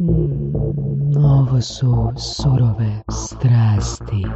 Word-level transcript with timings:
Mm, 0.00 1.16
ovo 1.16 1.60
su 1.60 2.12
surove 2.16 3.02
strasti. 3.10 4.26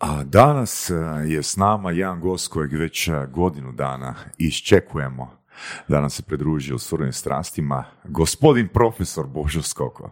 A 0.00 0.24
danas 0.24 0.90
e, 0.90 0.94
je 1.26 1.42
s 1.42 1.56
nama 1.56 1.90
jedan 1.90 2.20
gost 2.20 2.48
kojeg 2.48 2.72
već 2.72 3.08
e, 3.08 3.12
godinu 3.32 3.72
dana 3.72 4.14
iščekujemo 4.38 5.30
da 5.88 6.00
nam 6.00 6.10
se 6.10 6.22
pridruži 6.22 6.74
u 6.74 6.78
surovim 6.78 7.12
strastima, 7.12 7.84
gospodin 8.04 8.68
profesor 8.68 9.26
Božo 9.26 9.62
Skoko. 9.62 10.10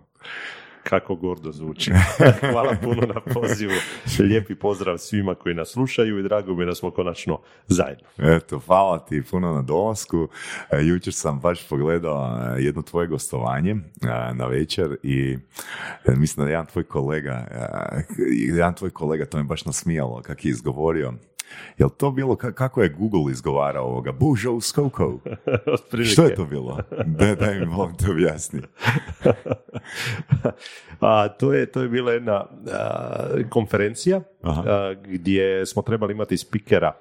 Kako 0.83 1.15
gordo 1.15 1.53
zvuči. 1.53 1.93
Hvala 2.53 2.77
puno 2.83 3.03
na 3.15 3.21
pozivu. 3.35 3.73
Lijepi 4.19 4.55
pozdrav 4.55 4.99
svima 4.99 5.35
koji 5.35 5.55
nas 5.55 5.69
slušaju 5.69 6.19
i 6.19 6.23
drago 6.23 6.55
mi 6.55 6.67
da 6.67 6.75
smo 6.75 6.91
konačno 6.91 7.39
zajedno. 7.67 8.07
Eto, 8.19 8.59
hvala 8.59 8.98
ti 8.98 9.23
puno 9.30 9.53
na 9.53 9.62
dolasku. 9.62 10.29
E, 10.71 10.83
jučer 10.83 11.15
sam 11.15 11.41
baš 11.41 11.69
pogledao 11.69 12.38
e, 12.57 12.62
jedno 12.62 12.83
tvoje 12.83 13.07
gostovanje 13.07 13.71
e, 13.71 14.35
na 14.35 14.47
večer 14.47 14.97
i 15.02 15.38
mislim 16.07 16.47
da 16.47 16.51
jedan 16.51 16.66
tvoj 16.66 16.85
kolega, 16.85 17.47
jedan 18.49 18.74
tvoj 18.74 18.91
kolega 18.91 19.27
to 19.27 19.38
me 19.38 19.45
baš 19.45 19.65
nasmijalo 19.65 20.23
kako 20.23 20.41
je 20.45 20.51
izgovorio 20.51 21.12
Jel 21.78 21.88
to 21.88 22.10
bilo, 22.10 22.36
kako 22.36 22.82
je 22.82 22.88
Google 22.88 23.32
izgovarao 23.32 23.86
ovoga? 23.86 24.12
Bužo 24.12 24.60
Skoko. 24.60 25.18
Što 26.12 26.24
je 26.24 26.34
to 26.34 26.45
bilo? 26.45 26.78
Da, 27.06 27.34
daj 27.34 27.60
mi 27.60 27.66
molim 27.66 27.96
te 27.96 28.10
objasni. 28.10 28.60
a, 31.00 31.28
to, 31.28 31.52
je, 31.52 31.66
to 31.66 31.82
je 31.82 31.88
bila 31.88 32.12
jedna 32.12 32.46
konferencija 33.50 34.20
gdje 35.04 35.66
smo 35.66 35.82
trebali 35.82 36.12
imati 36.12 36.36
spikera 36.36 36.92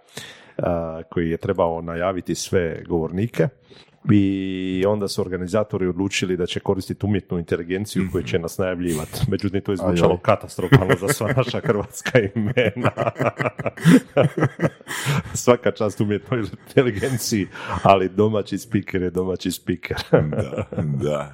koji 1.09 1.29
je 1.29 1.37
trebao 1.37 1.81
najaviti 1.81 2.35
sve 2.35 2.83
govornike 2.87 3.47
i 4.11 4.83
onda 4.87 5.07
su 5.07 5.21
organizatori 5.21 5.87
odlučili 5.87 6.37
da 6.37 6.45
će 6.45 6.59
koristiti 6.59 7.05
umjetnu 7.05 7.39
inteligenciju 7.39 8.03
koju 8.11 8.23
će 8.23 8.39
nas 8.39 8.57
najavljivati. 8.57 9.21
Međutim, 9.27 9.61
to 9.61 9.71
je 9.71 9.77
zvučalo 9.77 10.17
katastrofalno 10.17 10.95
za 10.99 11.07
sva 11.07 11.33
naša 11.37 11.59
hrvatska 11.59 12.19
imena. 12.35 12.91
Svaka 15.33 15.71
čast 15.71 16.01
umjetnoj 16.01 16.43
inteligenciji, 16.67 17.47
ali 17.83 18.09
domaći 18.09 18.57
spiker 18.57 19.01
je 19.01 19.09
domaći 19.09 19.51
spiker. 19.51 19.97
da, 20.11 20.65
da. 20.81 21.33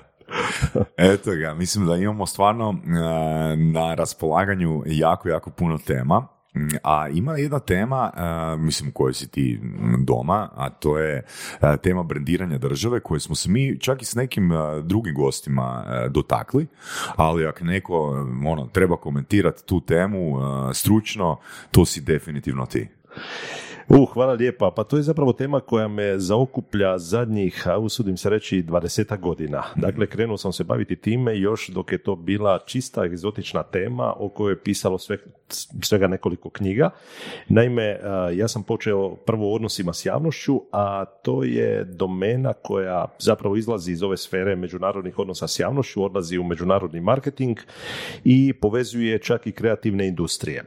Eto 0.98 1.36
ga, 1.36 1.54
mislim 1.54 1.86
da 1.86 1.96
imamo 1.96 2.26
stvarno 2.26 2.70
eh, 2.70 3.56
na 3.56 3.94
raspolaganju 3.94 4.84
jako, 4.86 5.30
jako 5.30 5.50
puno 5.50 5.78
tema 5.78 6.28
a 6.84 7.10
ima 7.10 7.38
jedna 7.38 7.60
tema, 7.60 8.12
mislim 8.60 8.90
u 8.90 8.94
kojoj 8.94 9.14
si 9.14 9.28
ti 9.28 9.60
doma, 10.00 10.50
a 10.56 10.70
to 10.70 10.98
je 10.98 11.24
tema 11.82 12.04
brendiranja 12.04 12.58
države 12.58 13.00
koje 13.00 13.20
smo 13.20 13.36
se 13.36 13.50
mi 13.50 13.80
čak 13.80 14.02
i 14.02 14.06
s 14.06 14.16
nekim 14.16 14.52
drugim 14.84 15.16
gostima 15.16 15.86
dotakli, 16.10 16.68
ali 17.16 17.46
ako 17.46 17.66
neko 17.66 18.28
ono, 18.46 18.68
treba 18.68 18.98
komentirati 18.98 19.66
tu 19.66 19.82
temu 19.82 20.38
stručno, 20.74 21.38
to 21.72 21.86
si 21.86 22.02
definitivno 22.02 22.66
ti. 22.66 22.88
Uh, 23.88 24.14
hvala 24.14 24.34
lijepa. 24.34 24.72
Pa 24.76 24.84
to 24.84 24.98
je 24.98 25.04
zapravo 25.04 25.34
tema 25.34 25.60
koja 25.60 25.88
me 25.88 26.20
zaokuplja 26.20 26.98
zadnjih, 26.98 27.68
usudim 27.80 28.18
se 28.18 28.30
reći, 28.30 28.62
dvadeseta 28.62 29.16
godina. 29.16 29.64
Dakle, 29.76 30.08
krenuo 30.08 30.38
sam 30.38 30.54
se 30.54 30.64
baviti 30.64 30.96
time 30.96 31.40
još 31.40 31.68
dok 31.68 31.92
je 31.92 31.98
to 31.98 32.16
bila 32.16 32.60
čista 32.66 33.06
egzotična 33.06 33.64
tema 33.64 34.14
o 34.18 34.30
kojoj 34.30 34.52
je 34.52 34.64
pisalo 34.64 34.98
sve, 34.98 35.18
svega 35.82 36.08
nekoliko 36.08 36.50
knjiga. 36.50 36.90
Naime, 37.48 38.00
ja 38.34 38.48
sam 38.48 38.64
počeo 38.64 39.16
prvo 39.16 39.54
odnosima 39.54 39.94
s 39.94 40.06
javnošću, 40.06 40.62
a 40.72 41.06
to 41.06 41.44
je 41.44 41.84
domena 41.84 42.54
koja 42.54 43.06
zapravo 43.20 43.56
izlazi 43.56 43.92
iz 43.92 44.04
ove 44.04 44.18
sfere 44.18 44.56
međunarodnih 44.56 45.20
odnosa 45.20 45.48
s 45.48 45.60
javnošću, 45.60 46.04
odlazi 46.04 46.38
u 46.38 46.44
međunarodni 46.44 47.02
marketing 47.02 47.58
i 48.24 48.54
povezuje 48.54 49.20
čak 49.20 49.48
i 49.48 49.52
kreativne 49.52 50.08
industrije 50.08 50.64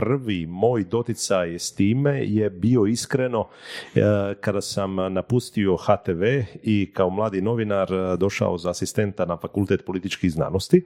prvi 0.00 0.46
moj 0.46 0.84
doticaj 0.84 1.54
s 1.58 1.74
time 1.74 2.24
je 2.24 2.50
bio 2.50 2.86
iskreno 2.86 3.48
e, 3.94 4.00
kada 4.40 4.60
sam 4.60 4.96
napustio 5.12 5.76
HTV 5.76 6.22
i 6.62 6.92
kao 6.94 7.10
mladi 7.10 7.42
novinar 7.42 7.92
e, 7.92 8.16
došao 8.16 8.58
za 8.58 8.70
asistenta 8.70 9.24
na 9.24 9.36
fakultet 9.36 9.86
političkih 9.86 10.32
znanosti. 10.32 10.84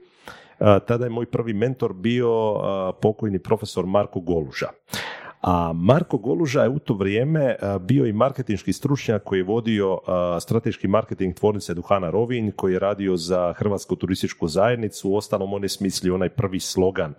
E, 0.59 0.79
tada 0.87 1.05
je 1.05 1.09
moj 1.09 1.25
prvi 1.25 1.53
mentor 1.53 1.93
bio 1.93 2.55
pokojni 3.01 3.39
profesor 3.39 3.85
Marko 3.85 4.19
Goluža. 4.19 4.67
A 5.43 5.73
Marko 5.73 6.17
Goluža 6.17 6.63
je 6.63 6.69
u 6.69 6.79
to 6.79 6.93
vrijeme 6.93 7.55
bio 7.81 8.05
i 8.05 8.13
marketinški 8.13 8.73
stručnjak 8.73 9.23
koji 9.23 9.39
je 9.39 9.43
vodio 9.43 9.99
strateški 10.41 10.87
marketing 10.87 11.35
tvornice 11.35 11.73
Duhana 11.73 12.09
Rovinj, 12.09 12.51
koji 12.51 12.73
je 12.73 12.79
radio 12.79 13.17
za 13.17 13.53
Hrvatsku 13.53 13.95
turističku 13.95 14.47
zajednicu. 14.47 15.15
Ostalom 15.15 15.53
on 15.53 15.63
je 15.63 15.69
smislio 15.69 16.15
onaj 16.15 16.29
prvi 16.29 16.59
slogan 16.59 17.13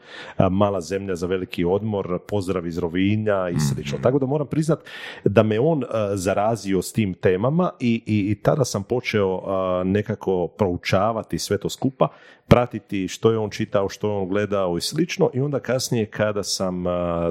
Mala 0.51 0.81
zemlja 0.81 1.17
za 1.17 1.27
veliki 1.27 1.65
odmor, 1.65 2.19
pozdrav 2.29 2.67
iz 2.67 2.79
Rovinja 2.79 3.49
i 3.49 3.61
slično. 3.61 3.99
Tako 4.03 4.19
da 4.19 4.27
moram 4.27 4.47
priznat 4.47 4.79
da 5.25 5.43
me 5.43 5.61
on 5.61 5.83
zarazio 6.15 6.83
s 6.83 6.93
tim 6.93 7.15
temama 7.15 7.71
i, 7.81 8.03
i, 8.07 8.31
i 8.31 8.35
tada 8.35 8.65
sam 8.65 8.83
počeo 8.83 9.43
nekako 9.85 10.47
proučavati 10.47 11.39
sve 11.39 11.59
to 11.59 11.69
skupa 11.69 12.09
pratiti 12.49 13.09
što 13.09 13.31
je 13.31 13.39
on 13.39 13.51
čitao, 13.51 13.89
što 13.89 14.09
je 14.09 14.17
on 14.17 14.29
gledao 14.29 14.77
i 14.77 14.81
slično 14.81 15.31
i 15.35 15.41
onda 15.41 15.61
kasnije 15.61 16.07
kada 16.07 16.43
sam 16.43 16.85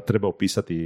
trebao 0.08 0.32
pisati 0.32 0.83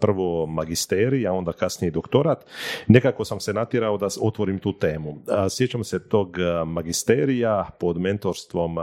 prvo 0.00 0.46
magisterij, 0.46 1.26
a 1.26 1.32
onda 1.32 1.52
kasnije 1.52 1.90
doktorat, 1.90 2.44
nekako 2.86 3.24
sam 3.24 3.40
se 3.40 3.52
natjerao 3.52 3.98
da 3.98 4.08
otvorim 4.20 4.58
tu 4.58 4.78
temu. 4.78 5.18
Sjećam 5.50 5.84
se 5.84 6.08
tog 6.08 6.36
magisterija 6.66 7.70
pod 7.80 8.00
mentorstvom 8.00 8.76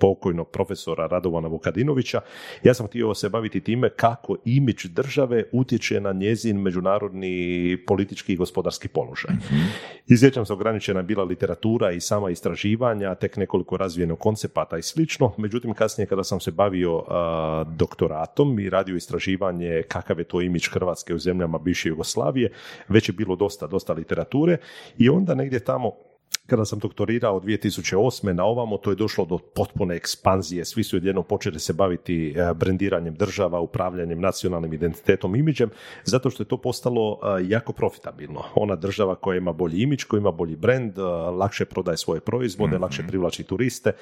pokojnog 0.00 0.50
profesora 0.50 1.06
Radovana 1.06 1.48
Vukadinovića, 1.48 2.20
ja 2.62 2.74
sam 2.74 2.86
htio 2.86 3.14
se 3.14 3.28
baviti 3.28 3.60
time 3.60 3.90
kako 3.90 4.36
imidž 4.44 4.86
države 4.86 5.44
utječe 5.52 6.00
na 6.00 6.12
njezin 6.12 6.60
međunarodni 6.60 7.76
politički 7.86 8.32
i 8.32 8.36
gospodarski 8.36 8.88
položaj. 8.88 9.34
mm 9.34 9.90
se 10.46 10.52
ograničena 10.52 11.02
bila 11.02 11.24
literatura 11.24 11.92
i 11.92 12.00
sama 12.00 12.30
istraživanja, 12.30 13.14
tek 13.14 13.36
nekoliko 13.36 13.76
razvijenog 13.76 14.18
koncepata 14.18 14.78
i 14.78 14.82
slično, 14.82 15.32
međutim 15.38 15.74
kasnije 15.74 16.06
kada 16.06 16.24
sam 16.24 16.40
se 16.40 16.50
bavio 16.50 17.04
doktoratom 17.76 18.58
i 18.58 18.70
radio 18.70 18.96
istraživanje 18.96 19.82
kakav 19.88 20.18
je 20.18 20.24
to 20.24 20.40
imidž 20.40 20.68
Hrvatske 20.72 21.14
u 21.14 21.18
zemljama 21.18 21.58
bivše 21.58 21.88
Jugoslavije, 21.88 22.52
već 22.88 23.08
je 23.08 23.12
bilo 23.12 23.36
dosta, 23.36 23.66
dosta 23.66 23.92
literature 23.92 24.56
i 24.98 25.08
onda 25.08 25.34
negdje 25.34 25.60
tamo 25.60 26.09
kada 26.50 26.64
sam 26.64 26.78
doktorirao 26.78 27.40
2008. 27.40 28.32
na 28.32 28.44
ovamo, 28.44 28.76
to 28.76 28.90
je 28.90 28.96
došlo 28.96 29.24
do 29.24 29.38
potpune 29.38 29.96
ekspanzije. 29.96 30.64
Svi 30.64 30.84
su 30.84 30.96
odjedno 30.96 31.22
počeli 31.22 31.60
se 31.60 31.72
baviti 31.72 32.34
e, 32.36 32.54
brendiranjem 32.54 33.14
država, 33.14 33.60
upravljanjem 33.60 34.20
nacionalnim 34.20 34.72
identitetom, 34.72 35.36
imidžem, 35.36 35.70
zato 36.04 36.30
što 36.30 36.42
je 36.42 36.48
to 36.48 36.56
postalo 36.56 37.18
e, 37.22 37.44
jako 37.48 37.72
profitabilno. 37.72 38.42
Ona 38.54 38.76
država 38.76 39.14
koja 39.14 39.36
ima 39.36 39.52
bolji 39.52 39.82
imidž, 39.82 40.04
koja 40.04 40.18
ima 40.18 40.30
bolji 40.30 40.56
brend, 40.56 40.98
e, 40.98 41.02
lakše 41.42 41.64
prodaje 41.64 41.96
svoje 41.96 42.20
proizvode, 42.20 42.76
mm 42.76 42.80
lakše 42.80 43.02
privlači 43.08 43.42
turiste, 43.42 43.92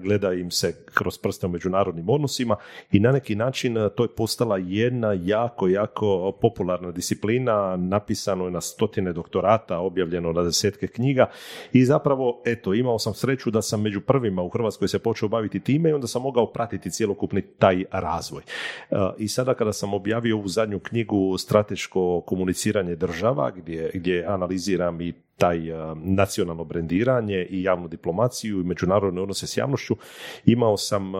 gleda 0.00 0.32
im 0.32 0.50
se 0.50 0.84
kroz 0.94 1.18
prste 1.18 1.46
u 1.46 1.50
međunarodnim 1.50 2.08
odnosima 2.08 2.56
i 2.92 3.00
na 3.00 3.12
neki 3.12 3.34
način 3.34 3.74
to 3.96 4.04
je 4.04 4.08
postala 4.08 4.58
jedna 4.58 5.12
jako, 5.12 5.68
jako 5.68 6.32
popularna 6.40 6.92
disciplina, 6.92 7.76
napisano 7.76 8.44
je 8.44 8.50
na 8.50 8.60
stotine 8.60 9.12
doktorata, 9.12 9.78
objavljeno 9.78 10.32
na 10.32 10.42
desetke 10.42 10.86
knjiga 10.86 11.26
i 11.72 11.81
zapravo, 11.84 12.42
eto, 12.44 12.74
imao 12.74 12.98
sam 12.98 13.14
sreću 13.14 13.50
da 13.50 13.62
sam 13.62 13.82
među 13.82 14.00
prvima 14.00 14.42
u 14.42 14.48
Hrvatskoj 14.48 14.88
se 14.88 14.98
počeo 14.98 15.28
baviti 15.28 15.60
time 15.60 15.90
i 15.90 15.92
onda 15.92 16.06
sam 16.06 16.22
mogao 16.22 16.52
pratiti 16.52 16.90
cjelokupni 16.90 17.42
taj 17.42 17.84
razvoj. 17.90 18.42
E, 18.90 18.96
I 19.18 19.28
sada 19.28 19.54
kada 19.54 19.72
sam 19.72 19.94
objavio 19.94 20.36
ovu 20.36 20.48
zadnju 20.48 20.78
knjigu 20.78 21.38
Strateško 21.38 22.20
komuniciranje 22.20 22.96
država, 22.96 23.50
gdje, 23.50 23.90
gdje 23.94 24.24
analiziram 24.28 25.00
i 25.00 25.12
taj 25.36 25.70
e, 25.70 25.94
nacionalno 25.94 26.64
brendiranje 26.64 27.46
i 27.50 27.62
javnu 27.62 27.88
diplomaciju 27.88 28.60
i 28.60 28.64
međunarodne 28.64 29.20
odnose 29.20 29.46
s 29.46 29.56
javnošću, 29.56 29.96
imao 30.44 30.76
sam 30.76 31.14
e, 31.14 31.18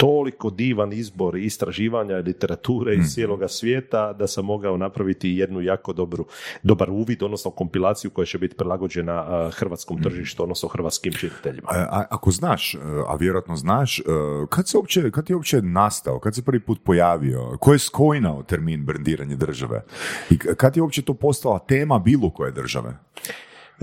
toliko 0.00 0.50
divan 0.50 0.92
izbor 0.92 1.36
istraživanja 1.36 2.16
literature 2.16 2.94
iz 2.94 3.00
mm. 3.00 3.08
cijeloga 3.08 3.48
svijeta 3.48 4.12
da 4.12 4.26
sam 4.26 4.44
mogao 4.44 4.76
napraviti 4.76 5.30
jednu 5.30 5.60
jako 5.60 5.92
dobru, 5.92 6.26
dobar 6.62 6.90
uvid, 6.90 7.22
odnosno 7.22 7.50
kompilaciju 7.50 8.10
koja 8.10 8.26
će 8.26 8.38
biti 8.38 8.56
prilagođena 8.56 9.50
hrvatskom 9.54 9.96
mm. 9.98 10.02
tržištu, 10.02 10.42
odnosno 10.42 10.68
hrvatskim 10.68 11.12
čitateljima. 11.12 11.68
A, 11.70 12.04
ako 12.10 12.30
znaš, 12.30 12.76
a 13.08 13.16
vjerojatno 13.16 13.56
znaš, 13.56 13.98
e, 13.98 14.02
kad, 14.48 14.68
se 14.68 14.76
uopće, 14.76 15.10
kad 15.10 15.30
je 15.30 15.36
uopće 15.36 15.62
nastao, 15.62 16.18
kad 16.18 16.34
se 16.34 16.44
prvi 16.44 16.60
put 16.60 16.80
pojavio, 16.84 17.56
ko 17.60 17.72
je 17.72 17.78
skojnao 17.78 18.42
termin 18.42 18.84
brendiranje 18.84 19.36
države 19.36 19.84
i 20.30 20.38
kad 20.38 20.76
je 20.76 20.82
uopće 20.82 21.02
to 21.02 21.14
postala 21.14 21.58
tema 21.58 21.98
bilo 21.98 22.30
koje 22.30 22.52
države? 22.52 22.96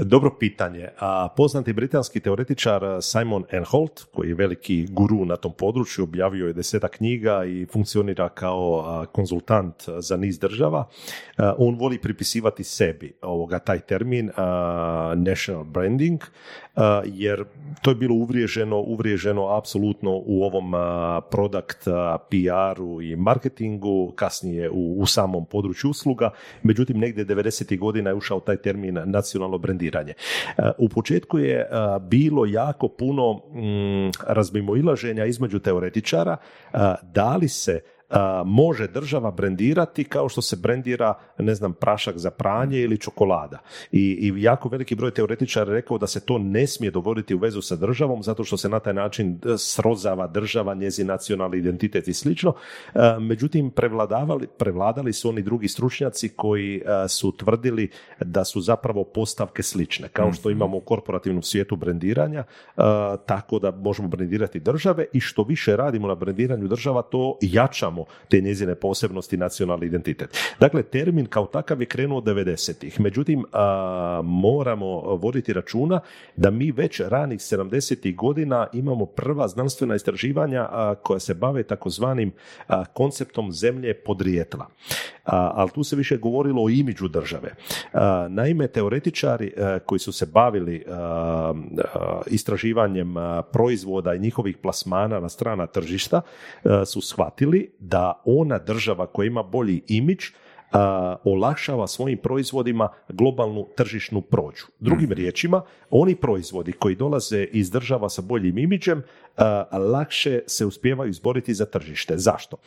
Dobro 0.04 0.36
pitanje. 0.40 0.88
A 1.00 1.28
poznati 1.38 1.74
britanski 1.74 2.20
teoretičar 2.20 2.82
Simon 3.02 3.44
Enholt, 3.52 4.04
koji 4.04 4.30
je 4.30 4.36
veliki 4.36 4.88
guru 4.90 5.26
na 5.26 5.36
tom 5.36 5.54
području, 5.58 6.04
objavio 6.04 6.48
je 6.48 6.54
deseta 6.54 6.88
knjiga 6.88 7.46
i 7.46 7.66
funkcionira 7.66 8.30
kao 8.30 9.06
konzultant 9.12 9.76
za 10.00 10.18
niz 10.18 10.40
država. 10.40 10.88
On 11.58 11.76
voli 11.76 12.02
pripisivati 12.02 12.64
sebi 12.64 13.14
ovoga 13.22 13.60
taj 13.60 13.80
termin 13.80 14.32
national 15.16 15.64
branding, 15.64 16.22
jer 17.06 17.44
to 17.82 17.92
je 17.92 17.96
bilo 17.96 18.16
uvriježeno, 18.16 18.80
uvriježeno 18.80 19.48
apsolutno 19.48 20.22
u 20.26 20.44
ovom 20.44 20.74
product 21.32 21.88
PR-u 22.30 23.02
i 23.02 23.16
marketingu, 23.16 24.14
kasnije 24.16 24.70
u, 24.70 25.02
u 25.02 25.06
samom 25.06 25.46
području 25.46 25.90
usluga. 25.90 26.30
Međutim, 26.64 27.00
negdje 27.00 27.26
90. 27.26 27.80
godina 27.80 28.10
je 28.10 28.16
ušao 28.16 28.40
taj 28.40 28.58
termin 28.58 29.00
nacionalno 29.06 29.58
brendiranje. 29.92 30.14
U 30.78 30.90
početku 30.90 31.40
je 31.40 31.70
bilo 32.02 32.46
jako 32.46 32.88
puno 32.88 33.34
mm, 33.34 34.12
razmimoilaženja 34.28 35.26
između 35.26 35.60
teoretičara 35.60 36.38
da 37.02 37.36
li 37.36 37.50
se 37.50 37.82
može 38.46 38.88
država 38.88 39.32
brendirati 39.32 40.04
kao 40.04 40.30
što 40.30 40.42
se 40.42 40.56
brendira, 40.56 41.14
ne 41.38 41.56
znam, 41.56 41.74
prašak 41.74 42.18
za 42.18 42.32
pranje 42.32 42.80
ili 42.80 42.98
čokolada. 42.98 43.60
I, 43.92 44.02
i 44.02 44.42
jako 44.42 44.70
veliki 44.70 44.96
broj 44.96 45.12
teoretičara 45.12 45.74
rekao 45.74 45.98
da 45.98 46.08
se 46.08 46.26
to 46.26 46.38
ne 46.38 46.68
smije 46.68 46.92
dovoditi 46.92 47.36
u 47.36 47.38
vezu 47.38 47.62
sa 47.62 47.76
državom 47.76 48.24
zato 48.24 48.44
što 48.44 48.58
se 48.58 48.70
na 48.70 48.80
taj 48.80 48.94
način 48.94 49.40
e, 49.46 49.58
srozava 49.58 50.28
država, 50.28 50.74
njezin 50.74 51.08
nacionalni 51.08 51.58
identitet 51.58 52.08
i 52.08 52.14
slično. 52.14 52.54
E, 52.96 53.00
međutim, 53.20 53.72
prevladavali, 53.72 54.48
prevladali 54.48 55.14
su 55.14 55.30
oni 55.30 55.42
drugi 55.42 55.68
stručnjaci 55.68 56.30
koji 56.30 56.78
e, 56.78 57.08
su 57.08 57.32
tvrdili 57.38 57.90
da 58.20 58.46
su 58.46 58.62
zapravo 58.62 59.04
postavke 59.04 59.64
slične. 59.64 60.08
Kao 60.08 60.34
što 60.34 60.50
mhm. 60.50 60.58
imamo 60.58 60.78
u 60.78 60.82
korporativnom 60.82 61.44
svijetu 61.44 61.76
brendiranja, 61.76 62.44
tako 63.26 63.60
da 63.60 63.72
možemo 63.72 64.08
brendirati 64.08 64.60
države 64.60 65.06
i 65.14 65.20
što 65.20 65.44
više 65.44 65.76
radimo 65.76 66.08
na 66.08 66.16
brendiranju 66.16 66.68
država, 66.68 67.02
to 67.02 67.38
jačamo 67.42 67.97
te 68.30 68.42
njezine 68.42 68.76
posebnosti 68.76 69.38
nacionalni 69.38 69.86
identitet. 69.86 70.38
Dakle, 70.60 70.84
termin 70.84 71.26
kao 71.26 71.46
takav 71.46 71.82
je 71.82 71.86
krenuo 71.86 72.18
od 72.18 72.24
90-ih. 72.24 73.00
Međutim, 73.00 73.46
moramo 74.24 75.02
voditi 75.02 75.54
računa 75.54 76.00
da 76.36 76.50
mi 76.50 76.72
već 76.72 77.00
ranih 77.00 77.40
70-ih 77.40 78.16
godina 78.16 78.68
imamo 78.74 79.06
prva 79.06 79.48
znanstvena 79.48 79.96
istraživanja 79.96 80.70
koja 81.04 81.20
se 81.20 81.34
bave 81.34 81.64
takozvanim 81.64 82.32
konceptom 82.94 83.52
zemlje 83.52 83.94
podrijetla. 83.94 84.68
Ali 85.24 85.70
tu 85.70 85.84
se 85.84 85.96
više 85.96 86.18
govorilo 86.18 86.64
o 86.64 86.70
imidžu 86.70 87.08
države. 87.08 87.56
Naime, 88.30 88.68
teoretičari 88.68 89.54
koji 89.86 90.00
su 90.00 90.12
se 90.12 90.26
bavili 90.26 90.86
istraživanjem 92.28 93.16
proizvoda 93.52 94.14
i 94.14 94.20
njihovih 94.20 94.58
plasmana 94.58 95.20
na 95.20 95.30
strana 95.30 95.68
tržišta 95.68 96.22
su 96.86 97.02
shvatili 97.02 97.72
da 97.88 98.22
ona 98.26 98.60
država 98.60 99.08
koja 99.08 99.28
ima 99.28 99.44
bolji 99.44 99.82
imidž 99.88 100.24
olakšava 101.24 101.88
svojim 101.88 102.18
proizvodima 102.18 102.90
globalnu 103.10 103.68
tržišnu 103.76 104.22
prođu. 104.22 104.66
Drugim 104.80 105.10
mhm. 105.10 105.14
riječima, 105.14 105.62
oni 105.90 106.16
proizvodi 106.16 106.72
koji 106.72 106.96
dolaze 106.96 107.44
iz 107.44 107.72
država 107.72 108.10
sa 108.10 108.22
boljim 108.22 108.58
imidžem 108.58 109.04
lakše 109.72 110.40
se 110.48 110.66
uspijevaju 110.66 111.10
izboriti 111.10 111.54
za 111.54 111.66
tržište. 111.66 112.18
Zašto? 112.18 112.58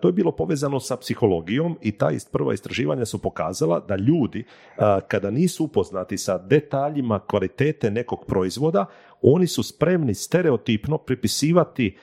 To 0.00 0.08
je 0.08 0.12
bilo 0.12 0.32
povezano 0.32 0.80
sa 0.80 0.96
psihologijom 0.96 1.78
i 1.82 1.92
ta 1.92 2.10
prva 2.32 2.54
istraživanja 2.54 3.04
su 3.04 3.18
pokazala 3.18 3.80
da 3.80 3.96
ljudi 3.96 4.44
kada 5.08 5.30
nisu 5.30 5.64
upoznati 5.64 6.18
sa 6.18 6.38
detaljima 6.38 7.18
kvalitete 7.18 7.90
nekog 7.90 8.24
proizvoda, 8.26 8.86
oni 9.26 9.46
su 9.46 9.62
spremni 9.62 10.14
stereotipno 10.14 10.98
pripisivati 10.98 11.96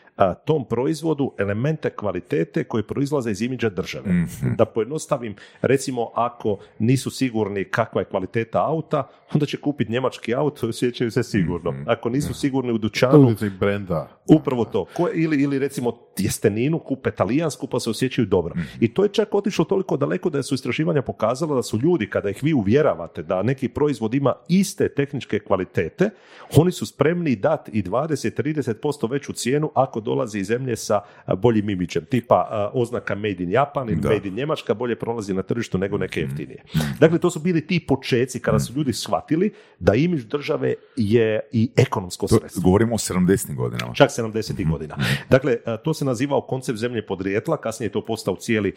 tom 0.45 0.65
proizvodu 0.65 1.33
elemente 1.37 1.89
kvalitete 1.89 2.63
koje 2.63 2.87
proizlaze 2.87 3.31
iz 3.31 3.41
imidža 3.41 3.69
države. 3.69 4.13
Mhm. 4.13 4.55
Da 4.57 4.65
pojednostavim, 4.65 5.35
recimo 5.61 6.11
ako 6.15 6.57
nisu 6.79 7.09
sigurni 7.09 7.63
kakva 7.63 8.01
je 8.01 8.05
kvaliteta 8.05 8.65
auta, 8.67 9.07
onda 9.33 9.45
će 9.45 9.57
kupiti 9.57 9.91
njemački 9.91 10.35
auto 10.35 10.65
i 10.65 10.69
osjećaju 10.69 11.11
se 11.11 11.23
sigurno. 11.23 11.71
Mhm. 11.71 11.83
Ako 11.85 12.09
nisu 12.09 12.33
sigurni 12.33 12.71
u 12.71 12.77
dućanu... 12.77 13.35
brenda. 13.59 14.07
Upravo 14.27 14.65
to. 14.65 14.85
Ko, 14.93 15.09
ili, 15.13 15.41
ili 15.43 15.59
recimo 15.59 15.91
tjesteninu 16.15 16.79
kupe 16.79 17.11
talijansku 17.11 17.67
pa 17.67 17.79
se 17.79 17.89
osjećaju 17.89 18.25
dobro. 18.25 18.53
Mhm. 18.55 18.65
I 18.79 18.93
to 18.93 19.03
je 19.03 19.09
čak 19.09 19.35
otišlo 19.35 19.65
toliko 19.65 19.97
daleko 19.97 20.29
da 20.29 20.43
su 20.43 20.55
istraživanja 20.55 21.01
pokazala 21.01 21.55
da 21.55 21.63
su 21.63 21.79
ljudi, 21.79 22.09
kada 22.09 22.29
ih 22.29 22.43
vi 22.43 22.53
uvjeravate 22.53 23.23
da 23.23 23.43
neki 23.43 23.69
proizvod 23.69 24.13
ima 24.13 24.33
iste 24.47 24.89
tehničke 24.89 25.39
kvalitete, 25.39 26.09
oni 26.57 26.71
su 26.71 26.85
spremni 26.85 27.10
dati 27.35 27.71
i 27.71 27.83
20-30% 27.83 29.11
veću 29.11 29.33
cijenu 29.33 29.71
ako 29.75 29.99
dolazi 29.99 30.39
iz 30.39 30.47
zemlje 30.47 30.75
sa 30.75 31.01
boljim 31.37 31.69
imićem. 31.69 32.05
Tipa 32.05 32.71
oznaka 32.73 33.15
Made 33.15 33.43
in 33.43 33.51
Japan 33.51 33.89
ili 33.89 34.01
Made 34.01 34.27
in 34.27 34.35
Njemačka 34.35 34.73
bolje 34.73 34.95
prolazi 34.95 35.33
na 35.33 35.41
tržištu 35.41 35.77
nego 35.77 35.97
neke 35.97 36.21
mhm. 36.21 36.29
jeftinije. 36.29 36.63
Dakle, 36.99 37.19
to 37.19 37.29
su 37.29 37.39
bili 37.39 37.67
ti 37.67 37.85
počeci 37.87 38.39
kada 38.39 38.59
su 38.59 38.73
ljudi 38.73 38.93
shvatili 38.93 39.53
da 39.79 39.95
imidž 39.95 40.23
države 40.23 40.73
je 40.95 41.39
i 41.51 41.71
ekonomsko 41.75 42.27
sredstvo. 42.27 42.61
Govorimo 42.61 42.95
o 42.95 42.97
70. 42.97 43.55
godinama. 43.55 43.93
Čak 43.93 44.09
70. 44.09 44.69
godina. 44.69 44.97
Dakle, 45.29 45.57
to 45.83 45.93
se 45.93 46.05
nazivao 46.05 46.41
koncept 46.41 46.79
zemlje 46.79 47.05
podrijetla, 47.05 47.57
kasnije 47.57 47.87
je 47.87 47.91
to 47.91 48.05
postao 48.05 48.35
cijeli 48.35 48.73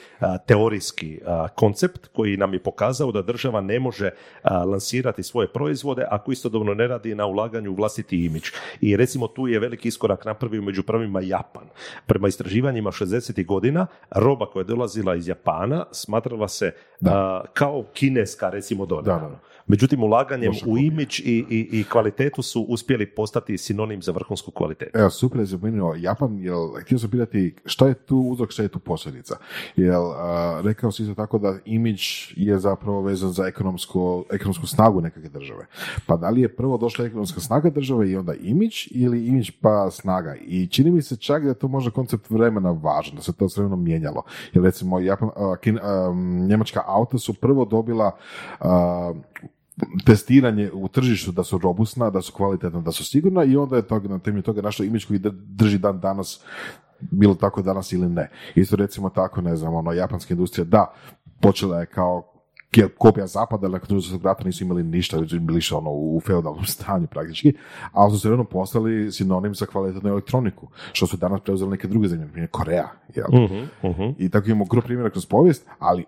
teorijski 0.47 1.21
koncept 1.55 2.07
koji 2.13 2.37
nam 2.37 2.55
je 2.55 2.63
pokazao 2.63 3.13
da 3.13 3.23
država 3.23 3.61
ne 3.61 3.81
može 3.81 4.11
lansirati 4.67 5.23
svoje 5.23 5.49
proizvode 5.49 6.05
ako 6.11 6.33
istodobno 6.33 6.75
ne 6.75 6.87
radi 6.87 7.15
na 7.15 7.27
ulaganju 7.27 7.71
u 7.71 7.75
vlastiti 7.75 8.24
imidž. 8.25 8.51
I 8.81 8.97
recimo 8.97 9.29
tu 9.29 9.49
je 9.49 9.59
veliki 9.59 9.89
iskorak 9.89 10.25
napravio 10.25 10.63
među 10.63 10.83
prvima 10.83 11.21
Japan. 11.21 11.69
Prema 12.07 12.29
istraživanjima 12.29 12.91
60. 12.91 13.47
godina, 13.47 13.87
roba 14.11 14.47
koja 14.47 14.61
je 14.61 14.65
dolazila 14.65 15.15
iz 15.15 15.29
Japana 15.29 15.85
smatrala 15.93 16.49
se 16.49 16.73
kao 17.53 17.85
kineska, 17.93 18.51
recimo, 18.51 18.87
dodana. 18.87 19.39
Međutim, 19.67 20.03
ulaganjem 20.03 20.53
u 20.67 20.79
imidž 20.79 21.21
i, 21.21 21.45
i, 21.51 21.69
i, 21.73 21.85
kvalitetu 21.85 22.43
su 22.43 22.63
uspjeli 22.63 23.07
postati 23.07 23.59
sinonim 23.59 24.03
za 24.03 24.13
vrhunsku 24.13 24.51
kvalitetu. 24.51 24.99
Evo, 24.99 25.11
super 25.11 25.41
je 25.41 25.47
zapomenuo 25.47 25.95
Japan, 25.95 26.39
jel, 26.39 26.69
htio 26.81 26.99
sam 26.99 27.11
pitati 27.11 27.55
šta 27.65 27.87
je 27.87 27.95
tu 27.95 28.19
uzrok, 28.19 28.51
šta 28.51 28.63
je 28.63 28.69
tu 28.69 28.79
posljedica? 28.79 29.37
Jel, 29.77 30.03
rekao 30.63 30.93
si 30.93 31.03
isto 31.03 31.15
tako 31.15 31.39
da 31.39 31.59
imidž 31.65 32.03
je 32.37 32.59
zapravo 32.59 33.03
vezan 33.03 33.31
za 33.31 33.47
ekonomsku, 33.47 34.25
ekonomsku 34.33 34.67
snagu 34.67 35.01
nekakve 35.01 35.29
države. 35.29 35.67
Pa 36.07 36.17
da 36.17 36.31
li 36.31 36.41
je 36.41 36.57
prvo 36.57 36.77
došla 36.77 37.05
ekonomska 37.05 37.41
snaga 37.41 37.71
države 37.71 38.11
i 38.11 38.17
onda 38.17 38.35
imidž 38.35 38.87
ili 38.91 39.27
imidž 39.27 39.51
pa 39.61 39.91
snaga? 39.91 40.37
I 40.47 40.67
čini 40.67 40.91
mi 40.91 41.03
se 41.03 41.17
čak 41.17 41.43
da 41.43 41.49
je 41.49 41.55
to 41.55 41.69
možda 41.69 41.91
koncept 41.91 42.31
vremena 42.31 42.71
važan, 42.71 43.17
da 43.17 43.23
se 43.23 43.33
to 43.33 43.49
s 43.49 43.57
vremenom 43.57 43.85
mijenjalo. 43.85 44.23
Jer 44.53 44.65
recimo 44.65 45.01
Japan, 45.01 45.31
njemačka 46.49 46.83
auta 46.87 47.19
su 47.19 47.35
prvo 47.35 47.65
dobila 47.65 48.17
testiranje 50.07 50.71
u 50.73 50.89
tržištu 50.89 51.33
da 51.33 51.45
su 51.45 51.59
robustna, 51.59 52.11
da 52.11 52.23
su 52.23 52.33
kvalitetna, 52.33 52.81
da 52.81 52.93
su 52.93 53.05
sigurna 53.05 53.45
i 53.45 53.57
onda 53.57 53.77
je 53.77 53.87
to, 53.87 54.01
na 54.01 54.19
temelju 54.19 54.43
toga 54.43 54.63
našo 54.63 54.85
imidž 54.85 55.05
koji 55.05 55.21
drži 55.33 55.79
dan 55.79 56.01
danas 56.01 56.41
bilo 57.01 57.35
tako 57.35 57.63
danas 57.63 57.93
ili 57.93 58.09
ne. 58.09 58.31
Isto 58.55 58.77
recimo 58.77 59.11
tako, 59.11 59.41
ne 59.41 59.57
znam, 59.57 59.75
ono, 59.75 59.93
japanska 59.93 60.35
industrija, 60.35 60.65
da, 60.65 60.95
počela 61.41 61.81
je 61.81 61.87
kao 61.87 62.34
kopija 62.99 63.27
zapada, 63.27 63.69
nakon 63.69 63.89
drugog 63.89 64.05
svjetskog 64.05 64.25
rata 64.25 64.45
nisu 64.45 64.65
imali 64.65 64.83
ništa, 64.83 65.19
bili 65.41 65.63
su 65.63 65.77
ono 65.77 65.91
u 65.91 66.21
feudalnom 66.27 66.65
stanju 66.75 67.07
praktički, 67.07 67.53
ali 67.93 68.11
su 68.13 68.19
se 68.19 68.29
postali 68.51 69.13
sinonim 69.13 69.55
za 69.55 69.67
kvalitetnu 69.67 70.11
elektroniku, 70.11 70.69
što 70.93 71.07
su 71.07 71.17
danas 71.17 71.41
preuzeli 71.41 71.71
neke 71.71 71.89
druge 71.89 72.09
zemlje, 72.09 72.29
primjer 72.29 72.51
Koreja. 72.51 72.89
Jel? 73.15 73.27
Uh-huh, 73.83 74.15
I 74.19 74.29
tako 74.29 74.47
imamo 74.47 74.65
gro 74.65 74.81
primjera 74.81 75.11
kroz 75.11 75.27
povijest, 75.27 75.67
ali 75.79 76.05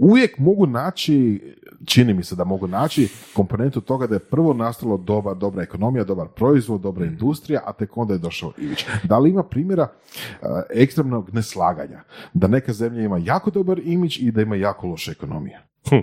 uvijek 0.00 0.38
mogu 0.38 0.66
naći, 0.66 1.40
čini 1.84 2.14
mi 2.14 2.24
se 2.24 2.36
da 2.36 2.44
mogu 2.44 2.66
naći 2.66 3.08
komponentu 3.34 3.80
toga 3.80 4.06
da 4.06 4.14
je 4.14 4.18
prvo 4.18 4.52
nastalo 4.52 4.96
dobar, 4.96 5.36
dobra 5.36 5.62
ekonomija, 5.62 6.04
dobar 6.04 6.28
proizvod, 6.28 6.80
dobra 6.80 7.04
mhm. 7.04 7.12
industrija, 7.12 7.60
a 7.66 7.72
tek 7.72 7.96
onda 7.96 8.14
je 8.14 8.18
došao 8.18 8.52
Ivić. 8.58 8.86
Da 9.04 9.18
li 9.18 9.30
ima 9.30 9.42
primjera 9.42 9.82
uh, 9.82 10.48
ekstremnog 10.74 11.34
neslaganja? 11.34 12.02
Da 12.34 12.46
neka 12.46 12.72
zemlja 12.72 13.02
ima 13.02 13.18
jako 13.24 13.50
dobar 13.50 13.80
imidž 13.84 14.18
i 14.18 14.30
da 14.30 14.42
ima 14.42 14.56
jako 14.56 14.86
loša 14.86 15.12
ekonomija? 15.12 15.69
Hm. 15.88 16.00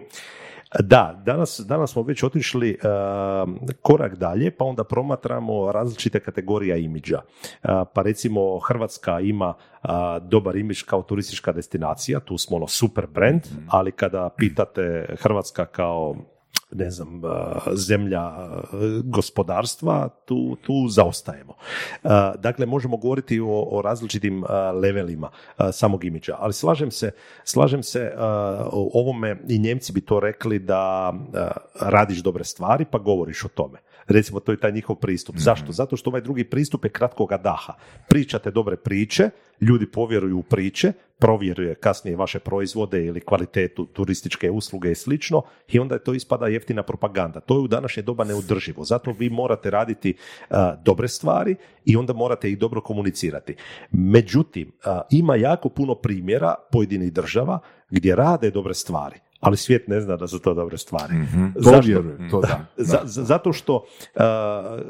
Da, 0.80 1.22
danas, 1.26 1.60
danas 1.66 1.92
smo 1.92 2.02
već 2.02 2.24
otišli 2.24 2.78
uh, 2.84 3.50
korak 3.82 4.16
dalje, 4.16 4.52
pa 4.52 4.66
onda 4.66 4.84
promatramo 4.84 5.72
različite 5.72 6.20
kategorija 6.20 6.78
imidža. 6.78 7.22
Uh, 7.22 7.70
pa 7.94 8.02
recimo 8.02 8.60
Hrvatska 8.60 9.20
ima 9.20 9.54
uh, 9.84 9.90
dobar 10.22 10.56
imidž 10.56 10.84
kao 10.84 11.02
turistička 11.02 11.52
destinacija, 11.52 12.20
tu 12.20 12.38
smo 12.38 12.58
ono 12.58 12.68
super 12.68 13.08
brand, 13.08 13.42
mhm. 13.52 13.66
ali 13.70 13.92
kada 13.92 14.30
pitate 14.38 15.16
Hrvatska 15.20 15.66
kao 15.66 16.16
ne 16.72 16.92
znam, 16.92 17.22
zemlja 17.74 18.32
gospodarstva, 19.04 20.10
tu, 20.26 20.56
tu 20.56 20.88
zaostajemo. 20.90 21.54
Dakle, 22.40 22.66
možemo 22.66 22.98
govoriti 22.98 23.40
o, 23.40 23.68
o 23.72 23.82
različitim 23.82 24.44
levelima 24.82 25.30
samog 25.72 26.04
imidža, 26.04 26.36
ali 26.40 26.54
slažem 26.54 26.92
se, 26.92 27.12
slažem 27.44 27.84
se 27.84 28.14
o 28.72 28.90
ovome 28.94 29.38
i 29.48 29.60
Njemci 29.60 29.94
bi 29.94 30.02
to 30.02 30.20
rekli 30.20 30.60
da 30.60 31.14
radiš 31.82 32.18
dobre 32.18 32.44
stvari 32.44 32.86
pa 32.92 32.98
govoriš 32.98 33.46
o 33.46 33.48
tome. 33.48 33.80
Recimo, 34.08 34.40
to 34.40 34.52
je 34.52 34.60
taj 34.60 34.72
njihov 34.72 34.96
pristup. 34.96 35.36
Zašto? 35.38 35.72
Zato 35.72 35.98
što 35.98 36.10
ovaj 36.10 36.22
drugi 36.22 36.44
pristup 36.44 36.86
je 36.86 36.90
kratkoga 36.90 37.38
daha. 37.38 37.74
Pričate 38.10 38.52
dobre 38.52 38.78
priče, 38.78 39.30
ljudi 39.62 39.92
povjeruju 39.92 40.38
u 40.38 40.44
priče, 40.44 40.94
provjeruje 41.20 41.76
kasnije 41.76 42.18
vaše 42.18 42.40
proizvode 42.40 43.06
ili 43.06 43.22
kvalitetu 43.22 43.86
turističke 43.86 44.52
usluge 44.52 44.92
i 44.92 44.96
slično 44.96 45.42
i 45.68 45.80
onda 45.80 45.96
je 45.96 46.04
to 46.04 46.14
ispada 46.14 46.48
jeftina 46.48 46.84
propaganda. 46.84 47.40
To 47.40 47.56
je 47.56 47.60
u 47.60 47.68
današnje 47.68 48.04
doba 48.04 48.24
neudrživo. 48.24 48.84
Zato 48.84 49.12
vi 49.12 49.30
morate 49.30 49.70
raditi 49.70 50.14
dobre 50.84 51.08
stvari 51.08 51.56
i 51.86 51.96
onda 51.96 52.14
morate 52.14 52.52
ih 52.52 52.58
dobro 52.58 52.82
komunicirati. 52.82 53.56
Međutim, 53.92 54.72
ima 55.10 55.36
jako 55.36 55.70
puno 55.70 55.96
primjera 55.96 56.56
pojedinih 56.72 57.14
država 57.14 57.60
gdje 57.90 58.16
rade 58.16 58.52
dobre 58.52 58.74
stvari 58.74 59.20
ali 59.40 59.58
svijet 59.58 59.88
ne 59.88 60.02
zna 60.02 60.18
da 60.18 60.28
su 60.28 60.40
to 60.40 60.54
dobre 60.54 60.78
stvari. 60.78 61.14
Mm-hmm. 61.14 61.54
To 61.64 61.80
vjerujem, 61.84 62.30
to 62.32 62.42
da. 62.42 62.66
zato 63.06 63.54
što 63.54 63.76
uh, 63.76 64.22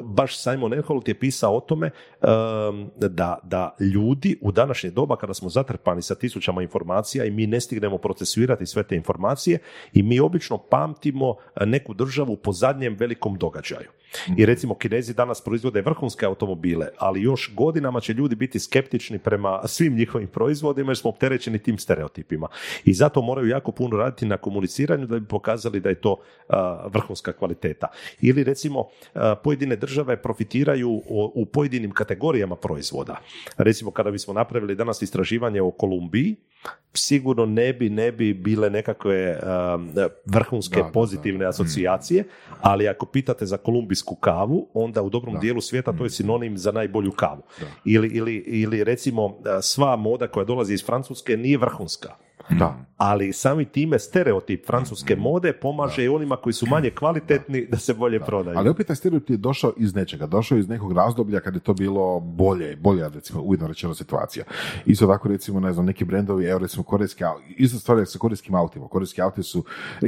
baš 0.03 0.37
Simon 0.37 0.73
Eholt 0.73 1.07
je 1.07 1.19
pisao 1.19 1.57
o 1.57 1.59
tome 1.59 1.89
um, 2.21 2.89
da, 2.97 3.39
da 3.43 3.75
ljudi 3.79 4.37
u 4.41 4.51
današnje 4.57 4.89
doba 4.89 5.15
kada 5.15 5.33
smo 5.33 5.49
zatrpani 5.49 6.01
sa 6.01 6.15
tisućama 6.15 6.61
informacija 6.61 7.25
i 7.25 7.31
mi 7.31 7.47
ne 7.47 7.61
stignemo 7.61 7.97
procesuirati 7.97 8.65
sve 8.65 8.83
te 8.83 8.95
informacije 8.95 9.59
i 9.93 10.03
mi 10.03 10.19
obično 10.19 10.57
pamtimo 10.57 11.35
neku 11.65 11.93
državu 11.93 12.35
po 12.35 12.51
zadnjem 12.51 12.95
velikom 12.99 13.37
događaju. 13.37 13.89
I 14.37 14.45
recimo 14.45 14.75
Kinezi 14.75 15.13
danas 15.13 15.41
proizvode 15.41 15.81
vrhunske 15.81 16.25
automobile, 16.25 16.87
ali 16.97 17.21
još 17.21 17.53
godinama 17.55 17.99
će 17.99 18.13
ljudi 18.13 18.35
biti 18.35 18.59
skeptični 18.59 19.19
prema 19.19 19.61
svim 19.67 19.95
njihovim 19.95 20.27
proizvodima 20.27 20.91
jer 20.91 20.97
smo 20.97 21.09
opterećeni 21.09 21.59
tim 21.59 21.77
stereotipima. 21.77 22.47
I 22.85 22.93
zato 22.93 23.21
moraju 23.21 23.47
jako 23.47 23.71
puno 23.71 23.97
raditi 23.97 24.25
na 24.25 24.37
komuniciranju 24.37 25.07
da 25.07 25.19
bi 25.19 25.27
pokazali 25.27 25.79
da 25.79 25.89
je 25.89 26.01
to 26.01 26.15
vrhunska 26.93 27.33
kvaliteta. 27.33 27.87
Ili 28.21 28.43
recimo 28.43 28.85
pojedine 29.43 29.75
države 29.75 30.21
profitiraju 30.21 31.01
u 31.09 31.45
pojedinim 31.45 31.91
kategorijama 31.91 32.55
proizvoda. 32.55 33.21
Recimo 33.57 33.91
kada 33.91 34.11
bismo 34.11 34.33
napravili 34.33 34.75
danas 34.75 35.01
istraživanje 35.01 35.61
o 35.61 35.71
Kolumbiji, 35.71 36.35
sigurno 36.93 37.45
ne 37.45 37.73
bi, 37.73 37.89
ne 37.89 38.11
bi 38.11 38.33
bile 38.33 38.69
nekakve 38.69 39.39
vrhunske 40.25 40.83
pozitivne 40.93 41.45
asocijacije, 41.45 42.23
ali 42.61 42.87
ako 42.87 43.05
pitate 43.05 43.45
za 43.45 43.57
kolumbijsku 43.57 44.15
kavu, 44.15 44.67
onda 44.73 45.01
u 45.01 45.09
dobrom 45.09 45.39
dijelu 45.39 45.61
svijeta 45.61 45.93
to 45.93 46.03
je 46.03 46.09
sinonim 46.09 46.57
za 46.57 46.71
najbolju 46.71 47.11
kavu. 47.11 47.43
Ili, 47.85 48.07
ili, 48.07 48.35
ili 48.35 48.83
recimo 48.83 49.37
sva 49.61 49.95
moda 49.95 50.27
koja 50.27 50.45
dolazi 50.45 50.73
iz 50.73 50.85
Francuske 50.85 51.37
nije 51.37 51.57
vrhunska. 51.57 52.26
Da. 52.49 52.75
Ali 52.97 53.33
sami 53.33 53.65
time 53.65 53.99
stereotip 53.99 54.67
francuske 54.67 55.15
mm. 55.15 55.19
mode 55.19 55.53
pomaže 55.53 56.03
i 56.03 56.07
onima 56.07 56.35
koji 56.35 56.53
su 56.53 56.65
manje 56.65 56.89
kvalitetni 56.89 57.65
da, 57.65 57.77
se 57.77 57.93
bolje 57.93 58.19
prodaju. 58.19 58.57
Ali 58.57 58.69
opet 58.69 58.87
taj 58.87 58.95
stereotip 58.95 59.29
je 59.29 59.37
došao 59.37 59.73
iz 59.77 59.95
nečega, 59.95 60.25
došao 60.25 60.55
je 60.55 60.59
iz 60.59 60.69
nekog 60.69 60.91
razdoblja 60.93 61.39
kad 61.39 61.55
je 61.55 61.59
to 61.59 61.73
bilo 61.73 62.19
bolje, 62.19 62.75
bolje 62.75 63.09
recimo 63.09 63.41
ujedno 63.41 63.67
rečeno 63.67 63.93
situacija. 63.93 64.45
Isto 64.85 65.07
tako 65.07 65.27
recimo 65.27 65.59
ne 65.59 65.73
znam 65.73 65.85
neki 65.85 66.05
brendovi, 66.05 66.45
evo 66.45 66.59
recimo 66.59 66.83
korejski, 66.83 67.23
isto 67.57 67.79
stvari 67.79 68.05
sa 68.05 68.19
korejskim 68.19 68.55
autima. 68.55 68.87
Korejski 68.87 69.21
auti 69.21 69.43
su 69.43 69.63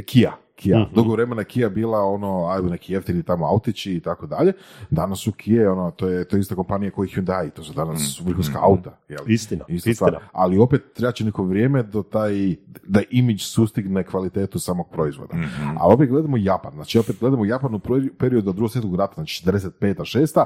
Kia, 0.06 0.32
Kia. 0.60 0.78
Mm-hmm. 0.78 0.94
Dugo 0.94 1.12
vremena 1.12 1.44
Kia 1.44 1.68
bila 1.68 2.04
ono, 2.04 2.46
ajde 2.46 2.70
neki 2.70 2.92
jeftini 2.92 3.22
tamo 3.22 3.46
autići 3.46 3.94
i 3.94 4.00
tako 4.00 4.26
dalje. 4.26 4.52
Danas 4.90 5.18
su 5.18 5.32
Kia, 5.32 5.72
ono, 5.72 5.90
to 5.90 6.08
je, 6.08 6.24
to 6.24 6.36
je 6.36 6.40
ista 6.40 6.54
kompanija 6.54 6.90
koji 6.90 7.08
Hyundai, 7.08 7.50
to 7.50 7.62
su 7.62 7.72
danas 7.72 8.20
mm 8.20 8.26
vrhunska 8.26 8.58
auta. 8.62 8.98
Jel? 9.08 9.20
Istina, 9.26 9.64
istina. 9.68 10.18
Ali 10.32 10.58
opet 10.58 10.82
treba 10.94 11.12
će 11.12 11.24
neko 11.24 11.44
vrijeme 11.44 11.82
do 11.82 12.02
taj, 12.02 12.56
da 12.84 13.02
imidž 13.10 13.42
sustigne 13.42 14.04
kvalitetu 14.04 14.58
samog 14.58 14.88
proizvoda. 14.92 15.36
Mm-hmm. 15.36 15.76
Ali 15.80 15.94
opet 15.94 16.08
gledamo 16.08 16.36
Japan, 16.36 16.72
znači 16.74 16.98
opet 16.98 17.16
gledamo 17.20 17.44
Japan 17.44 17.74
u 17.74 17.80
periodu 18.18 18.50
od 18.50 18.56
drugog 18.56 18.70
svjetskog 18.70 18.96
rata, 18.96 19.14
znači 19.14 19.46
45. 19.46 19.94
6. 20.18 20.44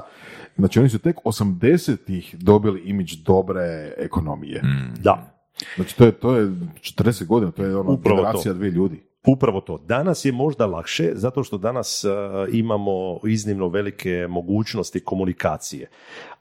Znači 0.55 0.79
oni 0.79 0.89
su 0.89 0.99
tek 0.99 1.17
80-ih 1.25 2.35
dobili 2.39 2.81
imidž 2.85 3.15
dobre 3.15 3.93
ekonomije. 3.97 4.61
Da. 4.99 5.35
Znači 5.75 5.97
to 5.97 6.05
je, 6.05 6.11
to 6.11 6.35
je 6.35 6.47
40 6.47 7.25
godina, 7.25 7.51
to 7.51 7.63
je 7.63 7.77
ono 7.77 7.97
generacija 7.97 8.53
dvije 8.53 8.71
ljudi. 8.71 9.03
Upravo 9.27 9.61
to. 9.61 9.77
Danas 9.77 10.25
je 10.25 10.31
možda 10.31 10.65
lakše 10.65 11.11
zato 11.13 11.43
što 11.43 11.57
danas 11.57 12.03
uh, 12.03 12.11
imamo 12.55 13.19
iznimno 13.27 13.67
velike 13.67 14.27
mogućnosti 14.29 14.99
komunikacije. 14.99 15.87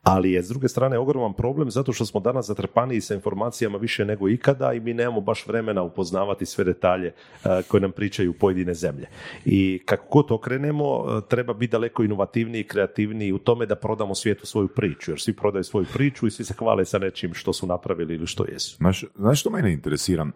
Ali 0.02 0.32
je 0.32 0.42
s 0.42 0.48
druge 0.48 0.68
strane 0.68 0.98
ogroman 0.98 1.32
problem 1.32 1.70
zato 1.70 1.92
što 1.92 2.06
smo 2.06 2.20
danas 2.20 2.46
zatrpani 2.46 3.00
sa 3.00 3.14
informacijama 3.14 3.78
više 3.78 4.04
nego 4.04 4.28
ikada 4.28 4.72
i 4.72 4.80
mi 4.80 4.94
nemamo 4.94 5.20
baš 5.20 5.46
vremena 5.46 5.82
upoznavati 5.82 6.46
sve 6.46 6.64
detalje 6.64 7.12
uh, 7.12 7.50
koje 7.68 7.80
nam 7.80 7.92
pričaju 7.92 8.32
pojedine 8.32 8.74
zemlje. 8.74 9.06
I 9.44 9.82
kako 9.84 10.06
god 10.10 10.32
okrenemo, 10.32 10.98
uh, 10.98 11.22
treba 11.28 11.54
biti 11.54 11.72
daleko 11.72 12.02
inovativniji 12.02 12.60
i 12.60 12.68
kreativniji 12.68 13.32
u 13.32 13.38
tome 13.38 13.66
da 13.66 13.74
prodamo 13.74 14.14
svijetu 14.14 14.46
svoju 14.46 14.68
priču, 14.68 15.10
jer 15.10 15.20
svi 15.20 15.32
prodaju 15.32 15.64
svoju 15.64 15.86
priču 15.92 16.26
i 16.26 16.30
svi 16.30 16.44
se 16.44 16.54
hvale 16.54 16.84
sa 16.84 16.98
nečim 16.98 17.34
što 17.34 17.52
su 17.52 17.66
napravili 17.66 18.14
ili 18.14 18.26
što 18.26 18.44
jesu. 18.52 18.76
Znaš, 18.76 19.04
znaš 19.14 19.40
što 19.40 19.50
mene 19.50 19.72
interesira? 19.72 20.26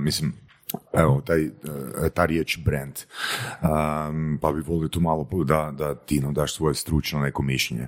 mislim, 0.00 0.32
evo, 0.92 1.20
taj, 1.20 1.44
e, 1.44 1.50
ta 2.14 2.24
riječ 2.24 2.58
brand. 2.58 2.98
Um, 3.62 4.38
pa 4.42 4.52
bi 4.52 4.60
volio 4.60 4.88
tu 4.88 5.00
malo 5.00 5.28
da, 5.44 5.72
da 5.78 5.94
ti 5.94 6.20
nam 6.20 6.34
daš 6.34 6.54
svoje 6.54 6.74
stručno 6.74 7.20
neko 7.20 7.42
mišljenje. 7.42 7.86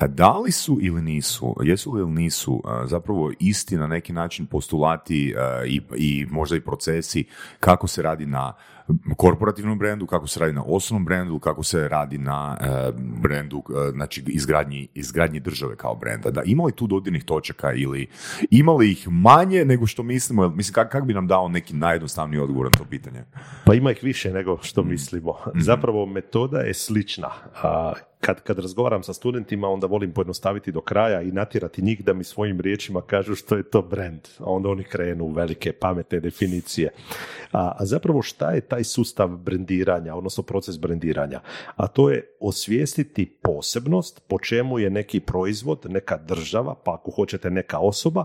E, 0.00 0.08
da 0.08 0.38
li 0.38 0.52
su 0.52 0.78
ili 0.80 1.02
nisu, 1.02 1.56
jesu 1.62 1.92
li 1.92 2.00
ili 2.00 2.10
nisu 2.10 2.62
e, 2.64 2.86
zapravo 2.86 3.32
isti 3.40 3.76
na 3.76 3.86
neki 3.86 4.12
način 4.12 4.46
postulati 4.46 5.34
i, 5.66 5.80
i 5.96 6.26
možda 6.30 6.56
i 6.56 6.60
procesi 6.60 7.24
kako 7.60 7.86
se 7.86 8.02
radi 8.02 8.26
na 8.26 8.52
korporativnom 9.16 9.78
brendu, 9.78 10.06
kako 10.06 10.26
se 10.26 10.40
radi 10.40 10.52
na 10.52 10.62
osobnom 10.66 11.04
brendu, 11.04 11.38
kako 11.38 11.62
se 11.62 11.88
radi 11.88 12.18
na 12.18 12.56
e, 12.60 12.92
brendu, 13.22 13.62
e, 13.68 13.90
znači 13.90 14.24
izgradnji, 14.26 14.88
izgradnji 14.94 15.40
države 15.40 15.76
kao 15.76 15.94
brenda. 15.94 16.30
Da, 16.30 16.42
ima 16.44 16.64
li 16.64 16.72
tu 16.72 16.86
dodirnih 16.86 17.24
točaka 17.24 17.72
ili 17.72 18.06
ima 18.50 18.72
li 18.72 18.90
ih 18.90 19.08
manje 19.08 19.64
nego 19.64 19.86
što 19.86 20.02
mislimo? 20.02 20.48
Mislim, 20.48 20.74
kako 20.74 20.90
kak 20.90 21.04
bi 21.04 21.14
nam 21.14 21.26
dao 21.26 21.48
neki 21.48 21.74
najjednostavniji 21.74 22.40
odgovor 22.40 22.64
na 22.64 22.78
to 22.78 22.84
pitanje? 22.84 23.24
Pa 23.64 23.74
ima 23.74 23.90
ih 23.90 23.98
više 24.02 24.32
nego 24.32 24.58
što 24.62 24.82
mislimo. 24.82 25.34
Mhm. 25.48 25.60
Zapravo 25.60 26.06
metoda 26.06 26.58
je 26.58 26.74
slična. 26.74 27.30
Kad, 28.24 28.42
kad 28.42 28.58
razgovaram 28.58 29.02
sa 29.02 29.12
studentima, 29.12 29.68
onda 29.68 29.86
volim 29.86 30.12
pojednostaviti 30.12 30.72
do 30.72 30.80
kraja 30.80 31.22
i 31.22 31.32
natjerati 31.32 31.82
njih 31.82 32.04
da 32.04 32.12
mi 32.12 32.24
svojim 32.24 32.60
riječima 32.60 33.00
kažu 33.00 33.34
što 33.34 33.56
je 33.56 33.62
to 33.62 33.82
brand. 33.82 34.20
A 34.38 34.44
onda 34.44 34.68
oni 34.68 34.84
krenu 34.84 35.24
u 35.24 35.32
velike 35.32 35.72
pametne 35.72 36.20
definicije. 36.20 36.90
A, 37.52 37.72
a 37.78 37.84
zapravo 37.86 38.22
šta 38.22 38.50
je 38.50 38.60
taj 38.60 38.84
sustav 38.84 39.28
brendiranja, 39.28 40.14
odnosno 40.14 40.42
proces 40.42 40.78
brendiranja? 40.78 41.40
A 41.76 41.86
to 41.86 42.10
je 42.10 42.36
osvijestiti 42.40 43.26
posebnost 43.42 44.22
po 44.28 44.38
čemu 44.38 44.78
je 44.78 44.90
neki 44.90 45.20
proizvod, 45.20 45.86
neka 45.88 46.16
država, 46.16 46.74
pa 46.74 46.94
ako 46.94 47.10
hoćete 47.10 47.50
neka 47.50 47.78
osoba, 47.78 48.24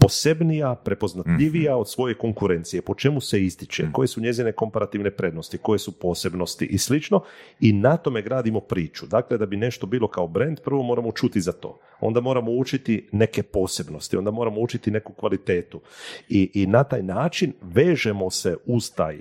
posebnija, 0.00 0.74
prepoznatljivija 0.74 1.72
mhm. 1.72 1.80
od 1.80 1.90
svoje 1.90 2.14
konkurencije, 2.14 2.82
po 2.82 2.94
čemu 2.94 3.20
se 3.20 3.44
ističe, 3.44 3.82
mhm. 3.82 3.92
koje 3.92 4.08
su 4.08 4.20
njezine 4.20 4.52
komparativne 4.52 5.10
prednosti, 5.10 5.58
koje 5.58 5.78
su 5.78 5.92
posebnosti 5.92 6.64
i 6.64 6.78
slično 6.78 7.22
i 7.60 7.72
na 7.72 7.96
tome 7.96 8.22
gradimo 8.22 8.60
priču. 8.60 9.06
Dakle, 9.06 9.38
da 9.38 9.46
bi 9.46 9.56
nešto 9.56 9.86
bilo 9.86 10.08
kao 10.08 10.28
brand, 10.28 10.60
prvo 10.60 10.82
moramo 10.82 11.12
čuti 11.12 11.40
za 11.40 11.52
to. 11.52 11.78
Onda 12.00 12.20
moramo 12.20 12.50
učiti 12.50 13.08
neke 13.12 13.42
posebnosti, 13.42 14.16
onda 14.16 14.30
moramo 14.30 14.60
učiti 14.60 14.90
neku 14.90 15.12
kvalitetu 15.12 15.80
i, 16.28 16.50
i 16.54 16.66
na 16.66 16.84
taj 16.84 17.02
način 17.02 17.52
vežemo 17.62 18.30
se 18.30 18.56
uz 18.66 18.92
taj 18.94 19.20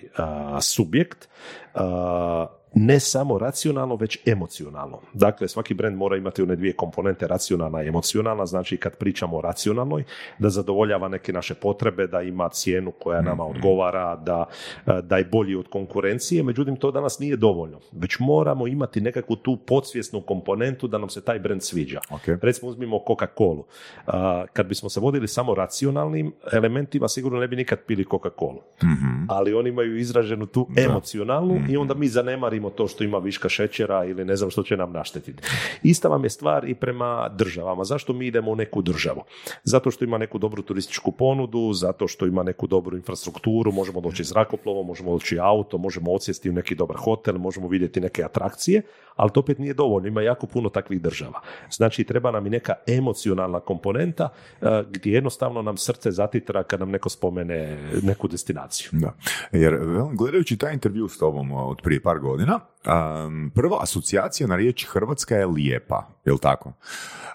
subjekt 0.61 1.27
ne 2.73 2.99
samo 2.99 3.37
racionalno, 3.37 3.95
već 3.95 4.27
emocionalno. 4.27 4.99
Dakle, 5.13 5.47
svaki 5.47 5.73
brand 5.73 5.97
mora 5.97 6.17
imati 6.17 6.41
one 6.41 6.55
dvije 6.55 6.73
komponente, 6.73 7.27
racionalna 7.27 7.83
i 7.83 7.87
emocionalna, 7.87 8.45
znači 8.45 8.77
kad 8.77 8.97
pričamo 8.97 9.37
o 9.37 9.41
racionalnoj, 9.41 10.03
da 10.39 10.49
zadovoljava 10.49 11.07
neke 11.07 11.33
naše 11.33 11.53
potrebe, 11.53 12.07
da 12.07 12.21
ima 12.21 12.49
cijenu 12.49 12.91
koja 12.91 13.21
nama 13.21 13.43
mhm. 13.43 13.55
odgovara, 13.55 14.15
da, 14.15 14.45
da 15.01 15.17
je 15.17 15.25
bolji 15.25 15.55
od 15.55 15.67
konkurencije, 15.67 16.43
međutim 16.43 16.75
to 16.75 16.91
danas 16.91 17.19
nije 17.19 17.35
dovoljno. 17.35 17.79
Već 17.91 18.19
moramo 18.19 18.67
imati 18.67 19.01
nekakvu 19.01 19.35
tu 19.35 19.57
podsvjesnu 19.57 20.21
komponentu 20.21 20.87
da 20.87 20.97
nam 20.97 21.09
se 21.09 21.21
taj 21.21 21.39
brand 21.39 21.63
sviđa. 21.63 21.99
Okay. 22.09 22.37
Recimo 22.41 22.69
uzmimo 22.69 22.97
Coca-Colu. 23.07 23.63
Kad 24.53 24.67
bismo 24.67 24.89
se 24.89 24.99
vodili 24.99 25.27
samo 25.27 25.55
racionalnim 25.55 26.33
elementima, 26.53 27.07
sigurno 27.07 27.39
ne 27.39 27.47
bi 27.47 27.55
nikad 27.55 27.79
pili 27.87 28.05
Coca-Colu. 28.05 28.61
mm 28.83 29.27
Ali 29.29 29.53
oni 29.53 29.69
imaju 29.69 29.97
izraženu 29.97 30.45
tu 30.45 30.67
emocionalnu 30.77 31.59
i 31.69 31.77
onda 31.77 31.93
mi 31.93 32.07
zanemarimo 32.07 32.56
hvalimo 32.57 32.69
to 32.69 32.87
što 32.87 33.03
ima 33.03 33.17
viška 33.17 33.49
šećera 33.49 34.05
ili 34.05 34.25
ne 34.25 34.35
znam 34.35 34.49
što 34.49 34.63
će 34.63 34.77
nam 34.77 34.91
naštetiti. 34.91 35.43
Ista 35.83 36.07
vam 36.07 36.23
je 36.23 36.29
stvar 36.29 36.69
i 36.69 36.75
prema 36.75 37.29
državama. 37.29 37.83
Zašto 37.83 38.13
mi 38.13 38.27
idemo 38.27 38.51
u 38.51 38.55
neku 38.55 38.81
državu? 38.81 39.21
Zato 39.63 39.91
što 39.91 40.05
ima 40.05 40.17
neku 40.17 40.37
dobru 40.37 40.61
turističku 40.61 41.11
ponudu, 41.11 41.73
zato 41.73 42.07
što 42.07 42.25
ima 42.25 42.43
neku 42.43 42.67
dobru 42.67 42.97
infrastrukturu, 42.97 43.71
možemo 43.71 44.01
doći 44.01 44.23
zrakoplovom, 44.23 44.87
možemo 44.87 45.11
doći 45.11 45.39
auto, 45.39 45.77
možemo 45.77 46.11
odsjesti 46.11 46.49
u 46.49 46.53
neki 46.53 46.75
dobar 46.75 46.97
hotel, 46.97 47.37
možemo 47.37 47.67
vidjeti 47.67 48.01
neke 48.01 48.23
atrakcije, 48.23 48.81
ali 49.15 49.31
to 49.33 49.39
opet 49.39 49.59
nije 49.59 49.73
dovoljno, 49.73 50.07
ima 50.07 50.21
jako 50.21 50.47
puno 50.47 50.69
takvih 50.69 51.01
država. 51.01 51.41
Znači 51.71 52.03
treba 52.03 52.31
nam 52.31 52.47
i 52.47 52.49
neka 52.49 52.73
emocionalna 52.87 53.59
komponenta 53.59 54.29
eh, 54.61 54.83
gdje 54.89 55.13
jednostavno 55.13 55.61
nam 55.61 55.77
srce 55.77 56.11
zatitra 56.11 56.63
kad 56.63 56.79
nam 56.79 56.91
neko 56.91 57.09
spomene 57.09 57.77
neku 58.03 58.27
destinaciju. 58.27 58.89
Da. 58.93 59.13
Jer 59.51 59.79
gledajući 60.13 60.57
taj 60.57 60.73
intervju 60.73 61.07
s 61.07 61.17
tobom 61.17 61.51
od 61.51 61.81
prije 61.83 62.01
par 62.01 62.19
godina, 62.19 62.46
um, 62.55 63.51
prva 63.55 63.77
asocijacija 63.81 64.47
na 64.47 64.55
riječ 64.55 64.85
Hrvatska 64.85 65.35
je 65.35 65.45
lijepa, 65.45 66.07
je 66.25 66.37
tako? 66.41 66.73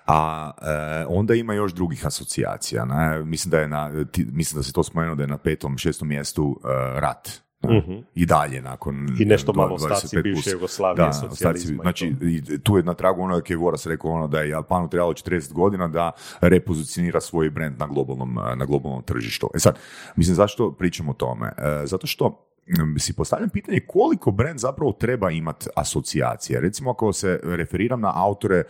A 0.06 0.50
e, 0.62 1.06
onda 1.08 1.34
ima 1.34 1.54
još 1.54 1.72
drugih 1.72 2.06
asocijacija. 2.06 2.84
Ne? 2.84 3.24
Mislim 3.24 3.50
da 3.50 3.58
je 3.58 3.68
na, 3.68 4.04
ti, 4.04 4.26
mislim 4.32 4.58
da 4.58 4.62
se 4.62 4.72
to 4.72 4.82
spomenuo 4.82 5.14
da 5.14 5.22
je 5.22 5.26
na 5.26 5.38
petom, 5.38 5.78
šestom 5.78 6.08
mjestu 6.08 6.60
e, 6.64 7.00
rat. 7.00 7.42
Mhm. 7.64 7.92
I 8.14 8.26
dalje 8.26 8.62
nakon 8.62 9.08
I 9.20 9.24
nešto 9.24 9.52
malo 9.52 9.76
25 9.76 9.92
ostaci 9.92 10.22
bivše 10.22 10.50
Jugoslavije, 10.50 11.06
da, 11.06 11.12
socijalizma 11.12 11.82
ostaci, 11.82 12.14
znači 12.14 12.14
tu 12.62 12.76
je 12.76 12.82
na 12.82 12.94
tragu 12.94 13.22
ono 13.22 13.42
je 13.48 13.56
Voras 13.56 13.86
rekao 13.86 14.10
ono 14.10 14.28
da 14.28 14.40
je 14.40 14.48
Japanu 14.48 14.88
trebalo 14.88 15.12
40 15.12 15.52
godina 15.52 15.88
da 15.88 16.12
repozicionira 16.40 17.20
svoj 17.20 17.50
brand 17.50 17.78
na 17.78 17.86
globalnom, 17.86 18.34
na 18.56 18.64
globalnom 18.64 19.02
tržištu. 19.02 19.50
E 19.54 19.58
sad, 19.58 19.78
mislim 20.16 20.36
zašto 20.36 20.72
pričamo 20.72 21.10
o 21.10 21.14
tome? 21.14 21.46
E, 21.46 21.86
zato 21.86 22.06
što 22.06 22.51
si 22.98 23.12
postavljam 23.12 23.50
pitanje 23.50 23.80
koliko 23.80 24.30
brand 24.30 24.58
zapravo 24.58 24.92
treba 24.92 25.30
imati 25.30 25.66
asocijacije. 25.76 26.60
Recimo 26.60 26.90
ako 26.90 27.12
se 27.12 27.40
referiram 27.42 28.00
na 28.00 28.12
autore, 28.14 28.62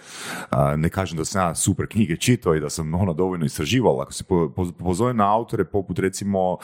ne 0.76 0.88
kažem 0.88 1.18
da 1.18 1.24
sam 1.24 1.48
ja 1.48 1.54
super 1.54 1.86
knjige 1.86 2.16
čitao 2.16 2.54
i 2.54 2.60
da 2.60 2.70
sam 2.70 2.94
ono 2.94 3.12
dovoljno 3.12 3.46
istraživao, 3.46 4.00
ako 4.00 4.12
se 4.12 4.24
po- 4.24 4.52
po- 4.56 4.72
pozovem 4.78 5.16
na 5.16 5.34
autore 5.34 5.64
poput 5.64 5.98
recimo 5.98 6.56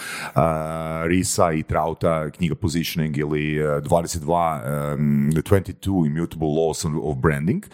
Risa 1.07 1.53
i 1.53 1.63
Trauta, 1.63 2.31
knjiga 2.31 2.55
Positioning 2.55 3.17
ili 3.17 3.67
a, 3.67 3.81
22, 3.81 4.95
um, 4.95 5.31
22 5.33 6.07
Immutable 6.07 6.49
Laws 6.49 6.85
of 7.03 7.17
Branding, 7.17 7.65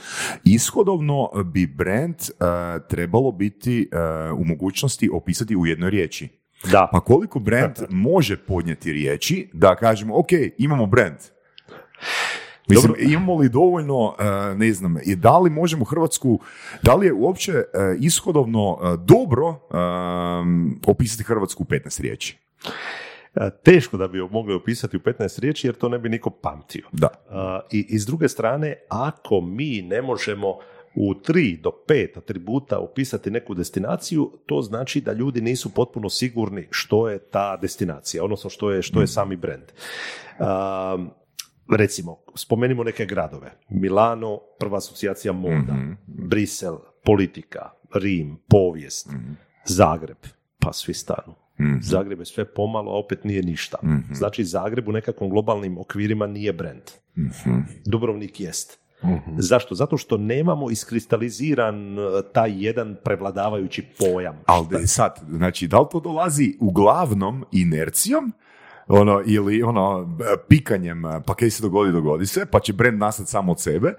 ishodovno 0.44 1.30
bi 1.44 1.66
brand 1.66 2.16
a, 2.40 2.78
trebalo 2.88 3.32
biti 3.32 3.88
a, 3.92 4.30
u 4.38 4.44
mogućnosti 4.44 5.11
opisati 5.12 5.56
u 5.56 5.66
jednoj 5.66 5.90
riječi. 5.90 6.43
Da, 6.71 6.88
Pa 6.92 7.00
koliko 7.00 7.38
brand 7.38 7.76
može 7.90 8.37
podnijeti 8.37 8.92
riječi 8.92 9.50
da 9.52 9.76
kažemo, 9.76 10.18
ok, 10.18 10.28
imamo 10.59 10.87
brand. 10.87 11.16
Mislim, 12.68 12.92
Dobro. 12.92 13.02
imamo 13.02 13.35
li 13.37 13.49
dovoljno, 13.49 14.14
e, 14.18 14.54
ne 14.54 14.73
znam, 14.73 14.97
i 15.04 15.16
da 15.16 15.38
li 15.38 15.50
možemo 15.50 15.85
Hrvatsku, 15.85 16.40
da 16.83 16.94
li 16.94 17.06
je 17.06 17.12
uopće 17.12 17.52
e, 17.52 17.64
ishodovno 18.00 18.78
e, 18.83 18.97
dobro 19.04 19.61
opisati 20.87 21.25
Hrvatsku 21.25 21.62
u 21.62 21.66
15 21.66 22.00
riječi? 22.00 22.38
Teško 23.62 23.97
da 23.97 24.09
bi 24.09 24.18
ju 24.18 24.28
mogli 24.33 24.54
opisati 24.54 24.97
u 24.97 25.00
15 25.00 25.40
riječi 25.40 25.66
jer 25.66 25.75
to 25.75 25.88
ne 25.88 25.99
bi 25.99 26.09
niko 26.09 26.30
pamtio. 26.30 26.88
Da. 26.92 27.09
I, 27.73 27.87
I 27.88 27.99
s 27.99 28.06
druge 28.06 28.28
strane, 28.28 28.75
ako 28.88 29.40
mi 29.40 29.83
ne 29.83 30.02
možemo 30.02 30.59
u 30.96 31.14
tri 31.14 31.58
do 31.62 31.70
pet 31.88 32.16
atributa 32.16 32.78
opisati 32.78 33.30
neku 33.30 33.54
destinaciju, 33.54 34.32
to 34.46 34.62
znači 34.62 35.00
da 35.00 35.12
ljudi 35.12 35.40
nisu 35.40 35.74
potpuno 35.74 36.08
sigurni 36.08 36.68
što 36.70 37.08
je 37.08 37.18
ta 37.18 37.56
destinacija, 37.56 38.24
odnosno 38.24 38.50
što 38.50 38.70
je, 38.70 38.82
što 38.82 39.00
je 39.00 39.06
sami 39.06 39.36
brand. 39.36 39.64
Um, 40.38 41.10
recimo, 41.78 42.18
spomenimo 42.34 42.84
neke 42.84 43.06
gradove. 43.06 43.52
Milano, 43.68 44.40
prva 44.58 44.76
asocijacija 44.76 45.32
moda, 45.32 45.76
Brisel, 46.06 46.76
politika, 47.04 47.70
Rim, 47.94 48.36
povijest, 48.48 49.08
Zagreb, 49.66 50.18
pa 50.58 50.72
svi 50.72 50.94
stanu. 50.94 51.34
Zagreb 51.80 52.18
je 52.18 52.26
sve 52.26 52.44
pomalo, 52.54 52.92
a 52.92 52.98
opet 52.98 53.24
nije 53.24 53.42
ništa. 53.42 53.78
Znači 54.12 54.44
Zagreb 54.44 54.88
u 54.88 54.92
nekakvom 54.92 55.30
globalnim 55.30 55.78
okvirima 55.78 56.26
nije 56.26 56.52
brand. 56.52 56.82
Dubrovnik 57.86 58.40
jest. 58.40 58.83
Zašto? 59.38 59.75
Zato 59.75 59.96
što 59.96 60.16
nemamo 60.16 60.70
iskristaliziran 60.70 61.99
uh, 61.99 62.04
taj 62.32 62.64
jedan 62.64 62.96
prevladavajući 63.04 63.82
pojam. 63.99 64.37
Ali 64.46 64.66
da 64.70 64.78
je 64.78 64.87
sad, 64.87 65.20
znači, 65.30 65.68
da 65.68 65.80
li 65.80 65.87
to 65.92 66.00
dolazi 66.00 66.56
uglavnom 66.61 67.44
inercijom, 67.52 68.32
ono, 68.88 69.23
ili 69.26 69.62
ono, 69.62 70.16
pikanjem, 70.49 71.02
pa 71.26 71.34
kaj 71.34 71.50
se 71.50 71.62
dogodi, 71.62 71.92
dogodi 71.92 72.26
se, 72.26 72.46
pa 72.50 72.61
će 72.61 72.73
brand 72.73 72.99
nastati 72.99 73.30
samo 73.30 73.52
od 73.52 73.61
sebe. 73.61 73.94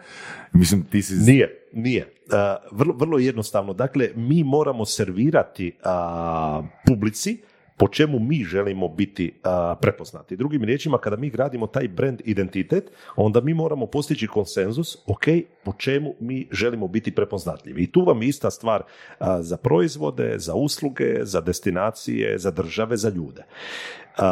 Mislim, 0.54 0.84
ti 0.84 1.02
si... 1.02 1.14
Nije, 1.14 1.68
nije. 1.74 2.14
Uh, 2.26 2.78
vrlo, 2.78 2.94
vrlo 2.94 3.18
jednostavno. 3.18 3.74
Dakle, 3.74 4.10
mi 4.16 4.44
moramo 4.44 4.86
servirati 4.86 5.78
uh, 5.80 6.66
publici 6.88 7.42
po 7.78 7.88
čemu 7.88 8.20
mi 8.20 8.44
želimo 8.44 8.88
biti 8.88 9.34
uh, 9.36 9.78
prepoznati. 9.82 10.36
Drugim 10.38 10.64
riječima, 10.64 10.98
kada 10.98 11.16
mi 11.16 11.30
gradimo 11.30 11.68
taj 11.68 11.88
brand 11.88 12.22
identitet, 12.26 12.92
onda 13.16 13.42
mi 13.42 13.54
moramo 13.54 13.86
postići 13.86 14.28
konsenzus, 14.28 14.98
ok, 15.08 15.24
po 15.64 15.74
čemu 15.78 16.14
mi 16.20 16.48
želimo 16.52 16.88
biti 16.88 17.16
prepoznatljivi. 17.16 17.84
I 17.84 17.92
tu 17.92 18.06
vam 18.06 18.22
je 18.22 18.28
ista 18.28 18.52
stvar 18.52 18.82
uh, 18.82 19.28
za 19.40 19.58
proizvode, 19.58 20.34
za 20.38 20.54
usluge, 20.54 21.20
za 21.22 21.42
destinacije, 21.42 22.38
za 22.38 22.52
države, 22.52 22.98
za 22.98 23.10
ljude. 23.10 23.44
Uh, 24.18 24.24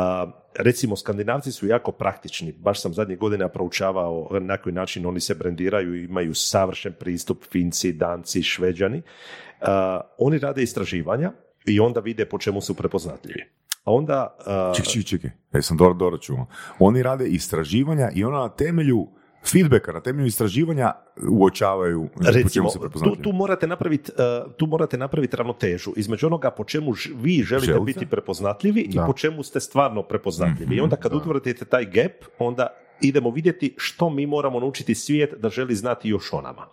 recimo, 0.56 0.96
skandinavci 0.96 1.52
su 1.52 1.68
jako 1.68 1.92
praktični. 1.92 2.52
Baš 2.52 2.82
sam 2.82 2.94
zadnjih 2.94 3.18
godina 3.18 3.50
proučavao 3.50 4.30
na 4.42 4.58
koji 4.58 4.74
način 4.74 5.06
oni 5.06 5.20
se 5.20 5.36
brendiraju 5.36 5.96
i 5.96 6.04
imaju 6.04 6.34
savršen 6.34 6.94
pristup, 7.00 7.44
Finci, 7.52 7.94
Danci, 7.94 8.44
Šveđani. 8.44 8.98
Uh, 9.62 9.68
oni 10.18 10.40
rade 10.40 10.64
istraživanja 10.64 11.32
i 11.66 11.80
onda 11.80 12.00
vide 12.00 12.26
po 12.26 12.40
čemu 12.40 12.62
su 12.62 12.74
prepoznatljivi. 12.74 13.44
A 13.84 13.92
onda... 13.92 14.38
uh, 14.40 14.76
Čekaj, 14.76 14.92
čekaj, 14.92 15.04
čekaj. 15.04 15.30
Jesam 15.54 15.78
dobro, 15.78 15.94
dobro 15.94 16.18
čuo. 16.18 16.46
Oni 16.80 17.04
rade 17.04 17.28
istraživanja 17.28 18.10
i 18.16 18.24
ona 18.24 18.40
na 18.40 18.50
temelju 18.50 19.08
feedbacka, 19.46 19.92
na 19.92 20.02
temelju 20.02 20.28
istraživanja 20.28 20.92
uočavaju 21.30 22.08
po 22.14 22.24
čemu 22.24 22.44
recimo, 22.44 22.70
se 22.70 22.74
tu, 22.74 22.82
prepoznatljivi. 22.82 23.24
tu 23.24 23.32
morate 23.32 23.68
napraviti 23.68 24.12
uh, 24.46 24.52
tu 24.54 24.66
morate 24.66 24.98
napraviti 24.98 25.36
ravnotežu 25.38 25.92
između 25.96 26.28
onoga 26.28 26.52
po 26.52 26.64
čemu 26.64 26.94
ž- 26.94 27.10
vi 27.16 27.44
želite, 27.44 27.66
Želite? 27.66 27.86
biti 27.86 28.06
prepoznatljivi 28.06 28.88
Da. 28.88 29.04
i 29.04 29.08
po 29.08 29.14
čemu 29.14 29.44
ste 29.44 29.60
stvarno 29.60 30.04
prepoznatljivi. 30.04 30.76
I 30.76 30.82
onda 30.82 30.96
kad 30.96 31.14
utvrdite 31.14 31.66
taj 31.66 31.86
gap, 31.86 32.12
onda 32.40 32.68
idemo 33.02 33.32
vidjeti 33.32 33.74
što 33.78 34.10
mi 34.10 34.26
moramo 34.26 34.60
naučiti 34.60 34.96
svijet 34.96 35.34
da 35.34 35.50
želi 35.50 35.76
znati 35.76 36.10
još 36.10 36.34
o 36.34 36.42
nama. 36.42 36.68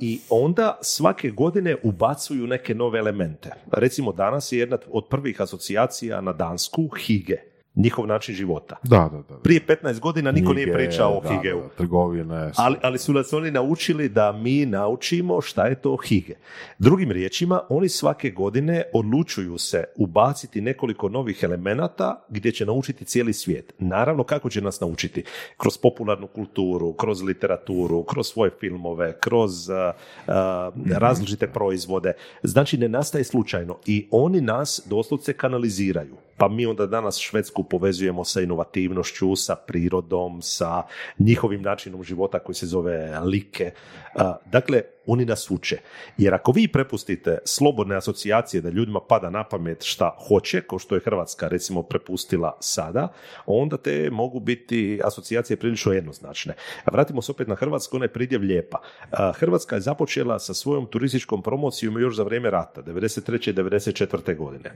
I 0.00 0.20
onda 0.30 0.78
svake 0.82 1.30
godine 1.30 1.76
ubacuju 1.82 2.46
neke 2.46 2.74
nove 2.74 2.98
elemente. 2.98 3.50
Recimo 3.72 4.12
danas 4.12 4.52
je 4.52 4.58
jedna 4.58 4.78
od 4.90 5.06
prvih 5.10 5.40
asocijacija 5.40 6.20
na 6.20 6.32
Dansku 6.32 6.88
Hige, 6.88 7.36
njihov 7.74 8.06
način 8.06 8.34
života. 8.34 8.76
Da, 8.82 9.08
da, 9.12 9.22
da. 9.28 9.40
Prije 9.42 9.60
15 9.82 10.00
godina 10.00 10.32
niko 10.32 10.52
nije 10.52 10.64
Knjige, 10.64 10.78
pričao 10.78 11.18
o 11.18 11.20
Higeu. 11.28 11.62
trgovine. 11.76 12.50
Ali, 12.56 12.76
ali 12.82 12.98
su 12.98 13.12
nas 13.12 13.32
oni 13.32 13.50
naučili 13.50 14.08
da 14.08 14.32
mi 14.32 14.66
naučimo 14.66 15.40
šta 15.40 15.66
je 15.66 15.74
to 15.74 15.96
hige. 15.96 16.34
Drugim 16.78 17.10
riječima, 17.12 17.60
oni 17.68 17.88
svake 17.88 18.30
godine 18.30 18.82
odlučuju 18.94 19.58
se 19.58 19.84
ubaciti 19.96 20.60
nekoliko 20.60 21.08
novih 21.08 21.42
elemenata 21.42 22.24
gdje 22.28 22.52
će 22.52 22.66
naučiti 22.66 23.04
cijeli 23.04 23.32
svijet. 23.32 23.72
Naravno, 23.78 24.24
kako 24.24 24.50
će 24.50 24.60
nas 24.60 24.80
naučiti? 24.80 25.24
Kroz 25.56 25.78
popularnu 25.78 26.26
kulturu, 26.26 26.92
kroz 26.92 27.22
literaturu, 27.22 28.04
kroz 28.04 28.26
svoje 28.26 28.50
filmove, 28.60 29.18
kroz 29.20 29.68
uh, 29.68 29.74
uh, 30.26 30.34
različite 30.98 31.46
proizvode. 31.46 32.12
Znači, 32.42 32.78
ne 32.78 32.88
nastaje 32.88 33.24
slučajno. 33.24 33.78
I 33.86 34.08
oni 34.10 34.40
nas 34.40 34.82
doslovce 34.86 35.32
kanaliziraju. 35.32 36.27
Pa 36.38 36.48
mi 36.48 36.66
onda 36.66 36.86
danas 36.86 37.18
Švedsku 37.18 37.64
povezujemo 37.64 38.24
sa 38.24 38.40
inovativnošću, 38.40 39.36
sa 39.36 39.56
prirodom, 39.56 40.42
sa 40.42 40.82
njihovim 41.18 41.62
načinom 41.62 42.04
života 42.04 42.38
koji 42.38 42.54
se 42.54 42.66
zove 42.66 43.20
like. 43.20 43.72
Dakle, 44.46 44.82
oni 45.08 45.24
nas 45.24 45.50
uče. 45.50 45.78
Jer 46.16 46.34
ako 46.34 46.52
vi 46.52 46.68
prepustite 46.68 47.38
slobodne 47.44 47.96
asocijacije 47.96 48.60
da 48.60 48.70
ljudima 48.70 49.00
pada 49.08 49.30
na 49.30 49.44
pamet 49.44 49.84
šta 49.84 50.16
hoće, 50.28 50.60
kao 50.60 50.78
što 50.78 50.94
je 50.94 51.00
Hrvatska 51.00 51.48
recimo 51.48 51.82
prepustila 51.82 52.56
sada, 52.60 53.08
onda 53.46 53.76
te 53.76 54.10
mogu 54.10 54.40
biti 54.40 55.00
asocijacije 55.04 55.56
prilično 55.56 55.92
jednoznačne. 55.92 56.54
A 56.84 56.90
Vratimo 56.92 57.22
se 57.22 57.32
opet 57.32 57.48
na 57.48 57.54
Hrvatsku, 57.54 57.96
ona 57.96 58.04
je 58.04 58.12
pridjev 58.12 58.42
lijepa. 58.42 58.78
Hrvatska 59.34 59.76
je 59.76 59.80
započela 59.80 60.38
sa 60.38 60.54
svojom 60.54 60.86
turističkom 60.86 61.42
promocijom 61.42 61.98
još 62.00 62.16
za 62.16 62.22
vrijeme 62.22 62.50
rata, 62.50 62.82
93. 62.82 63.50
i 63.50 63.54
94. 63.54 64.36
godine. 64.36 64.72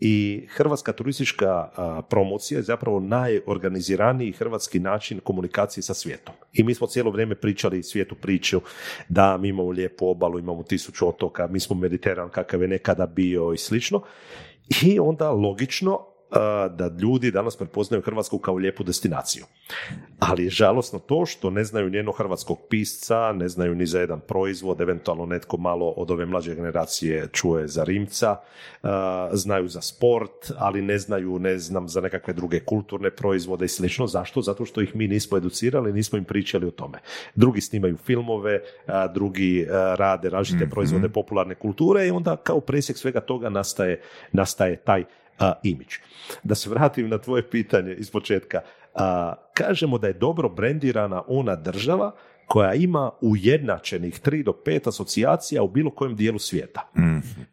I 0.00 0.46
hrvatska 0.50 0.92
turistička 0.92 1.68
promocija 2.10 2.58
je 2.58 2.62
zapravo 2.62 3.00
najorganiziraniji 3.00 4.32
hrvatski 4.32 4.78
način 4.78 5.20
komunikacije 5.20 5.82
sa 5.82 5.94
svijetom. 5.94 6.34
I 6.52 6.62
mi 6.62 6.74
smo 6.74 6.86
cijelo 6.86 7.10
vrijeme 7.10 7.34
pričali 7.34 7.82
svijetu 7.82 8.14
priču 8.14 8.60
da 9.08 9.36
mi 9.36 9.52
imamo 9.58 9.70
lijepu 9.70 10.08
obalu, 10.08 10.38
imamo 10.38 10.62
tisuću 10.62 11.08
otoka, 11.08 11.46
mi 11.46 11.60
smo 11.60 11.76
Mediteran 11.76 12.30
kakav 12.30 12.62
je 12.62 12.68
nekada 12.68 13.06
bio 13.06 13.52
i 13.52 13.58
slično. 13.58 14.02
I 14.82 14.98
onda 14.98 15.30
logično 15.30 16.00
da 16.70 16.90
ljudi 17.00 17.30
danas 17.30 17.56
prepoznaju 17.56 18.02
Hrvatsku 18.02 18.38
kao 18.38 18.54
lijepu 18.54 18.84
destinaciju. 18.84 19.44
Ali 20.18 20.44
je 20.44 20.50
žalosno 20.50 20.98
to 20.98 21.26
što 21.26 21.50
ne 21.50 21.64
znaju 21.64 21.90
nijednog 21.90 22.18
hrvatskog 22.18 22.58
pisca, 22.70 23.32
ne 23.32 23.48
znaju 23.48 23.74
ni 23.74 23.86
za 23.86 24.00
jedan 24.00 24.20
proizvod, 24.20 24.80
eventualno 24.80 25.26
netko 25.26 25.56
malo 25.56 25.88
od 25.88 26.10
ove 26.10 26.26
mlađe 26.26 26.54
generacije 26.54 27.28
čuje 27.32 27.68
za 27.68 27.84
Rimca, 27.84 28.36
znaju 29.32 29.68
za 29.68 29.80
sport, 29.80 30.52
ali 30.58 30.82
ne 30.82 30.98
znaju, 30.98 31.38
ne 31.38 31.58
znam, 31.58 31.88
za 31.88 32.00
nekakve 32.00 32.34
druge 32.34 32.60
kulturne 32.60 33.10
proizvode 33.10 33.64
i 33.64 33.68
slično. 33.68 34.06
Zašto? 34.06 34.42
Zato 34.42 34.64
što 34.64 34.80
ih 34.80 34.96
mi 34.96 35.08
nismo 35.08 35.38
educirali, 35.38 35.92
nismo 35.92 36.18
im 36.18 36.24
pričali 36.24 36.66
o 36.66 36.70
tome. 36.70 36.98
Drugi 37.34 37.60
snimaju 37.60 37.96
filmove, 37.96 38.60
drugi 39.14 39.66
rade 39.96 40.30
različite 40.30 40.70
proizvode 40.70 41.08
popularne 41.08 41.54
kulture 41.54 42.06
i 42.06 42.10
onda 42.10 42.36
kao 42.36 42.60
presjek 42.60 42.98
svega 42.98 43.20
toga 43.20 43.48
nastaje, 43.48 44.00
nastaje 44.32 44.76
taj 44.76 45.04
a, 45.38 45.52
imidž. 45.62 45.94
Da 46.42 46.54
se 46.54 46.70
vratim 46.70 47.08
na 47.08 47.18
tvoje 47.18 47.50
pitanje 47.50 47.94
iz 47.94 48.10
početka. 48.10 48.60
A, 48.94 49.34
kažemo 49.54 49.98
da 49.98 50.06
je 50.06 50.12
dobro 50.12 50.48
brendirana 50.48 51.22
ona 51.26 51.56
država 51.56 52.12
koja 52.48 52.74
ima 52.74 53.10
ujednačenih 53.20 54.20
3 54.20 54.44
do 54.44 54.52
5 54.66 54.88
asocijacija 54.88 55.62
u 55.62 55.68
bilo 55.68 55.90
kojem 55.90 56.16
dijelu 56.16 56.38
svijeta. 56.38 56.88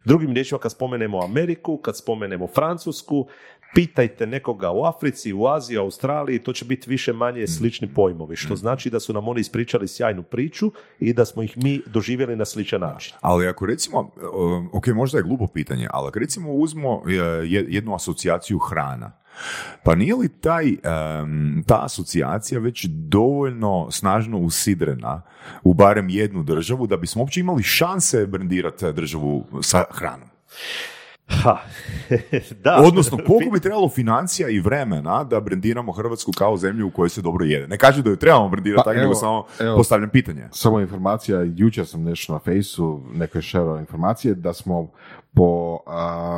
Drugim 0.05 0.33
riječima, 0.33 0.59
kad 0.59 0.71
spomenemo 0.71 1.23
Ameriku, 1.23 1.77
kad 1.77 1.97
spomenemo 1.97 2.47
Francusku, 2.47 3.27
pitajte 3.75 4.27
nekoga 4.27 4.71
u 4.71 4.83
Africi, 4.83 5.33
u 5.33 5.47
Aziji, 5.47 5.77
u 5.77 5.81
Australiji, 5.81 6.39
to 6.39 6.53
će 6.53 6.65
biti 6.65 6.89
više 6.89 7.13
manje 7.13 7.47
slični 7.47 7.93
pojmovi, 7.93 8.35
što 8.35 8.55
znači 8.55 8.89
da 8.89 8.99
su 8.99 9.13
nam 9.13 9.27
oni 9.27 9.41
ispričali 9.41 9.87
sjajnu 9.87 10.23
priču 10.23 10.71
i 10.99 11.13
da 11.13 11.25
smo 11.25 11.43
ih 11.43 11.57
mi 11.57 11.81
doživjeli 11.85 12.35
na 12.35 12.45
sličan 12.45 12.81
način. 12.81 13.13
Ali 13.21 13.47
ako 13.47 13.65
recimo, 13.65 13.99
uh, 13.99 14.09
ok, 14.73 14.87
možda 14.87 15.17
je 15.17 15.23
glupo 15.23 15.47
pitanje, 15.47 15.87
ali 15.91 16.07
ako 16.07 16.19
recimo 16.19 16.51
uzmo 16.51 17.03
je- 17.07 17.65
jednu 17.69 17.95
asocijaciju 17.95 18.57
hrana, 18.59 19.11
pa 19.83 19.95
nije 19.95 20.15
li 20.15 20.29
taj, 20.29 20.65
um, 20.65 21.63
ta 21.67 21.79
asocijacija 21.85 22.59
već 22.59 22.85
dovoljno 22.85 23.91
snažno 23.91 24.37
usidrena 24.37 25.21
u 25.63 25.73
barem 25.73 26.09
jednu 26.09 26.43
državu 26.43 26.87
da 26.87 26.97
bismo 26.97 27.21
uopće 27.21 27.39
imali 27.39 27.63
šanse 27.63 28.25
brendirati 28.25 28.93
državu 28.93 29.45
sa 29.61 29.83
hranom? 29.91 30.29
Ha, 31.27 31.57
da. 32.63 32.81
Odnosno, 32.83 33.17
koliko 33.27 33.51
bi 33.51 33.59
trebalo 33.59 33.89
financija 33.89 34.49
i 34.49 34.59
vremena 34.59 35.23
da 35.23 35.39
brendiramo 35.39 35.91
Hrvatsku 35.91 36.31
kao 36.37 36.57
zemlju 36.57 36.87
u 36.87 36.91
kojoj 36.91 37.09
se 37.09 37.21
dobro 37.21 37.45
jede? 37.45 37.67
Ne 37.67 37.77
kažem 37.77 38.03
da 38.03 38.09
ju 38.09 38.15
trebamo 38.15 38.49
brendirati, 38.49 38.83
Pa 38.85 38.91
tako 38.91 39.01
nego 39.01 39.15
samo 39.15 39.45
evo. 39.59 39.77
postavljam 39.77 40.09
pitanje. 40.09 40.47
Samo 40.51 40.79
informacija, 40.79 41.41
jučer 41.55 41.87
sam 41.87 42.03
nešto 42.03 42.33
na 42.33 42.39
fejsu, 42.39 43.01
neko 43.13 43.37
je 43.37 43.41
šerao 43.41 43.79
informacije 43.79 44.33
da 44.33 44.53
smo 44.53 44.91
po 45.35 45.79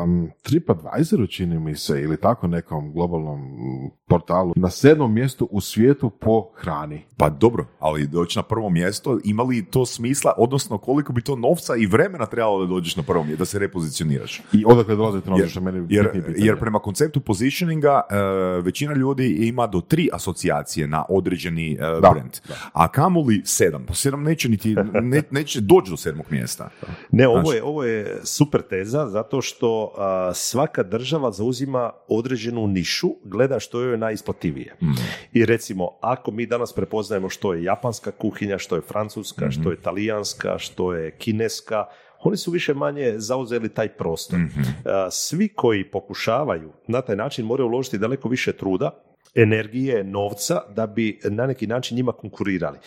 um, 0.04 0.32
TripAdvisoru 0.43 1.28
čini 1.28 1.60
mi 1.60 1.76
se 1.76 2.02
ili 2.02 2.17
tako 2.17 2.47
nekom 2.47 2.93
globalnom 2.93 3.41
portalu 4.08 4.54
na 4.56 4.69
sedmom 4.69 5.13
mjestu 5.13 5.47
u 5.52 5.62
svijetu 5.62 6.10
po 6.10 6.50
hrani. 6.56 7.06
Pa 7.17 7.30
dobro, 7.30 7.65
ali 7.80 8.08
doći 8.08 8.39
na 8.39 8.43
prvo 8.43 8.69
mjesto, 8.69 9.19
ima 9.23 9.43
li 9.43 9.65
to 9.65 9.86
smisla, 9.86 10.34
odnosno 10.38 10.78
koliko 10.78 11.13
bi 11.13 11.21
to 11.21 11.36
novca 11.36 11.76
i 11.76 11.86
vremena 11.86 12.26
trebalo 12.26 12.60
da 12.60 12.65
dođeš 12.65 12.95
na 12.95 13.04
prvo 13.04 13.23
mjesto, 13.23 13.41
da 13.41 13.45
se 13.45 13.60
repozicioniraš? 13.60 14.41
I 14.54 14.65
odakle 14.78 14.96
dolazi 14.96 15.22
to 15.22 15.38
Jer, 15.38 15.62
meni 15.62 15.86
jer, 15.90 16.34
jer 16.38 16.60
prema 16.60 16.80
konceptu 16.80 17.20
positioninga 17.20 18.02
e, 18.10 18.16
većina 18.62 18.94
ljudi 18.94 19.28
ima 19.28 19.68
do 19.68 19.82
tri 19.82 20.10
asocijacije 20.13 20.88
na 20.88 21.06
određeni 21.10 21.74
e, 21.74 21.78
Da, 22.02 22.10
brand. 22.10 22.38
A 22.74 22.88
kamoli 22.88 23.42
sedam? 23.46 23.86
Pa 23.86 23.94
sedam 23.94 24.24
neće 24.24 24.50
niti, 24.50 24.76
ne, 25.02 25.24
neće 25.32 25.62
doći 25.62 25.92
do 25.92 25.98
sedmog 25.98 26.26
mjesta. 26.30 26.70
Ne, 27.12 27.28
ovo 27.28 27.54
je, 27.54 27.63
ovo 27.63 27.84
je 27.84 28.20
super 28.24 28.62
teza 28.62 29.08
zato 29.08 29.42
što 29.42 29.94
a, 29.98 30.32
svaka 30.34 30.84
država 30.84 31.32
zauzima 31.32 31.92
određenu 32.08 32.68
nišu, 32.68 33.08
gleda 33.24 33.60
što 33.60 33.82
joj 33.82 33.92
je 33.92 33.98
najisplativije. 33.98 34.76
I 35.34 35.46
recimo, 35.46 35.90
ako 36.02 36.32
mi 36.32 36.46
danas 36.46 36.74
prepoznajemo 36.74 37.30
što 37.30 37.54
je 37.54 37.63
japanska 37.63 38.12
kuhinja, 38.12 38.58
što 38.58 38.76
je 38.76 38.82
francuska, 38.82 39.52
što 39.52 39.72
je 39.72 39.82
talijanska, 39.82 40.58
što 40.58 40.94
je 40.94 41.12
kineska, 41.12 41.86
oni 42.28 42.38
su 42.38 42.52
više 42.52 42.74
manje 42.74 43.13
zauzeli 43.18 43.70
taj 43.70 43.90
prostor. 43.90 44.40
A, 44.86 45.12
Svi 45.12 45.48
koji 45.48 45.92
pokušavaju 45.92 46.72
na 46.88 47.02
taj 47.02 47.16
način 47.16 47.46
moraju 47.46 47.68
uložiti 47.68 47.98
daleko 47.98 48.30
više 48.30 48.54
truda, 48.54 48.92
energije, 49.36 50.04
novca, 50.04 50.62
da 50.76 50.88
bi 50.88 51.20
na 51.24 51.48
neki 51.48 51.68
način 51.68 51.98
njima 51.98 52.12
konkurirali. 52.12 52.78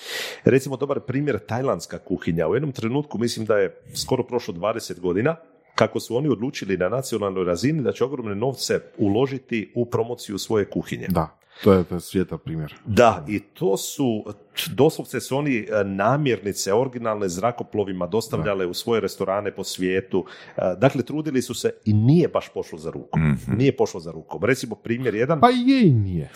Recimo, 0.45 0.77
dobar 0.77 1.01
primjer 1.01 1.39
tajlandska 1.39 1.99
kuhinja. 1.99 2.49
U 2.49 2.55
jednom 2.55 2.73
trenutku, 2.73 3.19
mislim 3.19 3.47
da 3.47 3.59
je 3.59 3.83
skoro 3.95 4.23
prošlo 4.23 4.55
20 4.55 5.01
godina, 5.01 5.37
kako 5.75 6.01
su 6.01 6.17
oni 6.17 6.29
odlučili 6.29 6.77
na 6.77 6.89
nacionalnoj 6.89 7.45
razini 7.45 7.83
da 7.83 7.93
će 7.93 8.05
ogromne 8.05 8.35
novce 8.35 8.81
uložiti 8.99 9.73
u 9.75 9.87
promociju 9.87 10.39
svoje 10.39 10.65
kuhinje. 10.65 11.07
Da, 11.09 11.39
to 11.65 11.73
je, 11.73 11.85
to 11.85 11.95
je 11.95 12.01
svijeta 12.01 12.39
primjer. 12.39 12.75
Da, 12.87 13.25
i 13.29 13.41
to 13.41 13.77
su, 13.77 14.25
doslovce 14.71 15.21
su 15.21 15.37
oni 15.37 15.59
e, 15.59 15.85
namirnice 15.85 16.75
originalne 16.75 17.29
zrakoplovima 17.29 18.07
dostavljale 18.07 18.67
u 18.67 18.75
svoje 18.75 19.01
restorane 19.01 19.55
po 19.55 19.65
svijetu. 19.65 20.25
E, 20.57 20.61
Dakle, 20.79 21.03
trudili 21.03 21.43
su 21.43 21.55
se 21.55 21.71
i 21.85 21.93
nije 21.93 22.29
baš 22.29 22.49
pošlo 22.55 22.79
za 22.79 22.91
rukom. 22.91 23.37
Nije 23.57 23.77
pošlo 23.77 24.01
za 24.01 24.13
rukom. 24.13 24.45
Recimo, 24.45 24.75
primjer 24.75 25.15
jedan, 25.15 25.41
Pa 25.41 25.49
je 25.49 25.87
i 25.87 25.93
nije. 25.93 26.31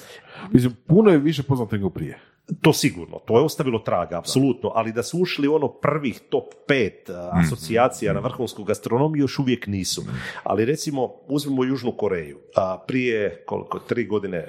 Mislim, 0.53 0.77
puno 0.87 1.11
je 1.11 1.19
više 1.19 1.43
poznato 1.43 1.77
nego 1.77 1.91
prije. 1.91 2.19
to 2.61 2.73
sigurno, 2.73 3.19
to 3.19 3.39
je 3.39 3.45
ostavilo 3.45 3.79
traga, 3.79 4.19
apsolutno, 4.19 4.73
ali 4.75 4.93
da 4.93 5.03
su 5.03 5.19
ušli 5.19 5.49
ono 5.49 5.69
prvih 5.69 6.21
top 6.29 6.45
pet 6.67 7.09
uh, 7.09 7.17
asocijacija 7.33 8.13
na 8.13 8.21
vrhunsku 8.21 8.65
gastronomiju 8.65 9.23
još 9.23 9.39
uvijek 9.39 9.67
nisu. 9.67 10.03
Ali 10.43 10.65
recimo, 10.65 11.13
uzmemo 11.29 11.65
Južnu 11.65 11.93
Koreju. 11.97 12.39
A, 12.57 12.79
prije 12.87 13.43
koliko, 13.47 13.79
tri 13.79 14.07
godine 14.07 14.49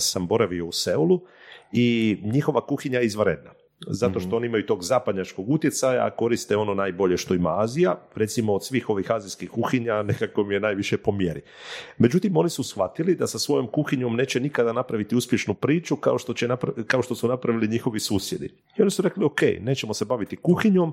sam 0.00 0.26
boravio 0.26 0.66
u 0.66 0.72
Seulu 0.72 1.20
i 1.74 2.18
njihova 2.22 2.66
kuhinja 2.66 2.98
je 2.98 3.06
izvanredna. 3.06 3.50
Zato 3.86 4.20
što 4.20 4.36
oni 4.36 4.46
imaju 4.46 4.66
tog 4.66 4.82
zapadnjačkog 4.82 5.50
utjecaja, 5.50 6.06
a 6.06 6.10
koriste 6.10 6.56
ono 6.56 6.74
najbolje 6.74 7.16
što 7.16 7.34
ima 7.34 7.60
Azija. 7.60 7.96
Recimo 8.14 8.54
od 8.54 8.66
svih 8.66 8.90
ovih 8.90 9.10
azijskih 9.10 9.50
kuhinja 9.50 10.02
nekako 10.12 10.44
mi 10.44 10.54
je 10.54 10.60
najviše 10.60 10.96
po 10.96 11.12
mjeri. 11.12 11.40
Međutim, 11.98 12.36
oni 12.36 12.50
su 12.50 12.62
shvatili 12.62 13.14
da 13.14 13.26
sa 13.26 13.38
svojom 13.38 13.66
kuhinjom 13.66 14.16
neće 14.16 14.40
nikada 14.40 14.72
napraviti 14.72 15.16
uspješnu 15.16 15.54
priču 15.54 15.96
kao 15.96 16.18
što, 16.18 16.34
će 16.34 16.48
napra- 16.48 16.84
kao 16.86 17.02
što 17.02 17.14
su 17.14 17.28
napravili 17.28 17.68
njihovi 17.68 18.00
susjedi. 18.00 18.54
I 18.78 18.82
oni 18.82 18.90
su 18.90 19.02
rekli, 19.02 19.24
ok, 19.24 19.40
nećemo 19.60 19.94
se 19.94 20.04
baviti 20.04 20.36
kuhinjom, 20.36 20.92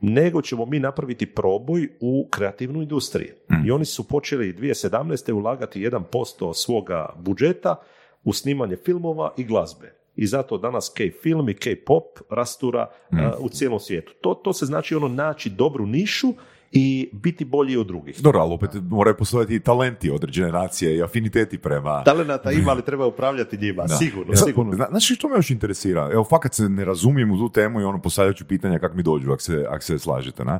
nego 0.00 0.42
ćemo 0.42 0.66
mi 0.66 0.78
napraviti 0.78 1.26
proboj 1.26 1.88
u 2.00 2.28
kreativnu 2.30 2.82
industriju. 2.82 3.34
I 3.66 3.70
oni 3.70 3.84
su 3.84 4.08
počeli 4.08 4.54
2017. 4.54 5.32
ulagati 5.32 5.80
1% 5.80 6.54
svoga 6.54 7.08
budžeta 7.16 7.76
u 8.24 8.32
snimanje 8.32 8.76
filmova 8.76 9.34
i 9.36 9.44
glazbe. 9.44 10.01
I 10.16 10.26
zato 10.26 10.58
danas 10.58 10.92
K-film 10.96 11.48
i 11.48 11.54
K-pop 11.54 12.04
rastura 12.30 12.90
a, 13.10 13.32
u 13.38 13.48
cijelom 13.48 13.80
svijetu. 13.80 14.12
To, 14.20 14.34
to 14.34 14.52
se 14.52 14.66
znači 14.66 14.94
ono 14.94 15.08
naći 15.08 15.50
dobru 15.50 15.86
nišu 15.86 16.34
i 16.72 17.10
biti 17.12 17.44
bolji 17.44 17.76
od 17.76 17.86
drugih. 17.86 18.20
Dobro, 18.20 18.40
ali 18.40 18.54
opet 18.54 18.70
moraju 18.90 19.16
postojati 19.16 19.54
i 19.54 19.60
talenti 19.60 20.10
određene 20.10 20.52
nacije 20.52 20.96
i 20.96 21.02
afiniteti 21.02 21.58
prema... 21.58 22.04
Talenata 22.04 22.52
ima, 22.52 22.70
ali 22.70 22.82
treba 22.82 23.06
upravljati 23.06 23.58
njima, 23.58 23.88
sigurno, 23.88 24.32
E 24.32 24.36
sad, 24.36 24.48
sigurno. 24.48 24.72
Zna, 24.72 24.86
znaš 24.90 25.14
što 25.16 25.28
me 25.28 25.36
još 25.36 25.50
interesira? 25.50 26.10
Evo, 26.12 26.24
fakat 26.24 26.54
se 26.54 26.68
ne 26.68 26.84
razumijem 26.84 27.30
u 27.30 27.36
tu 27.36 27.52
temu 27.52 27.80
i 27.80 27.84
ono 27.84 28.02
postavljat 28.02 28.36
ću 28.36 28.44
pitanja 28.44 28.78
kako 28.78 28.96
mi 28.96 29.02
dođu, 29.02 29.32
ako 29.32 29.42
se, 29.42 29.64
ako 29.68 29.84
se 29.84 29.98
slažete. 29.98 30.44
Na? 30.44 30.58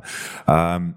Um, 0.75 0.93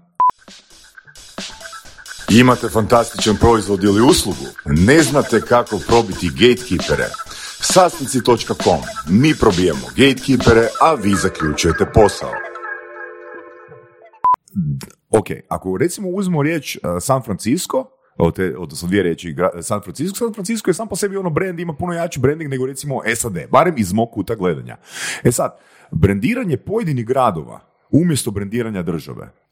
Imate 2.29 2.69
fantastičan 2.69 3.35
proizvod 3.39 3.83
ili 3.83 4.01
uslugu? 4.01 4.45
Ne 4.65 5.01
znate 5.01 5.41
kako 5.41 5.79
probiti 5.87 6.29
gatekeepere? 6.29 7.07
Sastnici.com. 7.61 8.79
Mi 9.09 9.33
probijemo 9.39 9.87
gatekeepere, 9.97 10.67
a 10.81 10.93
vi 10.93 11.15
zaključujete 11.15 11.85
posao. 11.93 12.31
Ok, 15.09 15.25
ako 15.47 15.77
recimo 15.77 16.09
uzmemo 16.09 16.43
riječ 16.43 16.75
uh, 16.75 16.81
San 17.01 17.23
Francisco, 17.23 17.85
od 18.17 18.39
odnosno 18.57 18.87
dvije 18.87 19.03
riječi, 19.03 19.33
gra- 19.33 19.61
San 19.61 19.81
Francisco, 19.81 20.17
San 20.17 20.33
Francisco 20.33 20.69
je 20.69 20.73
sam 20.73 20.87
po 20.87 20.95
sebi 20.95 21.17
ono 21.17 21.29
brand, 21.29 21.59
ima 21.59 21.73
puno 21.73 21.93
jači 21.93 22.19
branding 22.19 22.49
nego 22.49 22.65
recimo 22.65 23.01
SAD, 23.15 23.37
barem 23.51 23.73
iz 23.77 23.93
mog 23.93 24.09
kuta 24.13 24.35
gledanja. 24.35 24.77
E 25.23 25.31
sad, 25.31 25.57
brendiranje 25.91 26.57
pojedinih 26.57 27.05
gradova 27.05 27.59
umjesto 27.91 28.31
brendiranja 28.31 28.81
države. 28.81 29.46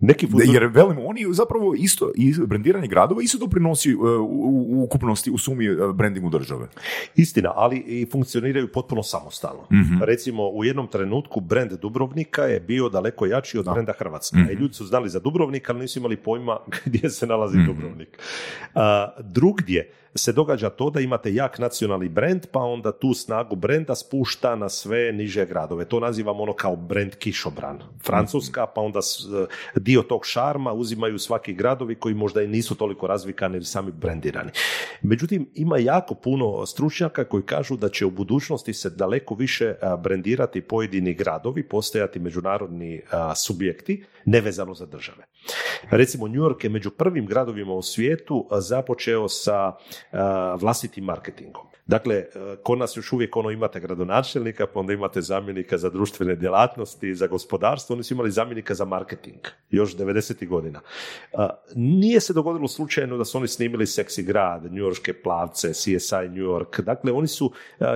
Neki 0.00 0.26
futuri- 0.26 0.52
Jer 0.52 0.64
velim, 0.64 0.96
oni 1.00 1.26
zapravo 1.30 1.74
isto, 1.74 2.10
i 2.16 2.34
brendiranje 2.46 2.86
gradova 2.88 3.22
isto 3.22 3.38
doprinosi 3.38 3.94
uh, 3.94 4.00
u, 4.20 4.24
u 4.68 4.82
ukupnosti, 4.84 5.30
u 5.30 5.38
sumi 5.38 5.70
uh, 5.70 5.94
brandingu 5.94 6.30
države. 6.30 6.68
Istina, 7.16 7.52
ali 7.54 7.76
i 7.78 8.06
funkcioniraju 8.12 8.68
potpuno 8.68 9.02
samostalno. 9.02 9.62
Mhm. 9.72 10.02
Recimo, 10.02 10.48
u 10.48 10.64
jednom 10.64 10.86
trenutku 10.86 11.40
brend 11.40 11.72
Dubrovnika 11.72 12.42
je 12.42 12.60
bio 12.60 12.88
daleko 12.88 13.26
jači 13.26 13.58
od 13.58 13.66
brenda 13.74 13.92
Hrvatska. 13.92 14.38
Mhm. 14.38 14.50
I 14.50 14.54
ljudi 14.54 14.74
su 14.74 14.86
znali 14.86 15.08
za 15.08 15.20
Dubrovnik, 15.20 15.70
ali 15.70 15.80
nisu 15.80 15.98
imali 15.98 16.16
pojma 16.16 16.58
gdje 16.84 17.10
se 17.10 17.26
nalazi 17.26 17.58
Dubrovnik. 17.58 18.18
A, 18.74 19.08
drugdje, 19.20 19.90
se 20.14 20.32
događa 20.32 20.70
to 20.70 20.90
da 20.90 21.00
imate 21.00 21.34
jak 21.34 21.58
nacionalni 21.58 22.08
brend, 22.08 22.46
pa 22.52 22.60
onda 22.60 22.92
tu 22.92 23.14
snagu 23.14 23.56
brenda 23.56 23.94
spušta 23.94 24.56
na 24.56 24.68
sve 24.68 25.12
niže 25.12 25.46
gradove. 25.46 25.84
To 25.84 26.00
nazivamo 26.00 26.42
ono 26.42 26.52
kao 26.52 26.76
brend 26.76 27.14
kišobran. 27.14 27.82
Francuska, 28.06 28.66
pa 28.66 28.80
onda 28.80 29.00
dio 29.76 30.02
tog 30.02 30.26
šarma 30.26 30.72
uzimaju 30.72 31.18
svaki 31.18 31.52
gradovi 31.52 31.94
koji 31.94 32.14
možda 32.14 32.42
i 32.42 32.48
nisu 32.48 32.74
toliko 32.74 33.06
razvikani 33.06 33.56
ili 33.56 33.64
sami 33.64 33.92
brendirani. 33.92 34.50
Međutim, 35.02 35.50
ima 35.54 35.78
jako 35.78 36.14
puno 36.14 36.66
stručnjaka 36.66 37.24
koji 37.24 37.42
kažu 37.42 37.76
da 37.76 37.88
će 37.88 38.06
u 38.06 38.10
budućnosti 38.10 38.74
se 38.74 38.90
daleko 38.90 39.34
više 39.34 39.74
brendirati 40.02 40.60
pojedini 40.60 41.14
gradovi, 41.14 41.68
postojati 41.68 42.18
međunarodni 42.18 43.02
subjekti, 43.36 44.04
nevezano 44.24 44.74
za 44.74 44.86
države. 44.86 45.24
Recimo, 45.90 46.28
New 46.28 46.42
York 46.42 46.64
je 46.64 46.70
među 46.70 46.90
prvim 46.90 47.26
gradovima 47.26 47.72
u 47.72 47.82
svijetu 47.82 48.48
započeo 48.58 49.28
sa 49.28 49.72
vlastitim 50.58 51.04
marketingom. 51.04 51.68
Dakle, 51.88 52.14
e, 52.14 52.26
kod 52.62 52.78
nas 52.78 52.96
još 52.96 53.12
uvijek 53.12 53.36
ono 53.36 53.50
imate 53.50 53.80
gradonačelnika, 53.80 54.66
pa 54.66 54.80
onda 54.80 54.92
imate 54.92 55.20
zamjenika 55.20 55.78
za 55.78 55.90
društvene 55.90 56.36
djelatnosti, 56.36 57.14
za 57.14 57.26
gospodarstvo, 57.26 57.94
oni 57.94 58.02
su 58.02 58.14
imali 58.14 58.30
zamjenika 58.30 58.74
za 58.74 58.84
marketing, 58.84 59.40
još 59.70 59.96
90. 59.96 60.48
godina. 60.48 60.80
Nije 61.74 62.20
se 62.20 62.32
dogodilo 62.32 62.68
slučajno 62.68 63.16
da 63.16 63.24
su 63.24 63.38
oni 63.38 63.48
snimili 63.48 63.86
Seksi 63.86 64.22
grad, 64.22 64.64
New 64.64 64.84
Yorkske 64.84 65.12
plavce, 65.22 65.72
CSI 65.72 66.28
New 66.28 66.44
York. 66.44 66.80
Dakle, 66.80 67.12
oni 67.12 67.28
su 67.28 67.52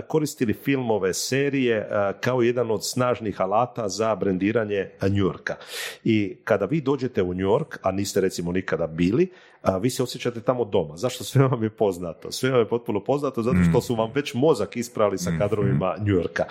koristili 0.08 0.54
filmove, 0.54 1.14
serije 1.14 1.88
kao 2.20 2.42
jedan 2.42 2.70
od 2.70 2.86
snažnih 2.86 3.40
alata 3.40 3.88
za 3.88 4.14
brendiranje 4.14 4.90
New 5.02 5.26
Yorka. 5.26 5.56
I 6.04 6.36
kada 6.44 6.64
vi 6.64 6.80
dođete 6.80 7.22
u 7.22 7.34
New 7.34 7.46
York, 7.46 7.78
a 7.82 7.92
niste 7.92 8.20
recimo 8.20 8.52
nikada 8.52 8.86
bili, 8.86 9.28
a, 9.62 9.76
vi 9.76 9.90
se 9.90 10.02
osjećate 10.02 10.40
tamo 10.40 10.64
doma. 10.64 10.96
Zašto? 10.96 11.24
Sve 11.24 11.48
vam 11.48 11.62
je 11.62 11.70
poznato. 11.70 12.32
Sve 12.32 12.50
vam 12.50 12.60
je 12.60 12.68
potpuno 12.68 13.04
poznato 13.04 13.42
zato 13.42 13.58
što 13.70 13.78
mm. 13.78 13.82
su 13.82 13.94
vam 13.94 14.10
već 14.14 14.34
mozak 14.34 14.76
isprali 14.76 15.18
sa 15.18 15.30
mm. 15.30 15.38
kadrovima 15.38 15.96
New 15.98 16.14
Yorka. 16.14 16.44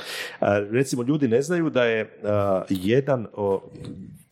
recimo, 0.71 1.03
ljudi 1.03 1.27
ne 1.27 1.41
znaju 1.41 1.69
da 1.69 1.83
je 1.83 2.19
jedan 2.69 3.27